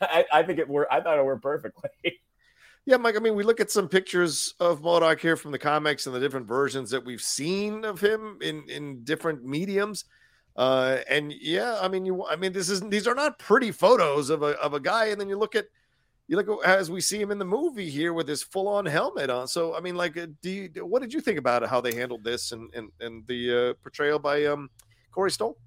[0.00, 0.92] I, I think it worked.
[0.92, 1.90] I thought it worked perfectly.
[2.84, 3.16] Yeah, Mike.
[3.16, 6.18] I mean, we look at some pictures of MODOK here from the comics and the
[6.18, 10.04] different versions that we've seen of him in in different mediums.
[10.56, 14.30] Uh, and yeah, I mean, you, I mean, this isn't, these are not pretty photos
[14.30, 15.06] of a, of a guy.
[15.06, 15.66] And then you look at,
[16.28, 19.30] you look as we see him in the movie here with his full on helmet
[19.30, 19.48] on.
[19.48, 22.24] So, I mean, like, uh, do you, what did you think about how they handled
[22.24, 24.70] this and, and, and the uh, portrayal by um,
[25.10, 25.58] Corey Stoll?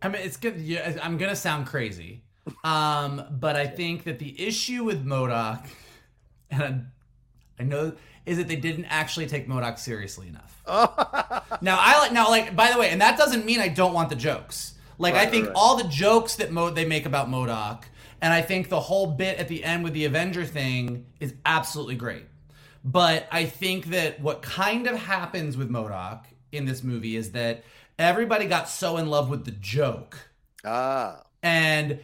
[0.00, 0.58] I mean, it's good.
[0.58, 2.22] Yeah, I'm going to sound crazy.
[2.64, 5.66] Um, but I think that the issue with MODOK,
[6.50, 6.86] and
[7.58, 7.92] I know
[8.28, 10.62] is that they didn't actually take MODOK seriously enough.
[11.62, 14.10] now I like now like by the way, and that doesn't mean I don't want
[14.10, 14.74] the jokes.
[14.98, 15.54] Like right, I think right.
[15.56, 17.84] all the jokes that Mo- they make about MODOK,
[18.20, 21.94] and I think the whole bit at the end with the Avenger thing is absolutely
[21.94, 22.24] great.
[22.84, 27.64] But I think that what kind of happens with MODOK in this movie is that
[27.98, 30.16] everybody got so in love with the joke.
[30.64, 31.22] Ah.
[31.42, 32.00] And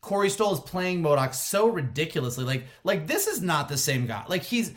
[0.00, 2.44] Corey Stoll is playing MODOK so ridiculously.
[2.44, 4.24] Like, like this is not the same guy.
[4.28, 4.72] Like he's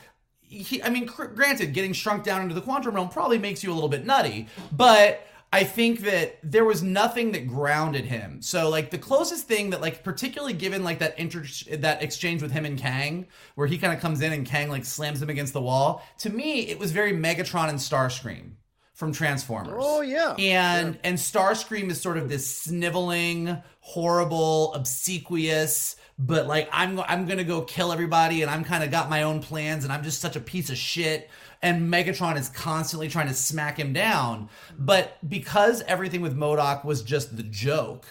[0.49, 3.71] he, I mean, cr- granted, getting shrunk down into the quantum realm probably makes you
[3.71, 8.41] a little bit nutty, but I think that there was nothing that grounded him.
[8.41, 11.43] So like the closest thing that like particularly given like that inter
[11.77, 14.85] that exchange with him and Kang where he kind of comes in and Kang like
[14.85, 18.51] slams him against the wall, to me it was very Megatron and Starscream
[18.93, 19.81] from Transformers.
[19.83, 20.35] Oh yeah.
[20.37, 21.01] And yeah.
[21.03, 27.61] and Starscream is sort of this sniveling, horrible, obsequious but like I'm I'm gonna go
[27.61, 30.41] kill everybody, and I'm kind of got my own plans, and I'm just such a
[30.41, 31.29] piece of shit.
[31.61, 37.01] And Megatron is constantly trying to smack him down, but because everything with MODOK was
[37.01, 38.05] just the joke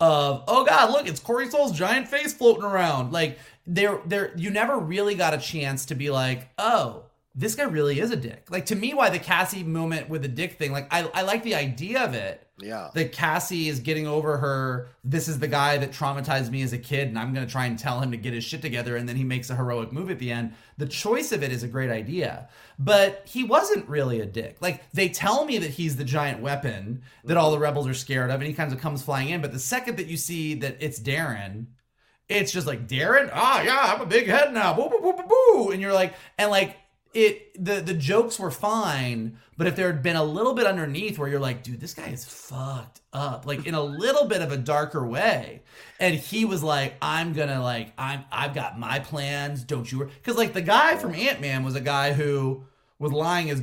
[0.00, 3.12] of oh god, look, it's Corey Stoll's giant face floating around.
[3.12, 7.04] Like there, there, you never really got a chance to be like, oh,
[7.34, 8.46] this guy really is a dick.
[8.50, 11.42] Like to me, why the Cassie moment with the dick thing, like I, I like
[11.42, 12.46] the idea of it.
[12.62, 12.90] Yeah.
[12.94, 16.78] That Cassie is getting over her, this is the guy that traumatized me as a
[16.78, 19.16] kid, and I'm gonna try and tell him to get his shit together, and then
[19.16, 20.54] he makes a heroic move at the end.
[20.78, 22.48] The choice of it is a great idea.
[22.78, 24.56] But he wasn't really a dick.
[24.60, 28.30] Like they tell me that he's the giant weapon that all the rebels are scared
[28.30, 29.42] of, and he kind of comes flying in.
[29.42, 31.66] But the second that you see that it's Darren,
[32.28, 35.28] it's just like Darren, ah, yeah, I'm a big head now, boo, boo, boo, boo,
[35.28, 36.76] boo, and you're like, and like
[37.12, 41.18] it, the the jokes were fine, but if there had been a little bit underneath
[41.18, 44.52] where you're like, dude, this guy is fucked up, like in a little bit of
[44.52, 45.62] a darker way,
[45.98, 50.04] and he was like, I'm gonna like, I'm, I've got my plans, don't you?
[50.04, 52.64] Because like the guy from Ant Man was a guy who
[52.98, 53.62] was lying his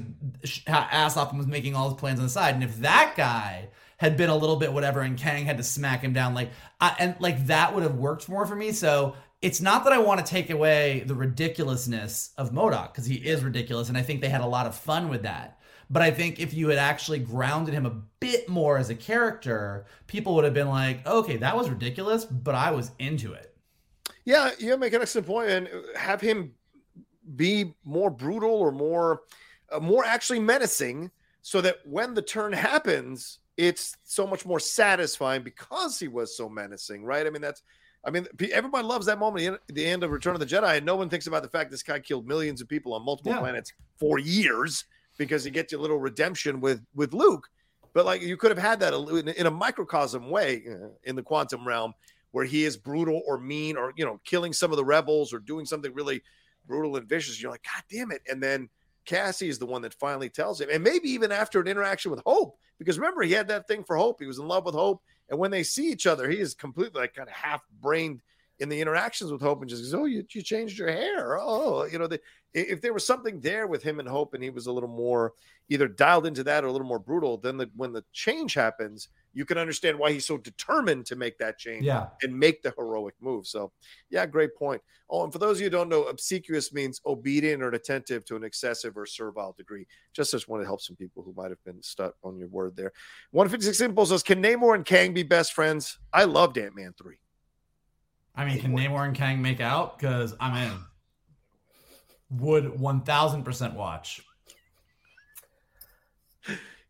[0.68, 3.69] ass off and was making all his plans on the side, and if that guy
[3.98, 6.95] had been a little bit whatever, and Kang had to smack him down, like, I,
[6.99, 8.72] and like that would have worked more for me.
[8.72, 13.15] So it's not that I want to take away the ridiculousness of MODOK because he
[13.15, 15.59] is ridiculous, and I think they had a lot of fun with that.
[15.89, 19.85] But I think if you had actually grounded him a bit more as a character,
[20.07, 23.55] people would have been like, okay, that was ridiculous, but I was into it.
[24.26, 26.53] Yeah, you make an excellent point, and have him
[27.35, 29.22] be more brutal or more,
[29.72, 31.11] uh, more actually menacing,
[31.41, 36.49] so that when the turn happens, it's so much more satisfying because he was so
[36.49, 37.26] menacing, right?
[37.26, 37.61] I mean, that's
[38.06, 40.86] I mean, everybody loves that moment at the end of Return of the Jedi, and
[40.86, 43.40] no one thinks about the fact this guy killed millions of people on multiple yeah.
[43.40, 44.86] planets for years
[45.18, 47.48] because he gets a little redemption with with Luke.
[47.94, 48.94] But like you could have had that
[49.36, 51.94] in a microcosm way uh, in the quantum realm
[52.32, 55.40] where he is brutal or mean or you know killing some of the rebels or
[55.40, 56.22] doing something really
[56.68, 57.41] brutal and vicious.
[57.41, 58.22] You're like, God damn it!
[58.30, 58.69] And then
[59.06, 62.22] Cassie is the one that finally tells him, and maybe even after an interaction with
[62.26, 64.18] Hope, because remember he had that thing for Hope.
[64.19, 67.02] He was in love with Hope and when they see each other, he is completely
[67.02, 68.22] like kind of half brained
[68.60, 71.38] in the interactions with Hope and just goes, Oh, you, you changed your hair.
[71.40, 72.20] Oh, you know, the,
[72.54, 75.34] if there was something there with him and Hope and he was a little more
[75.70, 79.10] either dialed into that or a little more brutal, then the, when the change happens,
[79.38, 82.07] you can understand why he's so determined to make that change yeah.
[82.23, 83.45] and make the heroic move.
[83.45, 83.72] So,
[84.09, 84.81] yeah, great point.
[85.11, 88.35] Oh, and for those of you who don't know, obsequious means obedient or attentive to
[88.35, 89.85] an excessive or servile degree.
[90.11, 92.76] Just as want to help some people who might have been stuck on your word
[92.76, 92.91] there.
[93.30, 95.99] 156 Simple says, Can Namor and Kang be best friends?
[96.11, 97.15] I loved Ant Man 3.
[98.34, 99.99] I mean, can Namor and Kang make out?
[99.99, 100.80] Because I'm in.
[102.39, 104.23] Would 1000% watch.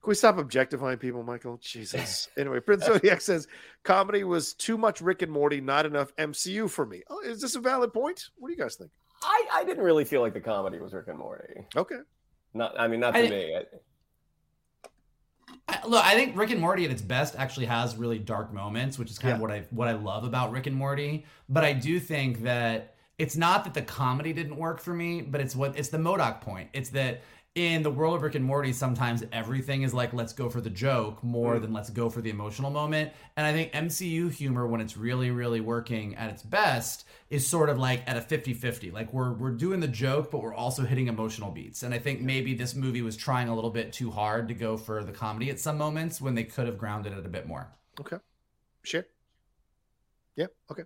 [0.08, 1.58] Can we stop objectifying people, Michael?
[1.62, 2.30] Jesus.
[2.38, 3.46] Anyway, Prince Zodiac says
[3.84, 7.04] comedy was too much Rick and Morty, not enough MCU for me.
[7.10, 8.24] Oh, is this a valid point?
[8.38, 8.90] What do you guys think?
[9.22, 11.56] I, I didn't really feel like the comedy was Rick and Morty.
[11.76, 11.98] Okay.
[12.54, 13.58] Not, I mean, not to I, me.
[13.58, 13.64] I,
[15.68, 18.98] I, look, I think Rick and Morty at its best actually has really dark moments,
[18.98, 19.36] which is kind yeah.
[19.36, 21.26] of what I what I love about Rick and Morty.
[21.50, 25.42] But I do think that it's not that the comedy didn't work for me, but
[25.42, 26.70] it's what it's the MODOK point.
[26.72, 27.24] It's that
[27.58, 30.70] in the world of Rick and Morty, sometimes everything is like, let's go for the
[30.70, 31.62] joke more mm.
[31.62, 33.12] than let's go for the emotional moment.
[33.36, 37.70] And I think MCU humor, when it's really, really working at its best, is sort
[37.70, 38.92] of like at a 50 50.
[38.92, 41.82] Like we're, we're doing the joke, but we're also hitting emotional beats.
[41.82, 44.78] And I think maybe this movie was trying a little bit too hard to go
[44.78, 47.74] for the comedy at some moments when they could have grounded it a bit more.
[48.00, 48.18] Okay.
[48.84, 49.04] Sure.
[50.36, 50.46] Yeah.
[50.72, 50.84] Okay.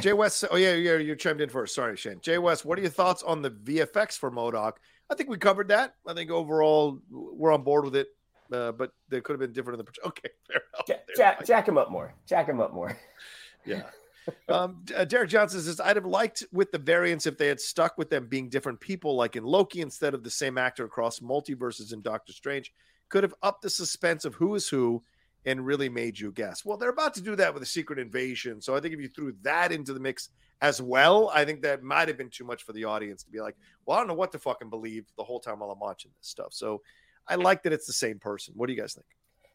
[0.00, 0.44] Jay West.
[0.50, 0.98] Oh yeah, yeah.
[0.98, 1.74] You chimed in first.
[1.74, 2.20] Sorry, Shane.
[2.20, 2.66] Jay West.
[2.66, 4.74] What are your thoughts on the VFX for MODOK?
[5.10, 5.94] I think we covered that.
[6.06, 8.08] I think overall we're on board with it,
[8.52, 10.08] uh, but they could have been different in the.
[10.08, 10.86] Okay, fair enough.
[10.86, 12.14] Jack, jack, jack him up more.
[12.26, 12.96] Jack him up more.
[13.66, 13.82] Yeah.
[14.48, 17.98] um, uh, Derek Johnson says, I'd have liked with the variants if they had stuck
[17.98, 21.92] with them being different people, like in Loki, instead of the same actor across multiverses
[21.92, 22.72] in Doctor Strange.
[23.10, 25.02] Could have upped the suspense of who is who
[25.44, 26.64] and really made you guess.
[26.64, 28.60] Well, they're about to do that with a secret invasion.
[28.60, 30.30] So I think if you threw that into the mix
[30.60, 31.30] as well.
[31.34, 33.56] I think that might have been too much for the audience to be like,
[33.86, 36.28] well, I don't know what to fucking believe the whole time while I'm watching this
[36.28, 36.52] stuff.
[36.52, 36.82] So
[37.26, 38.54] I like that it's the same person.
[38.56, 39.06] What do you guys think?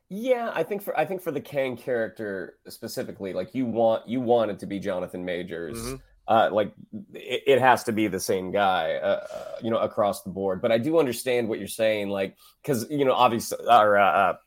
[0.10, 4.22] Yeah, I think for I think for the Kang character specifically, like you want you
[4.22, 5.78] want it to be Jonathan Majors.
[5.78, 5.96] Mm-hmm.
[6.28, 6.74] Uh, like
[7.14, 10.60] it, it, has to be the same guy, uh, uh, you know, across the board.
[10.60, 14.38] But I do understand what you're saying, like because you know, obviously, or uh, uh,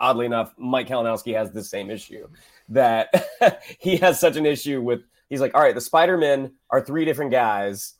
[0.00, 2.26] oddly enough, Mike Kalinowski has the same issue
[2.70, 3.12] that
[3.78, 7.04] he has such an issue with he's like, all right, the Spider Men are three
[7.04, 7.94] different guys.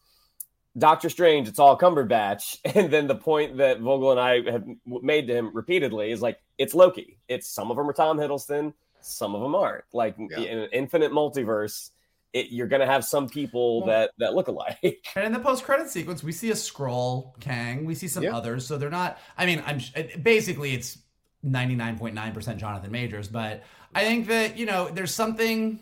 [0.77, 2.59] Doctor Strange, it's all Cumberbatch.
[2.75, 6.41] And then the point that Vogel and I have made to him repeatedly is like,
[6.59, 7.19] it's Loki.
[7.29, 9.85] It's some of them are Tom Hiddleston, some of them aren't.
[9.93, 10.39] Like yeah.
[10.39, 11.91] in an infinite multiverse,
[12.33, 15.07] it, you're going to have some people well, that that look alike.
[15.15, 18.37] And in the post credit sequence, we see a Skrull Kang, we see some yeah.
[18.37, 18.67] others.
[18.67, 19.19] So they're not.
[19.39, 19.81] I mean, I'm
[20.21, 20.99] basically it's
[21.47, 23.63] 99.9% Jonathan Majors, but
[23.95, 25.79] I think that you know there's something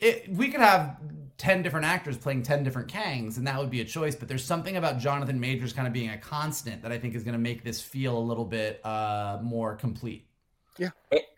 [0.00, 0.96] it, we could have
[1.38, 4.14] 10 different actors playing 10 different Kangs, and that would be a choice.
[4.14, 7.22] But there's something about Jonathan Majors kind of being a constant that I think is
[7.22, 10.26] going to make this feel a little bit uh, more complete.
[10.78, 10.90] Yeah.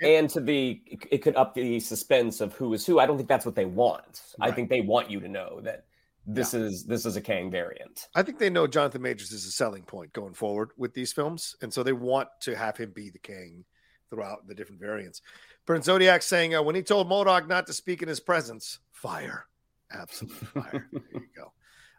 [0.02, 2.98] And to the, it could up the suspense of who is who.
[2.98, 4.22] I don't think that's what they want.
[4.38, 4.50] Right.
[4.50, 5.84] I think they want you to know that
[6.26, 8.08] this is this is a Kang variant.
[8.14, 11.56] I think they know Jonathan Majors is a selling point going forward with these films,
[11.62, 13.64] and so they want to have him be the Kang
[14.10, 15.22] throughout the different variants.
[15.70, 19.46] Prince Zodiac saying uh, when he told MODOK not to speak in his presence, fire,
[19.92, 20.88] absolute fire.
[20.92, 21.52] there you go.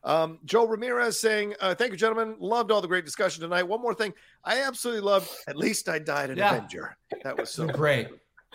[0.03, 2.35] Um, Joe Ramirez saying, uh, "Thank you, gentlemen.
[2.37, 3.63] Loved all the great discussion tonight.
[3.63, 5.29] One more thing, I absolutely loved.
[5.47, 6.53] At least I died an Yeah.
[6.53, 6.97] Avenger.
[7.23, 8.09] That was so Great.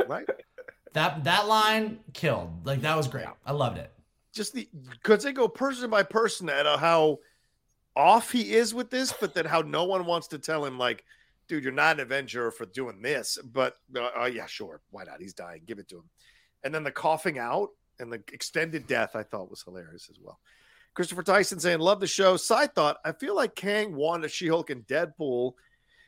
[0.07, 0.29] right?
[0.93, 2.51] That that line killed.
[2.67, 3.25] Like that was great.
[3.47, 3.91] I loved it.
[4.35, 7.21] Just the because they go person by person at uh, how
[7.97, 11.07] off he is with this, but then how no one wants to tell him like,
[11.49, 13.39] dude, you're not an Avenger for doing this.
[13.53, 15.21] But uh, uh, yeah, sure, why not?
[15.21, 15.63] He's dying.
[15.67, 16.11] Give it to him.
[16.65, 20.39] And then the coughing out and the extended death, I thought was hilarious as well.
[20.95, 24.87] Christopher Tyson saying, "Love the show." Side thought: I feel like Kang, Wanda, She-Hulk, and
[24.87, 25.53] Deadpool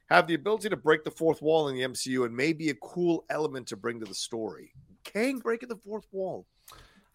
[0.09, 2.75] have the ability to break the fourth wall in the MCU, and may be a
[2.77, 4.73] cool element to bring to the story.
[5.05, 6.47] Kang breaking the fourth wall.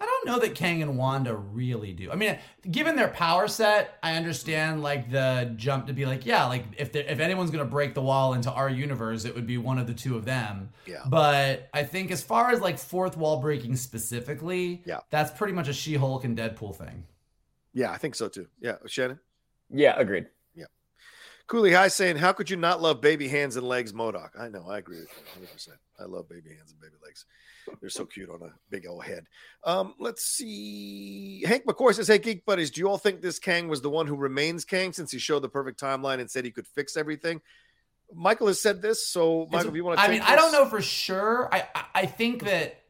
[0.04, 2.12] I don't know that Kang and Wanda really do.
[2.12, 2.38] I mean,
[2.70, 6.92] given their power set, I understand like the jump to be like, yeah, like if
[6.92, 9.88] there, if anyone's gonna break the wall into our universe, it would be one of
[9.88, 10.72] the two of them.
[10.86, 11.04] Yeah.
[11.08, 15.00] But I think as far as like fourth wall breaking specifically, Yeah.
[15.10, 17.06] that's pretty much a She-Hulk and Deadpool thing.
[17.74, 18.48] Yeah, I think so too.
[18.60, 19.20] Yeah, Shannon.
[19.70, 20.28] Yeah, agreed.
[20.54, 20.66] Yeah.
[21.48, 24.38] Cooley High saying, How could you not love baby hands and legs, MODOK?
[24.38, 25.10] I know, I agree with
[25.40, 25.70] you 100%.
[26.00, 27.26] I love baby hands and baby legs.
[27.80, 29.28] They're so cute on a big old head.
[29.64, 31.44] Um, let's see.
[31.46, 34.08] Hank McCoy says, Hey, Geek Buddies, do you all think this Kang was the one
[34.08, 37.42] who remains Kang since he showed the perfect timeline and said he could fix everything?
[38.14, 39.08] Michael has said this.
[39.08, 41.50] So, Michael, if you want to I mean, I don't know for sure.
[41.52, 42.84] I, I I think that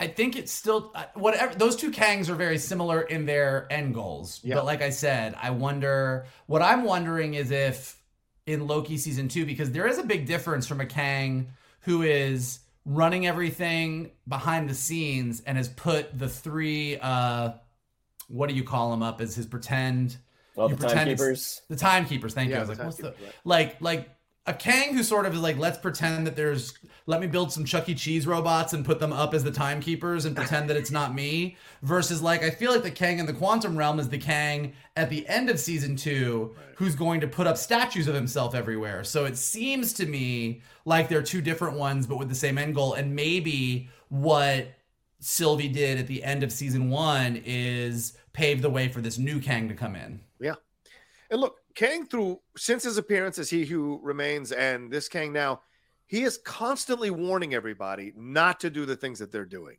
[0.00, 1.54] I think it's still uh, whatever.
[1.54, 4.40] Those two Kangs are very similar in their end goals.
[4.44, 4.56] Yeah.
[4.56, 6.26] But like I said, I wonder.
[6.46, 7.97] What I'm wondering is if
[8.48, 11.48] in Loki season two, because there is a big difference from a Kang
[11.80, 16.98] who is running everything behind the scenes and has put the three.
[16.98, 17.52] uh
[18.28, 20.16] What do you call them up as his pretend?
[20.54, 21.62] Well, You the pretend it's- timekeepers.
[21.68, 22.34] The timekeepers.
[22.34, 22.56] Thank you.
[22.56, 23.16] I was like, what's the right.
[23.44, 24.08] like like
[24.48, 26.72] a Kang who sort of is like, let's pretend that there's
[27.04, 27.94] let me build some Chuck E.
[27.94, 31.56] Cheese robots and put them up as the timekeepers and pretend that it's not me.
[31.82, 35.10] Versus like I feel like the Kang in the quantum realm is the Kang at
[35.10, 39.04] the end of season two, who's going to put up statues of himself everywhere.
[39.04, 42.74] So it seems to me like they're two different ones, but with the same end
[42.74, 42.94] goal.
[42.94, 44.68] And maybe what
[45.20, 49.40] Sylvie did at the end of season one is pave the way for this new
[49.40, 50.20] Kang to come in.
[50.40, 50.54] Yeah.
[51.30, 55.60] And look, Kang through since his appearance as He Who Remains and this Kang now,
[56.08, 59.76] he is constantly warning everybody not to do the things that they're doing.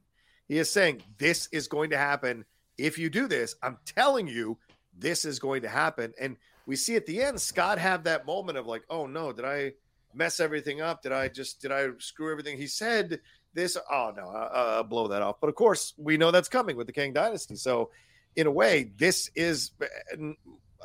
[0.48, 2.46] He is saying, This is going to happen.
[2.78, 4.58] If you do this, I'm telling you,
[4.98, 6.14] this is going to happen.
[6.22, 9.44] And we see at the end, Scott have that moment of like, oh no, did
[9.44, 9.74] I
[10.14, 11.02] mess everything up?
[11.02, 12.58] Did I just did I screw everything?
[12.58, 13.20] He said
[13.54, 13.76] this.
[13.92, 15.42] Oh no, I'll blow that off.
[15.42, 17.58] But of course, we know that's coming with the Kang Dynasty.
[17.58, 17.90] So
[18.38, 20.32] in a way, this is eh,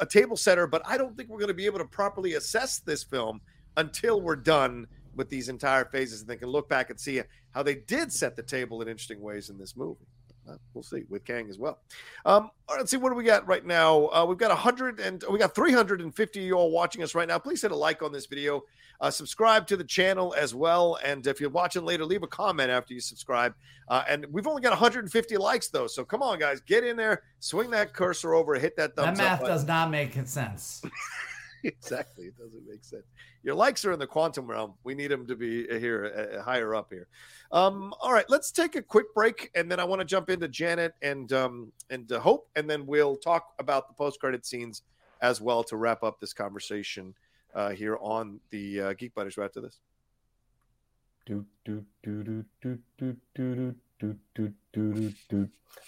[0.01, 2.79] a table setter, but I don't think we're going to be able to properly assess
[2.79, 3.41] this film
[3.77, 7.21] until we're done with these entire phases and they can look back and see
[7.53, 10.07] how they did set the table in interesting ways in this movie.
[10.49, 11.79] Uh, we'll see with Kang as well.
[12.25, 14.09] Um, all right, let's see what do we got right now.
[14.09, 17.27] Uh, we've got a hundred and we got 350 of you all watching us right
[17.27, 17.39] now.
[17.39, 18.63] Please hit a like on this video,
[19.01, 22.71] uh, subscribe to the channel as well, and if you're watching later, leave a comment
[22.71, 23.55] after you subscribe.
[23.89, 27.23] Uh, and we've only got 150 likes though, so come on, guys, get in there,
[27.41, 29.25] swing that cursor over, hit that thumbs up.
[29.25, 30.83] That math does not make sense.
[31.65, 32.27] exactly.
[32.27, 33.05] It doesn't make sense.
[33.43, 34.75] Your likes are in the quantum realm.
[34.85, 37.09] We need them to be here, uh, higher up here.
[37.53, 40.49] Um, all right, let's take a quick break, and then I want to jump into
[40.49, 44.83] Janet and um, and uh, Hope, and then we'll talk about the post credit scenes
[45.21, 47.15] as well to wrap up this conversation
[47.55, 49.37] uh, here on the uh, Geek Buddies.
[49.37, 49.81] Right after this.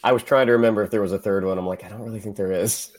[0.02, 1.58] I was trying to remember if there was a third one.
[1.58, 2.90] I'm like, I don't really think there is.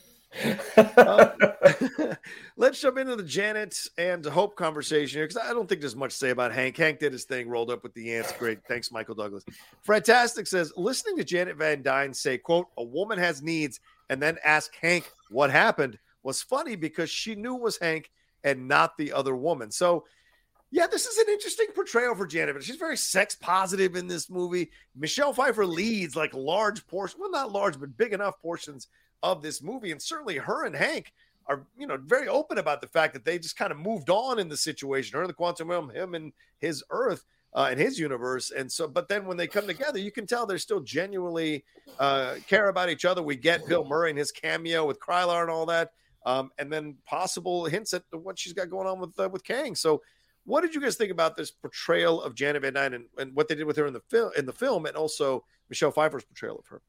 [0.98, 1.32] Um,
[2.58, 6.12] let's jump into the Janet and Hope conversation here because I don't think there's much
[6.12, 6.78] to say about Hank.
[6.78, 8.32] Hank did his thing, rolled up with the ants.
[8.34, 8.60] Great.
[8.68, 9.44] Thanks, Michael Douglas.
[9.84, 13.80] Fantastic says listening to Janet Van Dyne say, quote, a woman has needs
[14.10, 18.12] and then ask Hank what happened was funny because she knew it was Hank
[18.44, 19.72] and not the other woman.
[19.72, 20.06] So
[20.70, 22.56] yeah, this is an interesting portrayal for Janet.
[22.56, 24.72] But she's very sex positive in this movie.
[24.95, 28.88] Michelle Pfeiffer leads like large portions, well, not large, but big enough portions
[29.23, 29.91] of this movie.
[29.91, 31.14] And certainly her and Hank
[31.48, 34.39] are, you know, very open about the fact that they just kind of moved on
[34.39, 35.15] in the situation.
[35.18, 37.26] Her in the quantum realm, him and his Earth.
[37.53, 38.52] uh, in his universe.
[38.52, 41.64] And so, but then when they come together, you can tell they're still genuinely
[41.99, 43.23] uh, care about each other.
[43.23, 45.91] We get Bill Murray and his cameo with Krylar and all that,
[46.26, 49.73] um, and then possible hints at what she's got going on with uh, with Kang.
[49.76, 50.02] So,
[50.45, 53.48] what did you guys think about this portrayal of Janet Van Dyne and, and what
[53.48, 56.60] they did with her in the film in the film, and also Michelle Pfeiffer's portrayal
[56.60, 56.81] of her?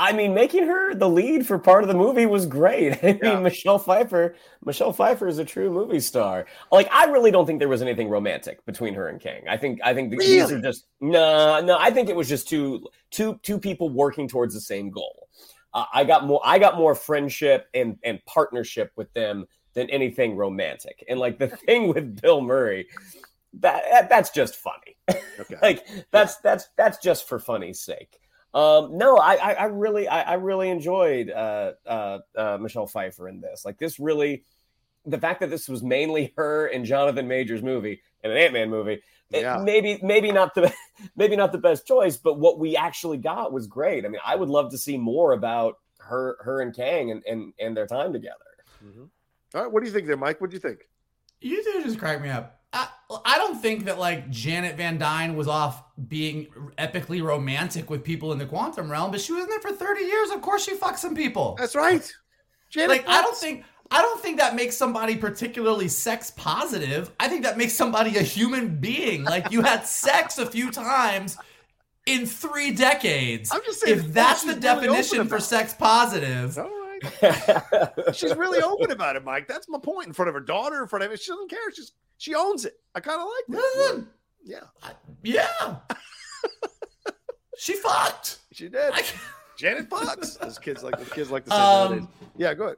[0.00, 2.92] I mean, making her the lead for part of the movie was great.
[3.04, 3.34] I yeah.
[3.34, 6.46] mean, Michelle Pfeiffer, Michelle Pfeiffer is a true movie star.
[6.72, 9.42] Like, I really don't think there was anything romantic between her and Kang.
[9.46, 10.26] I think, I think really?
[10.26, 11.76] these are just no, no.
[11.78, 15.28] I think it was just two, two, two people working towards the same goal.
[15.74, 19.44] Uh, I got more, I got more friendship and and partnership with them
[19.74, 21.04] than anything romantic.
[21.10, 22.88] And like the thing with Bill Murray,
[23.60, 24.96] that that's just funny.
[25.40, 25.56] Okay.
[25.62, 28.19] like that's that's that's just for funny's sake.
[28.52, 33.28] Um, no, I, I, I really, I, I, really enjoyed uh, uh, uh, Michelle Pfeiffer
[33.28, 33.64] in this.
[33.64, 34.42] Like this, really,
[35.06, 38.68] the fact that this was mainly her and Jonathan Majors movie and an Ant Man
[38.68, 39.02] movie.
[39.30, 39.58] Yeah.
[39.62, 40.74] maybe, maybe not the,
[41.16, 44.04] maybe not the best choice, but what we actually got was great.
[44.04, 47.52] I mean, I would love to see more about her, her and Kang and and,
[47.60, 48.34] and their time together.
[48.84, 49.04] Mm-hmm.
[49.54, 50.40] All right, what do you think there, Mike?
[50.40, 50.88] What do you think?
[51.40, 52.59] You two just crack me up.
[53.24, 56.46] I, don't think that like Janet Van Dyne was off being
[56.78, 60.02] epically romantic with people in the quantum realm, but she was in there for 30
[60.02, 60.30] years.
[60.30, 61.56] Of course she fucked some people.
[61.58, 62.08] That's right.
[62.70, 67.10] Janet like I don't think I don't think that makes somebody particularly sex positive.
[67.18, 69.24] I think that makes somebody a human being.
[69.24, 71.36] Like you had sex a few times
[72.06, 73.50] in three decades.
[73.52, 76.56] I'm just saying if that's the really definition for sex positive.
[78.12, 79.48] She's really open about it, Mike.
[79.48, 80.08] That's my point.
[80.08, 81.72] In front of her daughter, in front of it, she doesn't care.
[81.72, 82.80] She's she owns it.
[82.94, 84.06] I kind of like that.
[84.44, 84.60] Yeah,
[85.22, 85.76] yeah.
[87.56, 88.38] she fucked.
[88.52, 88.92] She did.
[88.92, 89.02] I...
[89.56, 90.36] Janet Fox.
[90.36, 92.08] As kids like the kids like to say um, nowadays.
[92.36, 92.76] Yeah, go ahead.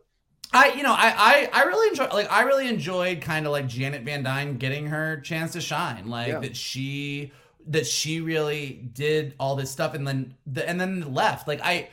[0.53, 3.69] I you know I I, I really enjoy like I really enjoyed kind of like
[3.69, 6.41] Janet Van Dyne getting her chance to shine like yeah.
[6.41, 7.33] that she
[7.69, 11.89] that she really did all this stuff and then the, and then left like I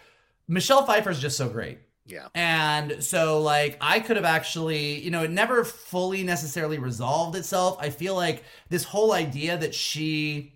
[0.47, 2.27] Michelle Pfeiffer is just so great yeah.
[2.35, 7.77] And so, like, I could have actually, you know, it never fully necessarily resolved itself.
[7.79, 10.53] I feel like this whole idea that she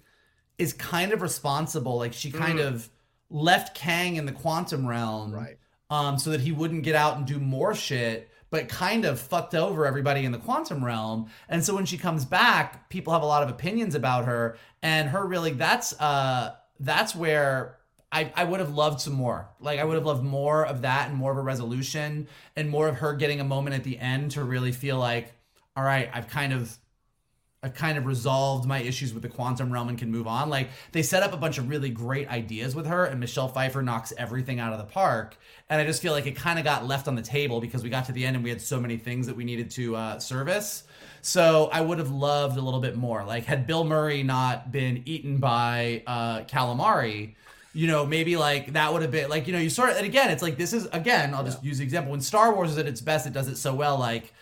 [0.57, 2.67] is kind of responsible, like, she kind mm.
[2.67, 2.89] of
[3.29, 5.31] left Kang in the quantum realm.
[5.31, 5.57] Right.
[5.89, 9.53] Um, so that he wouldn't get out and do more shit, but kind of fucked
[9.53, 11.29] over everybody in the quantum realm.
[11.49, 15.09] And so when she comes back, people have a lot of opinions about her, and
[15.09, 17.77] her really that's uh that's where
[18.13, 19.49] I, I would have loved some more.
[19.59, 22.87] Like I would have loved more of that and more of a resolution and more
[22.87, 25.33] of her getting a moment at the end to really feel like,
[25.75, 26.77] all right, I've kind of
[27.63, 30.49] I've kind of resolved my issues with the quantum realm and can move on.
[30.49, 33.81] Like they set up a bunch of really great ideas with her, and Michelle Pfeiffer
[33.81, 35.37] knocks everything out of the park.
[35.69, 37.89] And I just feel like it kind of got left on the table because we
[37.89, 40.19] got to the end and we had so many things that we needed to uh,
[40.19, 40.83] service.
[41.21, 43.23] So I would have loved a little bit more.
[43.23, 47.35] Like had Bill Murray not been eaten by uh, calamari,
[47.73, 50.05] you know, maybe like that would have been like, you know, you sort of, and
[50.05, 51.69] again, it's like, this is, again, I'll just yeah.
[51.69, 52.11] use the example.
[52.11, 53.97] When Star Wars is at its best, it does it so well.
[53.97, 54.33] Like,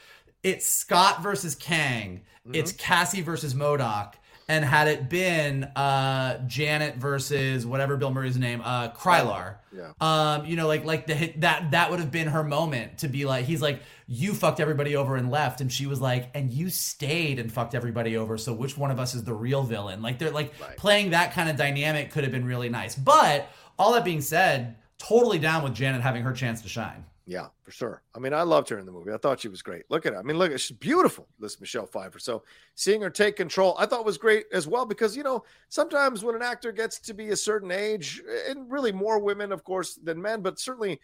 [0.43, 2.55] it's Scott versus Kang, mm-hmm.
[2.55, 4.13] it's Cassie versus MODOK.
[4.51, 9.93] And had it been uh, Janet versus whatever Bill Murray's name, uh, Krylar, yeah.
[10.01, 13.07] um, you know, like like the hit, that that would have been her moment to
[13.07, 15.61] be like, he's like, you fucked everybody over and left.
[15.61, 18.99] And she was like and you stayed and fucked everybody over so which one of
[18.99, 20.01] us is the real villain?
[20.01, 20.75] Like they're like right.
[20.75, 22.93] playing that kind of dynamic could have been really nice.
[22.93, 23.49] But
[23.79, 27.71] all that being said totally down with janet having her chance to shine yeah, for
[27.71, 28.03] sure.
[28.13, 29.13] I mean, I loved her in the movie.
[29.13, 29.83] I thought she was great.
[29.89, 30.19] Look at her.
[30.19, 32.19] I mean, look, she's beautiful, this Michelle Pfeiffer.
[32.19, 32.43] So
[32.75, 36.35] seeing her take control, I thought was great as well because, you know, sometimes when
[36.35, 40.21] an actor gets to be a certain age, and really more women, of course, than
[40.21, 40.99] men, but certainly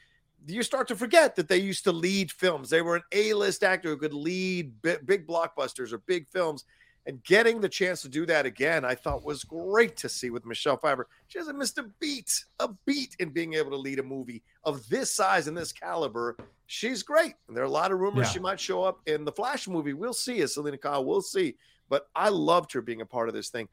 [0.46, 2.70] you start to forget that they used to lead films.
[2.70, 6.66] They were an A-list actor who could lead big blockbusters or big films.
[7.08, 10.46] And getting the chance to do that again, I thought was great to see with
[10.46, 11.08] Michelle Pfeiffer.
[11.28, 14.88] She hasn't missed a beat, a beat in being able to lead a movie of
[14.90, 16.36] this size and this caliber.
[16.66, 17.36] She's great.
[17.48, 18.34] And there are a lot of rumors yeah.
[18.34, 19.94] she might show up in the Flash movie.
[19.94, 21.06] We'll see as Selina Kyle.
[21.06, 21.56] We'll see.
[21.88, 23.70] But I loved her being a part of this thing.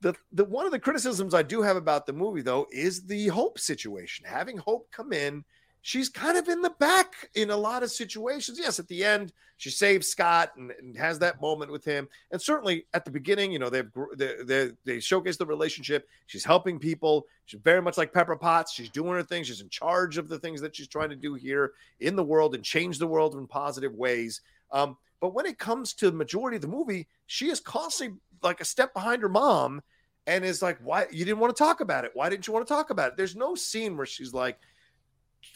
[0.00, 3.26] The, the one of the criticisms I do have about the movie though is the
[3.28, 4.24] Hope situation.
[4.24, 5.44] Having Hope come in
[5.82, 8.58] she's kind of in the back in a lot of situations.
[8.58, 12.08] Yes, at the end, she saves Scott and, and has that moment with him.
[12.30, 16.08] And certainly at the beginning, you know, they've they, they, they showcase the relationship.
[16.26, 17.26] She's helping people.
[17.44, 18.72] She's very much like Pepper Potts.
[18.72, 19.44] She's doing her thing.
[19.44, 22.54] She's in charge of the things that she's trying to do here in the world
[22.54, 24.40] and change the world in positive ways.
[24.72, 28.60] Um, but when it comes to the majority of the movie, she is constantly like
[28.60, 29.82] a step behind her mom
[30.26, 32.12] and is like, why you didn't want to talk about it?
[32.14, 33.16] Why didn't you want to talk about it?
[33.16, 34.58] There's no scene where she's like,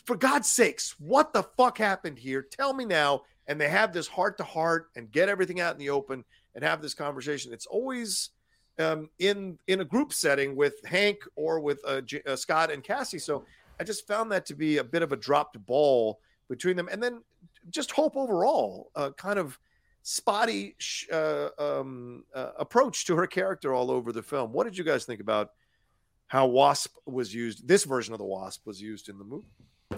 [0.06, 2.42] for God's sakes, what the fuck happened here?
[2.42, 3.22] Tell me now.
[3.46, 6.24] And they have this heart to heart and get everything out in the open
[6.54, 7.52] and have this conversation.
[7.52, 8.30] It's always
[8.78, 13.18] um, in in a group setting with Hank or with uh, uh, Scott and Cassie.
[13.18, 13.44] So
[13.78, 17.02] I just found that to be a bit of a dropped ball between them, and
[17.02, 17.22] then
[17.70, 19.58] just Hope overall, uh, kind of
[20.02, 24.52] spotty sh- uh, um, uh, approach to her character all over the film.
[24.52, 25.50] What did you guys think about
[26.26, 27.66] how Wasp was used?
[27.66, 29.48] This version of the Wasp was used in the movie.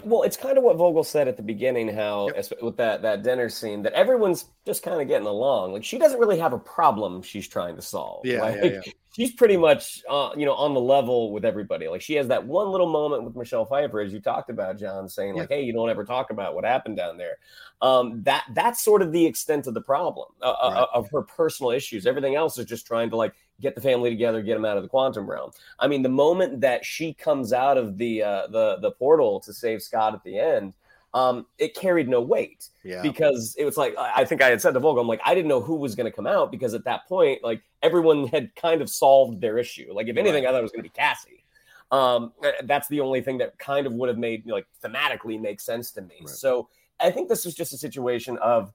[0.04, 2.62] Well, it's kind of what Vogel said at the beginning, how Yep.
[2.62, 5.72] with that that dinner scene, that everyone's just kind of getting along.
[5.72, 8.24] Like she doesn't really have a problem she's trying to solve.
[8.24, 8.80] Yeah, like, yeah, yeah.
[9.14, 11.88] she's pretty much uh, you know on the level with everybody.
[11.88, 15.08] Like she has that one little moment with Michelle Pfeiffer, as you talked about, John,
[15.08, 17.38] saying like, "Hey, you don't ever talk about what happened down there."
[17.82, 21.72] Um, that that's sort of the extent of the problem uh, uh, of her personal
[21.72, 22.06] issues.
[22.06, 24.82] Everything else is just trying to like get the family together, get them out of
[24.82, 25.50] the quantum realm.
[25.78, 29.52] I mean, the moment that she comes out of the uh, the the portal to
[29.52, 30.74] save Scott at the end,
[31.14, 34.74] um, it carried no weight Yeah, because it was like I think I had said
[34.74, 36.84] to Vogel, I'm like, I didn't know who was going to come out because at
[36.84, 39.92] that point, like everyone had kind of solved their issue.
[39.92, 41.44] Like if anything, I thought it was going to be Cassie.
[41.90, 45.60] Um, uh, that's the only thing that kind of would have made like thematically make
[45.60, 46.16] sense to me.
[46.20, 46.28] Right.
[46.28, 46.68] So
[47.00, 48.72] I think this was just a situation of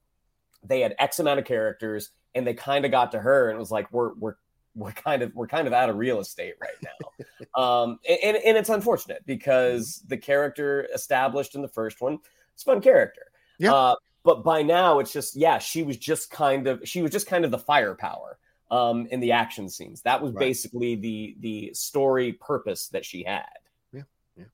[0.64, 3.60] they had X amount of characters and they kind of got to her and it
[3.60, 4.36] was like we're we're
[4.76, 7.62] we're kind of we're kind of out of real estate right now.
[7.62, 12.20] um and, and it's unfortunate because the character established in the first one,
[12.54, 13.24] it's a fun character.
[13.58, 13.74] Yeah.
[13.74, 17.28] Uh, but by now it's just yeah, she was just kind of she was just
[17.28, 18.38] kind of the firepower
[18.70, 20.02] um in the action scenes.
[20.04, 20.40] That was Right.
[20.40, 23.46] basically the the story purpose that she had.
[23.92, 24.04] Yeah,
[24.38, 24.46] yeah.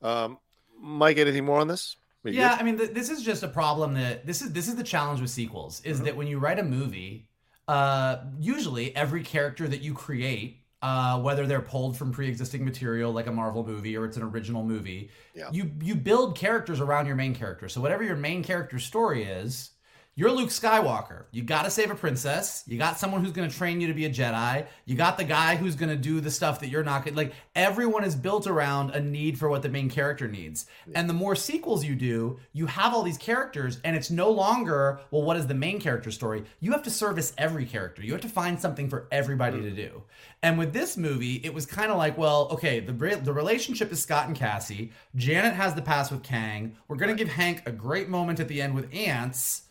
[0.00, 0.38] Um,
[0.80, 1.96] Mike, anything more on this?
[2.24, 2.60] Yeah, good?
[2.60, 5.20] I mean, th- this is just a problem that this is this is the challenge
[5.20, 6.04] with sequels is Mhm.
[6.04, 7.27] that when you write a movie,
[7.68, 13.26] uh, usually every character that you create, uh, whether they're pulled from pre-existing material like
[13.26, 15.50] a Marvel movie or it's an original movie, Yeah.
[15.52, 17.68] you you build characters around your main character.
[17.68, 19.70] So whatever your main character's story is,
[20.18, 21.26] you're Luke Skywalker.
[21.30, 22.64] You got to save a princess.
[22.66, 24.66] You got someone who's going to train you to be a Jedi.
[24.84, 27.16] You got the guy who's going to do the stuff that you're not going to
[27.16, 27.34] like.
[27.54, 30.66] Everyone is built around a need for what the main character needs.
[30.92, 34.98] And the more sequels you do, you have all these characters, and it's no longer,
[35.12, 36.42] well, what is the main character story?
[36.58, 38.02] You have to service every character.
[38.02, 39.76] You have to find something for everybody to mm.
[39.76, 40.02] do.
[40.42, 42.92] And with this movie, it was kind of like, well, okay, the
[43.22, 44.90] the relationship is Scott and Cassie.
[45.14, 46.74] Janet has the past with Kang.
[46.88, 49.62] We're gonna give Hank a great moment at the end with ants.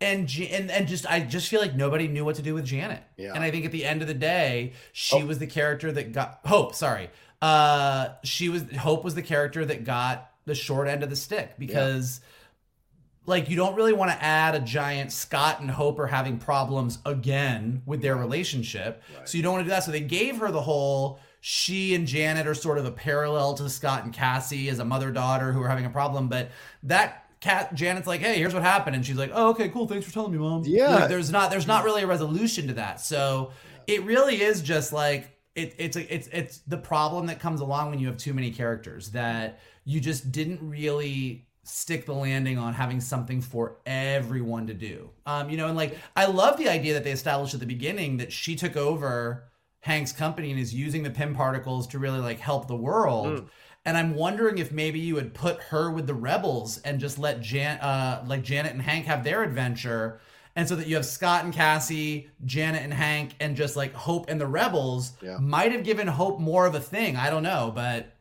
[0.00, 3.02] And, and and just I just feel like nobody knew what to do with Janet.
[3.18, 3.34] Yeah.
[3.34, 6.40] And I think at the end of the day, she was the character that got
[6.46, 6.74] Hope.
[6.74, 7.10] Sorry,
[7.42, 11.54] uh, she was Hope was the character that got the short end of the stick
[11.58, 12.22] because
[13.26, 16.98] like you don't really want to add a giant Scott and Hope are having problems
[17.04, 19.02] again with their relationship.
[19.24, 19.84] So you don't want to do that.
[19.84, 23.68] So they gave her the whole she and Janet are sort of a parallel to
[23.70, 26.50] Scott and Cassie as a mother daughter who are having a problem, but
[26.82, 29.86] that cat Janet's like, "Hey, here's what happened." And she's like, "Oh, okay, cool.
[29.86, 30.94] Thanks for telling me, mom." Yeah.
[30.94, 33.00] Like, there's not there's not really a resolution to that.
[33.00, 33.52] So
[33.86, 37.90] it really is just like it, it's a, it's it's the problem that comes along
[37.90, 42.72] when you have too many characters that you just didn't really stick the landing on
[42.74, 45.10] having something for everyone to do.
[45.26, 48.18] Um, you know, and like I love the idea that they established at the beginning
[48.18, 49.44] that she took over
[49.80, 53.48] Hank's company and is using the Pym particles to really like help the world.
[53.84, 57.40] And I'm wondering if maybe you would put her with the rebels and just let
[57.40, 60.20] Jan, uh, like Janet and Hank have their adventure,
[60.54, 64.28] and so that you have Scott and Cassie, Janet and Hank, and just like Hope
[64.28, 65.12] and the rebels.
[65.22, 65.38] Yeah.
[65.38, 67.16] Might have given Hope more of a thing.
[67.16, 68.14] I don't know, but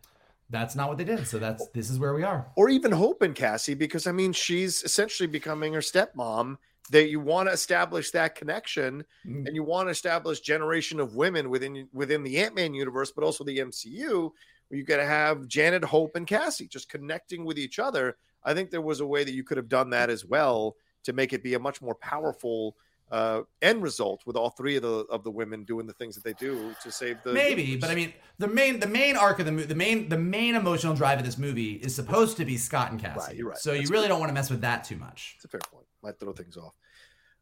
[0.49, 1.27] that's not what they did.
[1.27, 2.48] So that's this is where we are.
[2.56, 6.57] or even Hope and Cassie, because I mean, she's essentially becoming her stepmom.
[6.91, 9.45] That you want to establish that connection, Mm.
[9.45, 13.23] and you want to establish generation of women within within the Ant Man universe, but
[13.23, 14.31] also the MCU,
[14.70, 18.18] you got to have Janet, Hope, and Cassie just connecting with each other.
[18.44, 21.14] I think there was a way that you could have done that as well to
[21.14, 22.76] make it be a much more powerful
[23.12, 26.24] uh, end result with all three of the of the women doing the things that
[26.24, 27.82] they do to save the Maybe, universe.
[27.82, 30.54] but I mean, the main the main arc of the movie, the main the main
[30.56, 33.20] emotional drive of this movie is supposed to be Scott and Cassie.
[33.20, 33.58] Right, you're right.
[33.58, 35.34] So you really don't want to mess with that too much.
[35.38, 35.88] It's a fair point.
[36.04, 36.76] Might throw things off.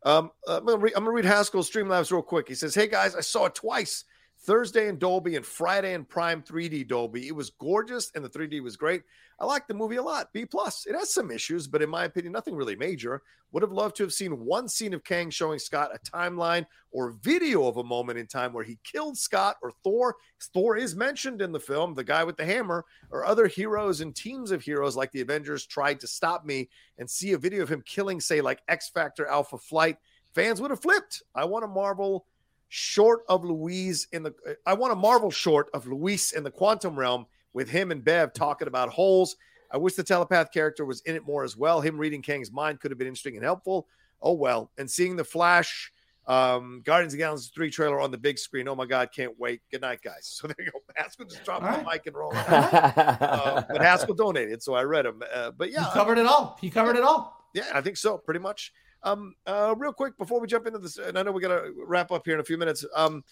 [0.04, 2.48] Um, uh, I'm gonna read, I'm gonna read Haskell's Streamlabs real quick.
[2.48, 4.06] He says, "Hey guys, I saw it twice,
[4.48, 7.28] Thursday in Dolby and Friday in Prime 3D Dolby.
[7.28, 9.04] It was gorgeous and the 3D was great.
[9.42, 10.32] I like the movie a lot.
[10.32, 10.86] B plus.
[10.86, 13.22] It has some issues, but in my opinion, nothing really major.
[13.52, 17.12] Would have loved to have seen one scene of Kang showing Scott a timeline or
[17.12, 20.16] video of a moment in time where he killed Scott or Thor.
[20.54, 24.16] Thor is mentioned in the film, the guy with the hammer, or other heroes and
[24.16, 27.70] teams of heroes like the Avengers tried to stop me and see a video of
[27.70, 29.98] him killing, say, like X Factor Alpha Flight.
[30.34, 31.22] Fans would have flipped.
[31.36, 32.26] I want a Marvel
[32.70, 34.34] short of Luis in the.
[34.66, 38.34] I want a Marvel short of Luis in the quantum realm with him and Bev
[38.34, 39.36] talking about holes.
[39.72, 41.82] I wish the telepath character was in it more as well.
[41.82, 43.88] Him reading Kang's mind could have been interesting and helpful.
[44.22, 44.72] Oh well.
[44.78, 45.92] And seeing the Flash
[46.28, 48.68] Um, Guardians of the Galaxy 3 trailer on the big screen.
[48.68, 49.62] Oh my God, can't wait.
[49.72, 50.28] Good night, guys.
[50.42, 50.80] So there you go.
[50.96, 51.94] Haskell just dropped All the right.
[51.94, 52.36] mic and rolled.
[52.48, 55.22] uh, but Haskell donated, so I read him.
[55.34, 56.58] Uh, but yeah, He covered it all.
[56.60, 57.46] He covered it all.
[57.54, 58.74] yeah, I think so, pretty much.
[59.12, 61.74] Um, uh, real quick before we jump into this, and I know we got to
[61.86, 62.86] wrap up here in a few minutes.
[62.96, 63.24] Um,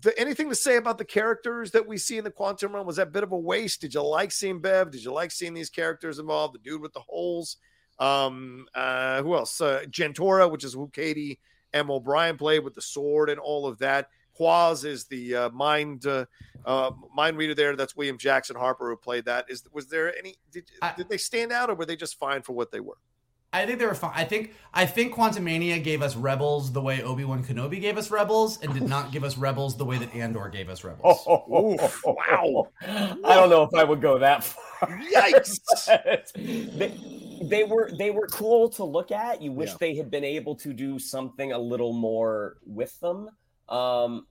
[0.00, 2.86] the, anything to say about the characters that we see in the quantum realm?
[2.86, 3.80] Was that a bit of a waste?
[3.80, 4.90] Did you like seeing Bev?
[4.90, 6.54] Did you like seeing these characters involved?
[6.54, 7.56] The dude with the holes.
[7.98, 9.60] Um, uh, who else?
[9.60, 11.38] Uh, Jentorra, which is who Katy
[11.74, 11.90] M.
[11.90, 14.08] O'Brian played with the sword and all of that.
[14.34, 16.24] Quaz is the uh, mind uh,
[16.64, 17.76] uh, mind reader there.
[17.76, 19.46] That's William Jackson Harper who played that.
[19.50, 20.36] Is was there any?
[20.50, 22.96] Did, I- did they stand out or were they just fine for what they were?
[23.52, 24.12] I think they were fine.
[24.14, 28.10] I think I think Quantumania gave us Rebels the way Obi Wan Kenobi gave us
[28.10, 31.26] Rebels, and did not give us Rebels the way that Andor gave us Rebels.
[31.52, 32.68] Oof, wow.
[32.80, 35.00] I don't know if I would go that far.
[35.12, 35.58] Yikes.
[36.78, 36.94] they,
[37.42, 39.42] they were they were cool to look at.
[39.42, 39.76] You wish Yeah.
[39.80, 43.30] they had been able to do something a little more with them.
[43.68, 44.26] Um,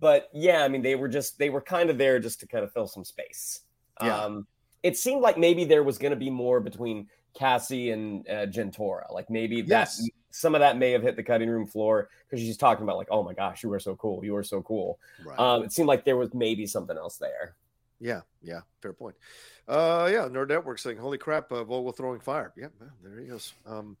[0.00, 2.64] but yeah, I mean, they were just they were kind of there just to kind
[2.64, 3.60] of fill some space.
[4.02, 4.18] Yeah.
[4.18, 4.48] Um,
[4.82, 9.12] it seemed like maybe there was going to be more between Cassie and uh, Jentorra.
[9.12, 9.90] Like maybe that
[10.30, 13.08] some of that may have hit the cutting room floor because she's talking about like,
[13.10, 14.98] oh my gosh, you were so cool, you were so cool.
[15.24, 15.38] Right.
[15.38, 17.56] Um, it seemed like there was maybe something else there.
[18.00, 19.16] yeah, yeah, fair point.
[19.68, 23.26] Uh, yeah, Nerd Network saying, "Holy crap, uh, Vogel throwing fire." Yeah, well, there he
[23.26, 23.54] is.
[23.64, 23.96] Um,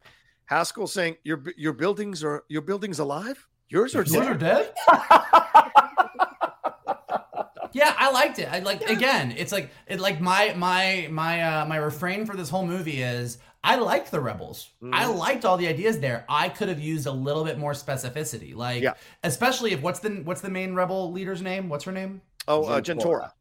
[0.46, 3.46] Haskell saying, "Your your buildings are your buildings alive.
[3.70, 4.72] Yours are Yours dead." are dead.
[7.74, 8.48] Yeah, I liked it.
[8.50, 12.48] I like again, it's like it like my my my uh my refrain for this
[12.48, 14.68] whole movie is I liked the rebels.
[14.92, 15.16] I Mhm.
[15.18, 16.24] liked all the ideas there.
[16.28, 18.54] I could have used a little bit more specificity.
[18.54, 18.94] Like Yeah.
[19.24, 21.68] especially if what's the what's the main rebel leader's name?
[21.68, 22.20] What's her name?
[22.46, 23.32] Oh, uh, Jentorra.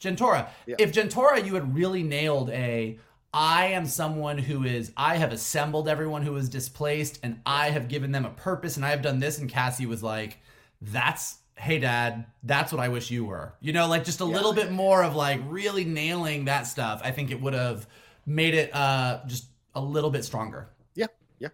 [0.00, 0.16] Jentorra.
[0.16, 0.48] Jentorra.
[0.66, 0.76] Yeah.
[0.78, 2.98] If Jentorra, you had really nailed a
[3.34, 7.88] I am someone who is I have assembled everyone who is displaced and I have
[7.88, 10.38] given them a purpose and I have done this and Cassie was like
[10.80, 13.54] that's hey dad, that's what I wish you were.
[13.60, 17.02] You know, like just a little bit more of like really nailing that stuff.
[17.04, 17.86] I think it would have
[18.26, 20.70] made it uh just a little bit stronger.
[20.94, 21.06] Yeah,
[21.38, 21.48] yeah,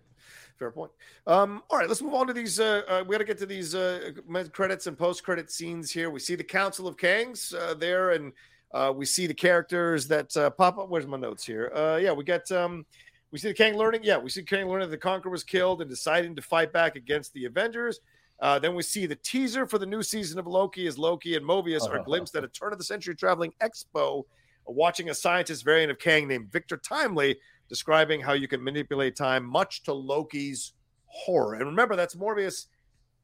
[0.58, 0.92] fair point.
[1.26, 2.60] Um, all right, let's move on to these.
[2.60, 4.12] Uh, uh, we got to get to these uh,
[4.52, 6.08] credits and post credit scenes here.
[6.08, 8.32] We see the Council of Kangs uh, there, and
[8.72, 10.88] uh, we see the characters that uh, pop up.
[10.88, 11.72] Where's my notes here?
[11.74, 12.50] Uh, yeah, we got.
[12.52, 12.86] Um,
[13.32, 14.02] we see the Kang learning.
[14.04, 16.94] Yeah, we see Kang learning that the Conqueror was killed and deciding to fight back
[16.94, 18.00] against the Avengers.
[18.40, 21.46] Uh, then we see the teaser for the new season of Loki as Loki and
[21.46, 24.24] Mobius are glimpsed at a turn of the century traveling expo,
[24.66, 27.36] watching a scientist variant of Kang named Victor Timely
[27.68, 30.72] describing how you can manipulate time, much to Loki's
[31.06, 31.54] horror.
[31.54, 32.66] And remember, that's Mobius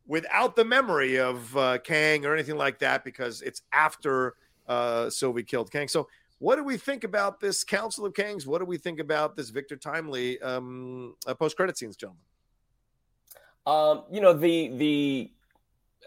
[0.07, 4.35] without the memory of uh, Kang or anything like that, because it's after
[4.69, 5.89] uh, Sylvie killed Kang.
[5.89, 6.09] So,
[6.39, 8.49] what do we think about this Council of Kangs?
[8.49, 12.23] What do we think about this Victor Timely um, uh, post credit scenes, gentlemen?
[13.67, 15.31] Um, you know the the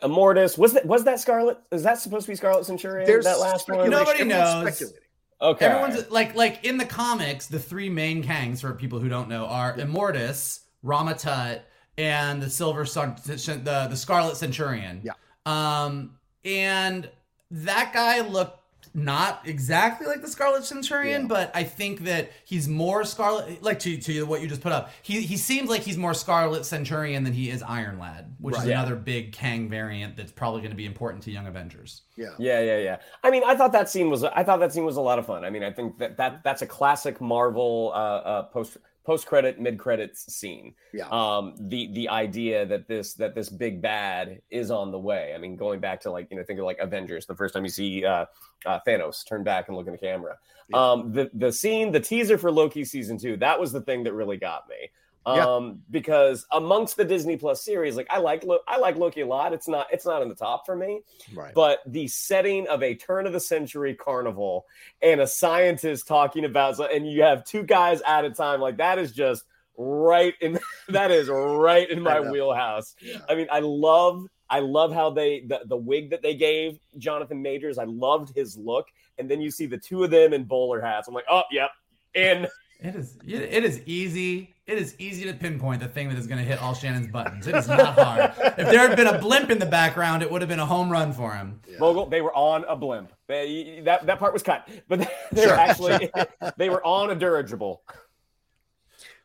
[0.04, 1.58] Immortus was that was that Scarlet?
[1.72, 3.06] Is that supposed to be Scarlet Centurion?
[3.24, 3.90] that last one.
[3.90, 4.62] Nobody Everyone's knows.
[4.62, 5.02] speculating.
[5.42, 5.66] Okay.
[5.66, 9.46] Everyone's like like in the comics, the three main Kangs for people who don't know
[9.46, 11.62] are Immortus, Ramatut,
[11.98, 15.02] and the Silver Sun, the the Scarlet Centurion.
[15.04, 15.14] Yeah.
[15.46, 17.10] Um, and
[17.52, 18.60] that guy looked
[18.96, 21.28] not exactly like the Scarlet Centurion, Yeah.
[21.28, 23.62] but I think that he's more Scarlet.
[23.62, 26.66] Like to to what you just put up, he he seems like he's more Scarlet
[26.66, 28.80] Centurion than he is Iron Lad, which is Yeah.
[28.80, 32.04] another big Kang variant that's probably going to be important to Young Avengers.
[32.16, 32.30] Yeah.
[32.40, 32.98] Yeah, yeah, yeah.
[33.22, 35.26] I mean, I thought that scene was I thought that scene was a lot of
[35.26, 35.44] fun.
[35.44, 39.60] I mean, I think that that that's a classic Marvel uh, uh, post post credit
[39.60, 40.74] mid credits scene.
[40.94, 41.08] Yeah.
[41.10, 45.34] Um, the the idea that this that this big bad is on the way.
[45.36, 47.64] I mean, going back to like you know think of like Avengers, the first time
[47.64, 48.26] you see uh,
[48.66, 50.38] uh, Thanos turn back and look in the camera.
[50.70, 50.92] Yeah.
[50.92, 54.14] Um, the the scene, the teaser for Loki season two, that was the thing that
[54.14, 54.90] really got me.
[55.28, 55.46] Yeah.
[55.46, 59.26] Um, because amongst the Disney Plus series, like I like Lo- I like Loki a
[59.26, 59.54] lot.
[59.54, 61.02] It's not it's not in the top for me
[61.34, 61.54] Right.
[61.56, 64.66] but the setting of a turn of the century carnival
[65.02, 69.00] and a scientist talking about and you have two guys at a time like that
[69.00, 69.44] is just
[69.78, 73.18] right in that is right in my I wheelhouse Yeah.
[73.30, 77.42] i mean i love i love how they the, the wig that they gave jonathan
[77.42, 78.88] majors i loved his look
[79.18, 81.72] and then you see the two of them in bowler hats i'm like oh yep
[82.16, 82.48] and
[82.80, 84.55] It is it it is easy.
[84.68, 87.46] It is easy to pinpoint the thing that is going to hit all Shannon's buttons.
[87.46, 88.34] It is not hard.
[88.58, 90.92] If there had been a blimp in the background, it would have been a home
[90.92, 91.60] run for him.
[91.70, 91.78] Yeah.
[91.78, 93.14] Vogel, they were on a blimp.
[93.28, 96.10] They, that that part was cut, but they, they Sure, were actually
[96.58, 97.84] they were on a dirigible.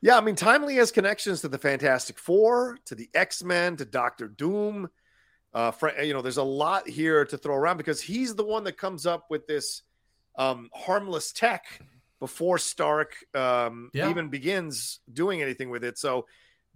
[0.03, 3.85] Yeah, I mean, Timely has connections to the Fantastic Four, to the X Men, to
[3.87, 4.91] Doctor Doom.
[5.55, 8.65] Uh, fr- you know, there's a lot here to throw around because he's the one
[8.65, 9.83] that comes up with this
[10.37, 11.81] um, harmless tech
[12.21, 14.09] before Stark um, Yeah.
[14.11, 15.99] even begins doing anything with it.
[15.99, 16.27] So,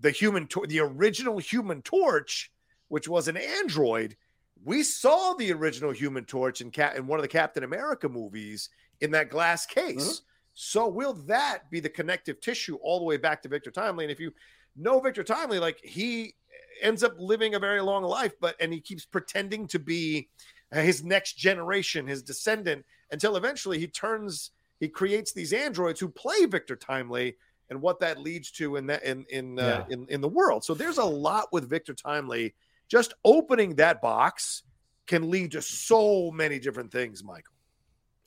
[0.01, 2.51] the human, tor- the original Human Torch,
[2.89, 4.17] which was an android.
[4.65, 8.71] We saw the original Human Torch in, Cap- in one of the Captain America movies
[9.01, 10.19] in that glass case.
[10.19, 10.21] Mhm.
[10.55, 14.05] So will that be the connective tissue all the way back to Victor Timely?
[14.05, 14.33] And if you
[14.75, 16.35] know Victor Timely, like he
[16.81, 20.29] ends up living a very long life, but and he keeps pretending to be
[20.73, 26.45] his next generation, his descendant, until eventually he turns, he creates these androids who play
[26.47, 27.37] Victor Timely,
[27.71, 30.65] and what that leads to in that in in uh, in in the world.
[30.65, 32.55] So there's a lot with Victor Timely.
[32.89, 34.63] Just opening that box
[35.07, 37.53] can lead to so many different things, Michael.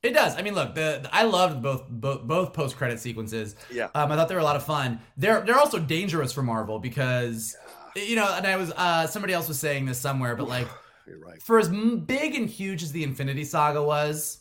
[0.03, 0.35] It does.
[0.35, 3.55] I mean, look, the, the- I loved both both, both post credit sequences.
[3.71, 3.89] Yeah.
[3.95, 4.99] Um, I thought they were a lot of fun.
[5.17, 7.55] They're they're also dangerous for Marvel because
[7.95, 10.67] you know, and I was uh somebody else was saying this somewhere, but like
[11.07, 11.41] You're right.
[11.41, 14.39] for as big and huge as the Infinity Saga was,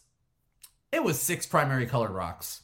[0.92, 2.62] it was six primary colored rocks.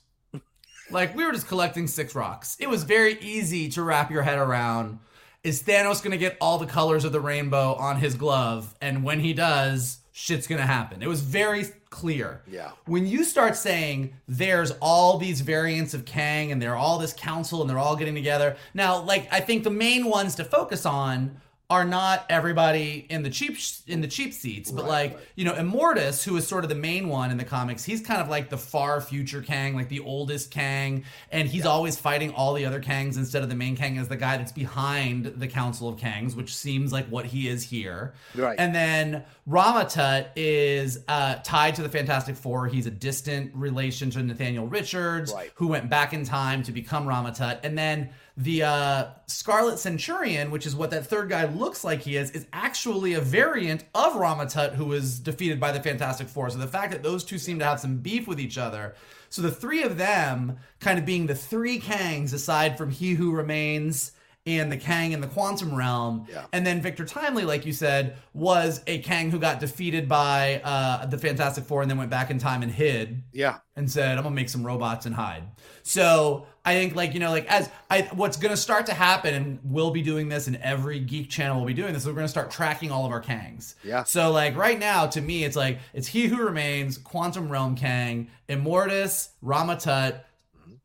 [0.90, 2.57] like we were just collecting six rocks.
[2.61, 4.99] It was very easy to wrap your head around.
[5.44, 8.74] Is Thanos gonna get all the colors of the rainbow on his glove?
[8.81, 11.03] And when he does, shit's gonna happen.
[11.03, 12.43] It was very clear.
[12.47, 12.70] Yeah.
[12.86, 17.61] When you start saying there's all these variants of Kang and they're all this council
[17.61, 18.57] and they're all getting together.
[18.73, 21.40] Now, like I think the main ones to focus on
[21.73, 26.23] are not everybody in the cheap in the cheap seats, but like you know, Immortus,
[26.23, 28.59] who is sort of the main one in the comics, he's kind of like the
[28.59, 33.16] far future Kang, like the oldest Kang, and he's always fighting all the other Kangs
[33.16, 36.55] instead of the main Kang as the guy that's behind the Council of Kangs, which
[36.55, 38.12] seems like what he is here.
[38.35, 38.57] Right.
[38.59, 42.66] And then Ramatut is uh, tied to the Fantastic Four.
[42.66, 45.51] He's a distant relation to Nathaniel Richards, Right.
[45.55, 47.61] who went back in time to become Ramatut.
[47.65, 52.17] And then the uh, Scarlet Centurion, which is what that third guy looks like he
[52.17, 56.49] is, is actually a variant of Ramatut, who was defeated by the Fantastic Four.
[56.51, 58.95] So the fact that those two seem to have some beef with each other.
[59.29, 63.33] So the three of them kind of being the three Kangs aside from He Who
[63.33, 64.13] Remains
[64.44, 66.27] and the Kang in the quantum realm.
[66.28, 66.47] Yeah.
[66.52, 71.06] And then Victor Timely, like you said, was a Kang who got defeated by uh,
[71.06, 73.59] the Fantastic Four and then went back in time and hid Yeah.
[73.77, 75.44] and said, "I'm gonna make some robots and hide."
[75.85, 79.59] So I think, like you know, like as I, what's gonna start to happen, and
[79.62, 82.05] we'll be doing this, and every geek channel will be doing this.
[82.05, 83.74] We're gonna start tracking all of our Kangs.
[83.85, 84.02] Yeah.
[84.02, 88.28] So like right now, to me, it's like it's He Who Remains, Quantum Realm Kang,
[88.48, 90.20] Immortus, Ramatut.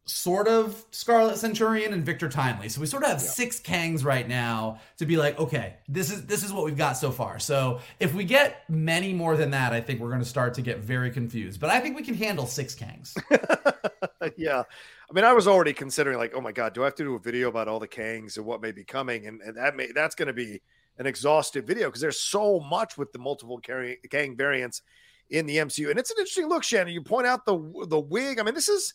[0.09, 2.69] Sort of Scarlet Centurion and Victor Timely.
[2.69, 6.25] So we sort of have six Kangs right now to be like, okay, this is
[6.25, 7.39] this is what we've got so far.
[7.39, 10.61] So if we get many more than that, I think we're going to start to
[10.61, 11.59] get very confused.
[11.59, 13.17] But I think we can handle six Kangs.
[14.37, 14.63] yeah.
[15.09, 17.15] I mean, I was already considering like, oh my god, do I have to do
[17.15, 19.27] a video about all the Kangs and what may be coming?
[19.27, 20.61] And, and that may that's going to be
[20.99, 24.81] an exhaustive video because there's so much with the multiple carry, Kang variants
[25.29, 25.89] in the MCU.
[25.89, 26.93] And it's an interesting look, Shannon.
[26.93, 27.57] You point out the
[27.89, 28.39] the wig.
[28.39, 28.93] I mean, this is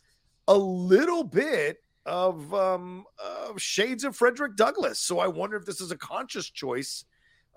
[0.48, 3.04] a little bit of um
[3.56, 4.98] shades of Frederick Douglass.
[4.98, 7.04] So I wonder if this is a conscious choice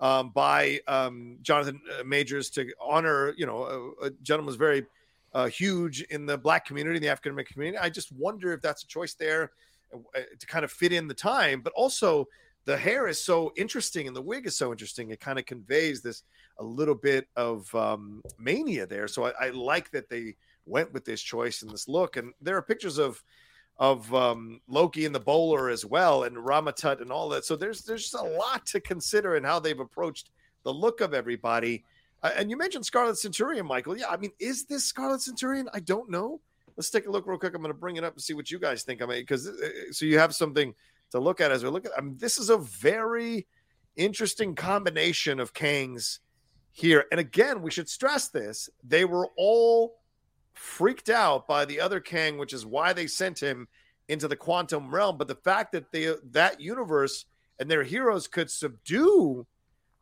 [0.00, 4.84] um, by um, Jonathan uh, Majors to honor, you know, a, a gentleman who's very
[5.32, 7.78] uh, huge in the black community, in the African American community.
[7.78, 9.52] I just wonder if that's a choice there
[9.94, 12.26] uh, to kind of fit in the time, but also
[12.64, 15.10] the hair is so interesting and the wig is so interesting.
[15.10, 16.24] It kind of conveys this
[16.58, 19.08] a little bit of um, mania there.
[19.08, 20.36] So I, I like that they
[20.66, 22.16] went with this choice and this look.
[22.16, 23.22] And there are pictures of
[23.78, 27.44] of um, Loki and the bowler as well, and Ramatut and all that.
[27.44, 30.30] So there's there's just a lot to consider in how they've approached
[30.64, 31.84] the look of everybody.
[32.22, 33.96] Uh, and you mentioned Scarlet Centurion, Michael.
[33.96, 35.68] Yeah, I mean, is this Scarlet Centurion?
[35.74, 36.40] I don't know.
[36.76, 37.54] Let's take a look real quick.
[37.54, 39.02] I'm going to bring it up and see what you guys think.
[39.02, 39.50] I mean, because
[39.92, 40.74] so you have something
[41.10, 41.92] to look at as we look at.
[41.96, 43.46] I mean, this is a very
[43.96, 46.18] interesting combination of Kangs
[46.72, 47.04] here.
[47.10, 49.96] And again, we should stress this: they were all
[50.56, 53.68] freaked out by the other Kang, which is why they sent him
[54.08, 55.16] into the quantum realm.
[55.18, 57.24] But the fact that they that universe
[57.58, 59.46] and their heroes could subdue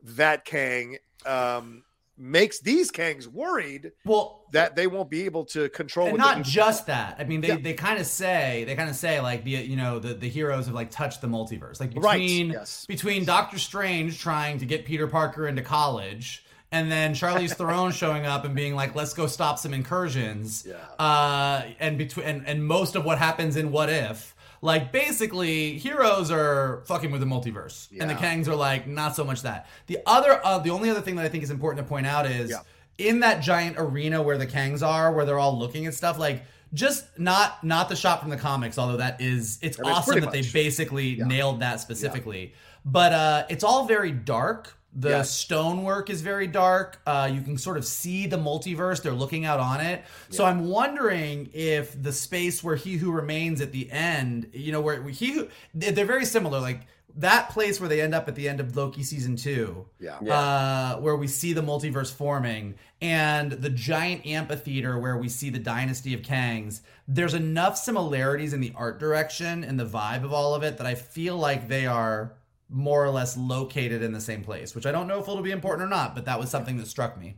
[0.02, 1.82] that Kang um,
[2.18, 6.08] makes these Kangs worried Well, that they won't be able to control.
[6.08, 7.16] and not just that.
[7.18, 7.56] I mean, they, Yeah.
[7.56, 10.66] they kind of say they kind of say like the you know the the heroes
[10.66, 11.80] have like touched the multiverse.
[11.80, 12.84] Like Right, between yes.
[12.86, 16.43] between Doctor Strange trying to get Peter Parker into college.
[16.74, 20.74] And then Charlize Theron showing up and being like, "Let's go stop some incursions." Yeah.
[20.98, 26.30] Uh, and between and, and most of what happens in What If, like basically, heroes
[26.30, 29.68] are fucking with the multiverse, and the Kangs are like not so much that.
[29.86, 32.26] The other, uh, the only other thing that I think is important to point out
[32.26, 32.58] is Yeah.
[32.98, 36.42] in that giant arena where the Kangs are, where they're all looking at stuff, like
[36.72, 40.20] just not not the shot from the comics, although that is it's I mean, awesome
[40.22, 40.52] that they much.
[40.52, 42.54] basically nailed that specifically.
[42.84, 44.76] But uh it's all very dark.
[44.96, 45.30] The Yes.
[45.30, 47.00] stonework is very dark.
[47.06, 49.02] Uh, you can sort of see the multiverse.
[49.02, 50.04] They're looking out on it.
[50.30, 54.80] So I'm wondering if the space where He Who Remains at the end, you know,
[54.80, 56.60] where He Who, they're very similar.
[56.60, 56.82] Like
[57.16, 60.16] that place where they end up at the end of Loki season two Yeah.
[60.18, 65.58] uh, where we see the multiverse forming, and the giant amphitheater where we see the
[65.60, 66.80] dynasty of Kangs.
[67.06, 70.86] There's enough similarities in the art direction and the vibe of all of it that
[70.86, 72.32] I feel like they are
[72.74, 75.52] more or less located in the same place, which I don't know if it'll be
[75.52, 77.36] important or not, but that was something that struck me.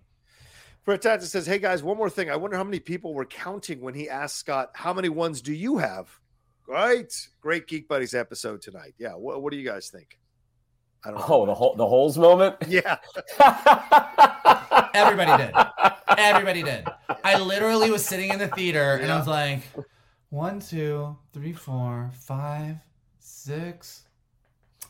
[0.82, 2.30] Fred Tatis says, Hey guys, one more thing.
[2.30, 5.52] I wonder how many people were counting when he asked Scott, How many ones do
[5.52, 6.08] you have?
[6.64, 7.28] Great.
[7.40, 8.94] Great Geek Buddies episode tonight.
[8.98, 9.12] Yeah.
[9.12, 10.18] What, what do you guys think?
[11.04, 11.26] I don't know.
[11.28, 12.56] Oh, the whole the holes moment.
[12.68, 12.96] Yeah.
[14.94, 15.54] Everybody did.
[16.16, 16.86] Everybody did.
[17.22, 19.62] I literally was sitting in the theater and I was like,
[20.30, 22.76] one, two, three, four, five,
[23.18, 24.05] six.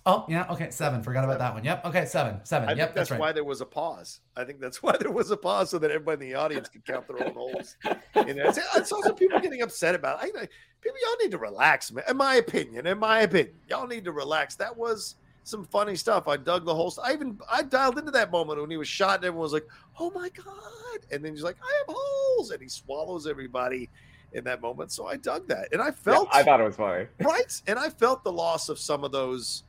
[0.06, 0.46] Oh, yeah.
[0.50, 0.70] Okay.
[0.70, 1.02] Seven.
[1.02, 1.64] Forgot about that one.
[1.64, 1.84] Yep.
[1.86, 2.06] Okay.
[2.06, 2.38] Seven.
[2.44, 2.68] Seven.
[2.68, 2.78] I yep.
[2.78, 3.20] think that's that's right.
[3.20, 4.20] why there was a pause.
[4.36, 6.84] I think that's why there was a pause so that everybody in the audience could
[6.84, 7.76] count their own holes.
[7.84, 10.32] And it's, it's also people getting upset about it.
[10.36, 10.48] I, I-
[10.80, 12.04] people, y'all need to relax, man.
[12.08, 14.54] In my opinion, in my opinion, y'all need to relax.
[14.54, 16.28] That was some funny stuff.
[16.28, 16.92] I dug the whole.
[17.02, 19.66] I even I dialed into that moment when he was shot, and everyone was like,
[19.98, 23.88] "Oh my god!" And then he's like, "I have holes," and he swallows everybody
[24.32, 24.92] in that moment.
[24.92, 27.06] So I dug that, and I felt I thought it was funny.
[27.22, 27.62] right?
[27.66, 29.64] And I felt the loss of some of those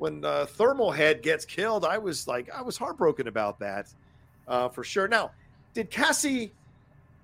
[0.00, 1.84] when uh, Thermal Head gets killed.
[1.84, 3.92] I was like, I was heartbroken about that
[4.48, 5.06] uh, for sure.
[5.06, 5.32] Now,
[5.74, 6.52] did Cassie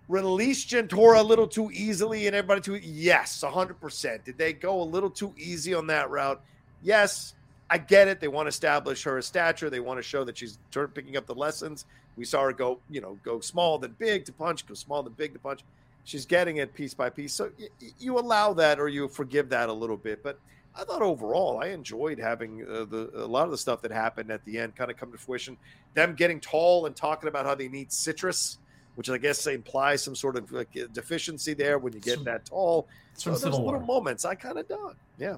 [0.09, 2.77] release Jentorra a little too easily and everybody too?
[2.77, 4.27] Yes, hundred percent.
[4.27, 6.43] Did they go a little too easy on that route?
[6.83, 7.35] Yes,
[7.71, 8.21] I get it.
[8.21, 9.71] They want to establish her a stature.
[9.71, 10.59] They want to show that she's
[10.93, 11.87] picking up the lessons.
[12.19, 15.15] We saw her go, you know, go small then big to punch, go small then
[15.15, 15.65] big to punch.
[16.05, 17.33] She's getting it piece by piece.
[17.33, 20.23] So y- you allow that or you forgive that a little bit.
[20.23, 20.39] But
[20.79, 24.31] I thought overall, I enjoyed having uh, the a lot of the stuff that happened
[24.31, 25.57] at the end kind of come to fruition.
[25.95, 28.59] Them getting tall and talking about how they need citrus,
[28.95, 32.89] which I guess implies some sort of like, deficiency there when you get that tall.
[33.15, 33.81] It's So those little War.
[33.81, 34.97] moments I kind of dug.
[35.19, 35.37] Yeah.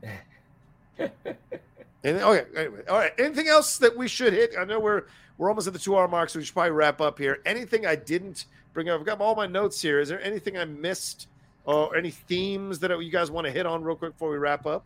[0.98, 1.08] and
[2.04, 3.12] okay, anyway, all right.
[3.18, 4.54] Anything else that we should hit?
[4.58, 5.04] I know we're
[5.36, 7.40] we're almost at the two hour mark, so we should probably wrap up here.
[7.46, 8.98] Anything I didn't bring up?
[8.98, 10.00] I've got all my notes here.
[10.00, 11.28] Is there anything I missed,
[11.64, 14.66] or any themes that you guys want to hit on real quick before we wrap
[14.66, 14.84] up?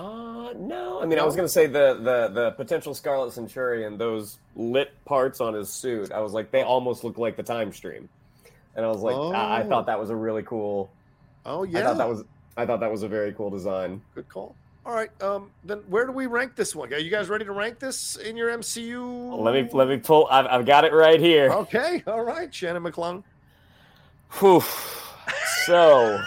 [0.00, 1.00] Uh, no.
[1.02, 5.40] I mean, I was gonna say the the the potential Scarlet Centurion, those lit parts
[5.40, 6.10] on his suit.
[6.12, 8.08] I was like, they almost look like the time stream,
[8.76, 9.68] and I was like, I, I Oh.
[9.68, 10.90] thought that was a really cool.
[11.44, 12.24] Oh yeah, I thought that was
[12.56, 14.00] I thought that was a very cool design.
[14.14, 14.54] good call.
[14.86, 16.90] All right, um, then where do we rank this one?
[16.94, 19.38] Are you guys ready to rank this in your MCU?
[19.38, 20.26] Let me let me pull.
[20.30, 21.50] I've, I've got it right here.
[21.52, 23.22] Okay, all right, Shannon McClung.
[24.38, 24.62] Whew.
[25.66, 26.18] So,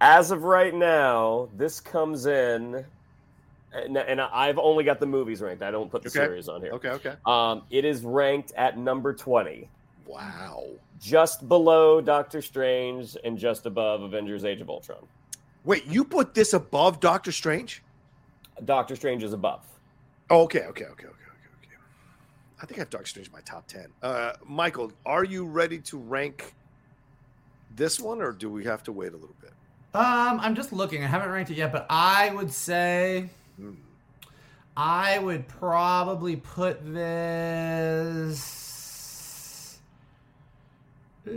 [0.00, 2.84] as of right now, this comes in,
[3.72, 5.62] and, and I've only got the movies ranked.
[5.62, 6.18] I don't put the Okay.
[6.20, 6.72] series on here.
[6.72, 7.14] Okay, okay.
[7.26, 9.70] Um, it is ranked at number twenty,
[10.06, 10.64] Wow.
[11.00, 15.06] just below Doctor Strange and just above Avengers: Age of Ultron.
[15.64, 17.82] Wait, you put this above Doctor Strange?
[18.64, 19.66] Doctor Strange is above.
[20.30, 21.76] Oh, okay, okay, okay, okay, okay, okay.
[22.62, 23.92] I think I have Doctor Strange in my top ten.
[24.02, 26.54] Uh, Michael, are you ready to rank
[27.70, 29.52] this one, or do we have to wait a little bit?
[29.98, 31.02] Um, I'm just looking.
[31.02, 33.30] I haven't ranked it yet, but I would say.
[34.76, 38.60] I would probably put this.
[41.26, 41.32] Uh,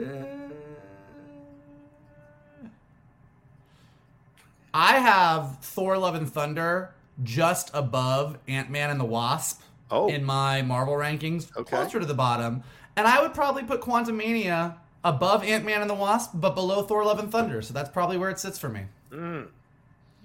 [4.75, 6.93] I have Thor: Love and Thunder
[7.23, 11.75] just above Ant Man and the Wasp Oh, in my Marvel rankings, Okay.
[11.77, 12.63] closer to the bottom.
[12.95, 17.03] And I would probably put Quantumania above Ant Man and the Wasp, but below Thor:
[17.06, 17.61] Love and Thunder.
[17.61, 18.82] So that's probably where it sits for me.
[19.11, 19.48] mm.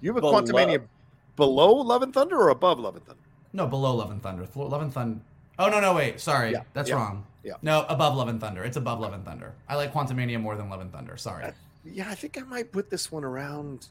[0.01, 0.41] you have a Below.
[0.41, 0.81] Quantumania
[1.35, 3.21] below Love and Thunder or above Love and Thunder?
[3.53, 4.45] No, below Love and Thunder.
[4.45, 5.19] Thor, Love and Thunder.
[5.59, 6.19] Oh no, no, wait.
[6.19, 7.25] Sorry, Yeah, that's yeah, wrong.
[7.43, 7.53] yeah.
[7.61, 8.63] No, above Love and Thunder.
[8.63, 9.53] It's above Love and Thunder.
[9.69, 11.15] I like Quantumania more than Love and Thunder.
[11.17, 11.43] Sorry.
[11.45, 11.51] Uh,
[11.85, 13.87] Yeah, I think I might put this one around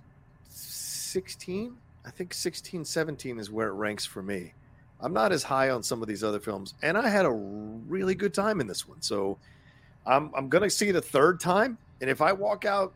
[0.49, 1.77] 16.
[2.05, 4.53] I think 16, 17 is where it ranks for me.
[5.01, 8.15] I'm not as high on some of these other films, and I had a really
[8.15, 9.03] good time in this one.
[9.03, 9.39] So
[10.07, 11.78] I'm, I'm going to see it a third time.
[12.01, 12.93] And if I walk out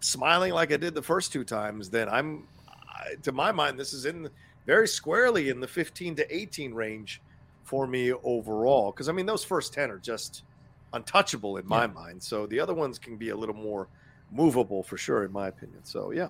[0.00, 2.46] smiling like I did the first two times, then I'm,
[2.88, 4.28] I, to my mind, this is in
[4.66, 7.20] very squarely in the 15 to 18 range
[7.64, 8.90] for me overall.
[8.92, 10.44] Because I mean, those first 10 are just
[10.92, 11.92] untouchable in my Yeah.
[11.92, 12.22] mind.
[12.22, 13.88] So the other ones can be a little more
[14.30, 15.80] movable for sure, in my opinion.
[15.84, 16.28] So yeah.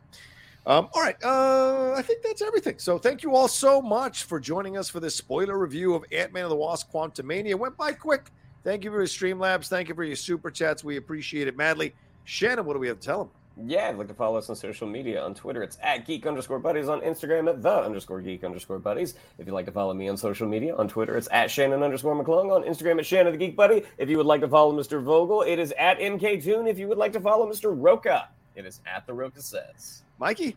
[0.67, 2.79] Um, all right, uh, I think that's everything.
[2.79, 6.33] So thank you all so much for joining us for this spoiler review of Ant
[6.33, 7.55] Man and the Wasp: Quantumania.
[7.55, 8.31] Went by quick.
[8.65, 9.69] Thank you for your Streamlabs.
[9.69, 10.83] Thank you for your super chats.
[10.83, 11.95] We appreciate it madly.
[12.25, 13.31] Shannon, what do we have to tell them?
[13.69, 15.23] Yeah, I'd like to follow us on social media.
[15.23, 16.89] On Twitter, it's at geek underscore buddies.
[16.89, 19.15] On Instagram, at the underscore geek underscore buddies.
[19.39, 22.17] If you'd like to follow me on social media, on Twitter, it's at Shannon underscore
[22.17, 22.51] McClung.
[22.51, 23.85] On Instagram, at Shannon the Geek Buddy.
[23.99, 25.01] If you would like to follow Mr.
[25.01, 26.67] Vogel, it is at MK Toon.
[26.67, 27.73] If you would like to follow Mr.
[27.73, 30.03] Rocha, it is at the Rocha Says.
[30.19, 30.57] Mikey?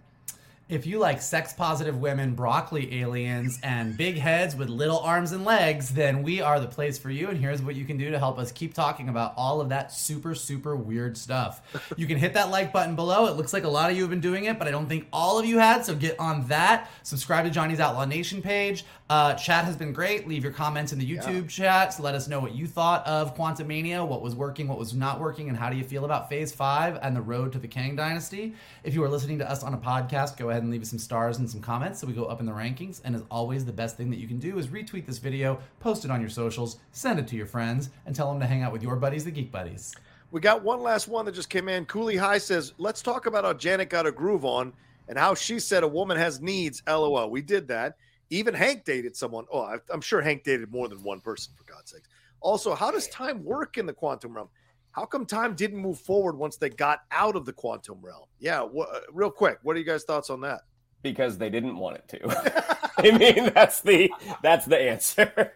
[0.70, 5.46] If you like sex positive women, broccoli aliens, and big heads with little arms and
[5.46, 7.30] legs, then we are the place for you.
[7.30, 9.94] And here's what you can do to help us keep talking about all of that
[9.94, 11.62] super, super weird stuff.
[11.96, 13.28] You can hit that like button below.
[13.28, 15.08] It looks like a lot of you have been doing it, but I don't think
[15.14, 15.86] all of you had.
[15.86, 16.90] So get on that.
[17.04, 18.84] Subscribe to Johnny's Outlaw Nation page.
[19.10, 20.28] Uh, chat has been great.
[20.28, 21.48] Leave your comments in the YouTube yeah.
[21.48, 21.94] chat.
[21.94, 25.22] So let us know what you thought of Quantumania, what was working, what was not
[25.22, 27.96] working, and how do you feel about Phase 5 and the road to the Kang
[27.96, 28.54] Dynasty.
[28.84, 31.00] If you are listening to us on a podcast, go ahead and leave us some
[31.00, 33.02] stars and some comments so we go up in the rankings.
[33.04, 36.06] And as always, the best thing that you can do is retweet this video, post
[36.06, 38.72] it on your socials, send it to your friends, and tell them to hang out
[38.72, 39.96] with your buddies, the Geek Buddies.
[40.32, 41.86] We got one last one that just came in.
[41.86, 44.74] Cooley High says, let's talk about how Janet got a groove on
[45.08, 46.84] and how she said a woman has needs.
[46.88, 47.30] LOL.
[47.30, 47.96] We did that.
[48.30, 49.46] Even Hank dated someone.
[49.54, 52.10] Oh, I'm sure Hank dated more than one person, for God's sakes.
[52.42, 54.50] Also, how does time work in the quantum realm?
[54.98, 58.26] How come time didn't move forward once they got out of the quantum realm?
[58.40, 60.62] Yeah, wh- real quick, what are you guys' thoughts on that?
[61.04, 62.90] Because they didn't want it to.
[62.98, 64.12] I mean, that's the
[64.42, 65.52] that's the answer.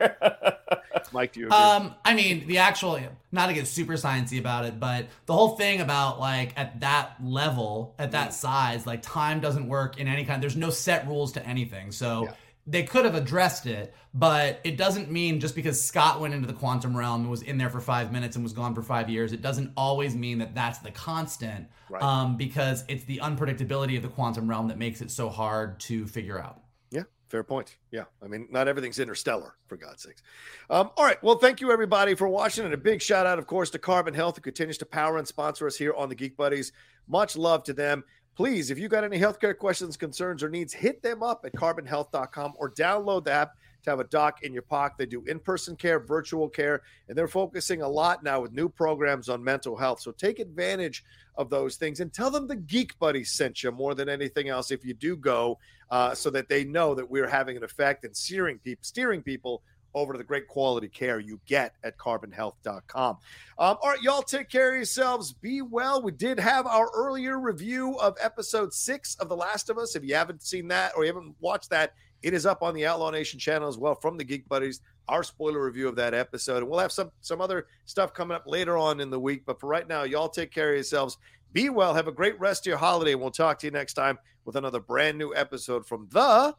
[1.12, 1.58] Mike, do you agree?
[1.58, 3.00] Um, I mean, the actual
[3.32, 7.16] not to get super sciencey about it, but the whole thing about like at that
[7.20, 10.42] level, at that size, like time doesn't work in any kind.
[10.42, 12.26] There's no set rules to anything, so.
[12.26, 12.34] Yeah
[12.68, 16.54] they could have addressed it, but it doesn't mean just because Scott went into the
[16.54, 19.34] quantum realm and was in there for five minutes and was gone for five years,
[19.34, 21.68] it doesn't always mean that that's the constant.
[21.90, 22.02] Right.
[22.02, 26.08] Um, because it's the unpredictability of the quantum realm that makes it so hard to
[26.08, 26.62] figure out.
[26.90, 27.76] Yeah, fair point.
[27.92, 30.22] Yeah, I mean, not everything's interstellar, for God's sakes.
[30.70, 33.48] Um, all right, well, thank you everybody for watching, and a big shout out, of
[33.48, 36.38] course, to Carbon Health, who continues to power and sponsor us here on the Geek
[36.38, 36.72] Buddies.
[37.08, 38.06] Much love to them
[38.36, 42.54] please, if you got any healthcare questions, concerns, or needs, hit them up at carbonhealth.com
[42.58, 44.98] or download the app to have a doc in your pocket.
[44.98, 48.70] They do in person care, virtual care, and they're focusing a lot now with new
[48.70, 50.02] programs on mental health.
[50.02, 51.04] So take advantage
[51.36, 54.72] of those things and tell them the Geek Buddy sent you more than anything else
[54.72, 55.58] if you do go,
[55.90, 59.62] uh, so that they know that we're having an effect and steering people, steering people
[59.94, 63.18] over to the great quality care you get at carbonhealth.com.
[63.58, 65.34] Um, all right, y'all take care of yourselves.
[65.34, 66.02] Be well.
[66.02, 69.96] We did have our earlier review of episode six of The Last of Us.
[69.96, 71.94] If you haven't seen that or you haven't watched that,
[72.24, 74.82] it is up on the Outlaw Nation channel as well from the Geek Buddies.
[75.08, 78.44] Our spoiler review of that episode, and we'll have some some other stuff coming up
[78.46, 79.44] later on in the week.
[79.46, 81.18] But for right now, y'all take care of yourselves.
[81.52, 81.94] Be well.
[81.94, 83.12] Have a great rest of your holiday.
[83.14, 86.56] And we'll talk to you next time with another brand new episode from the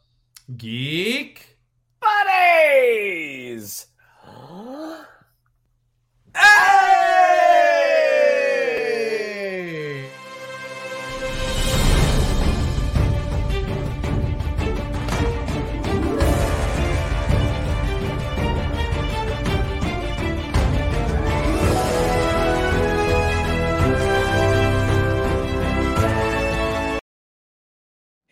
[0.57, 1.52] Geek
[2.03, 3.87] buddies.
[6.35, 7.02] Hey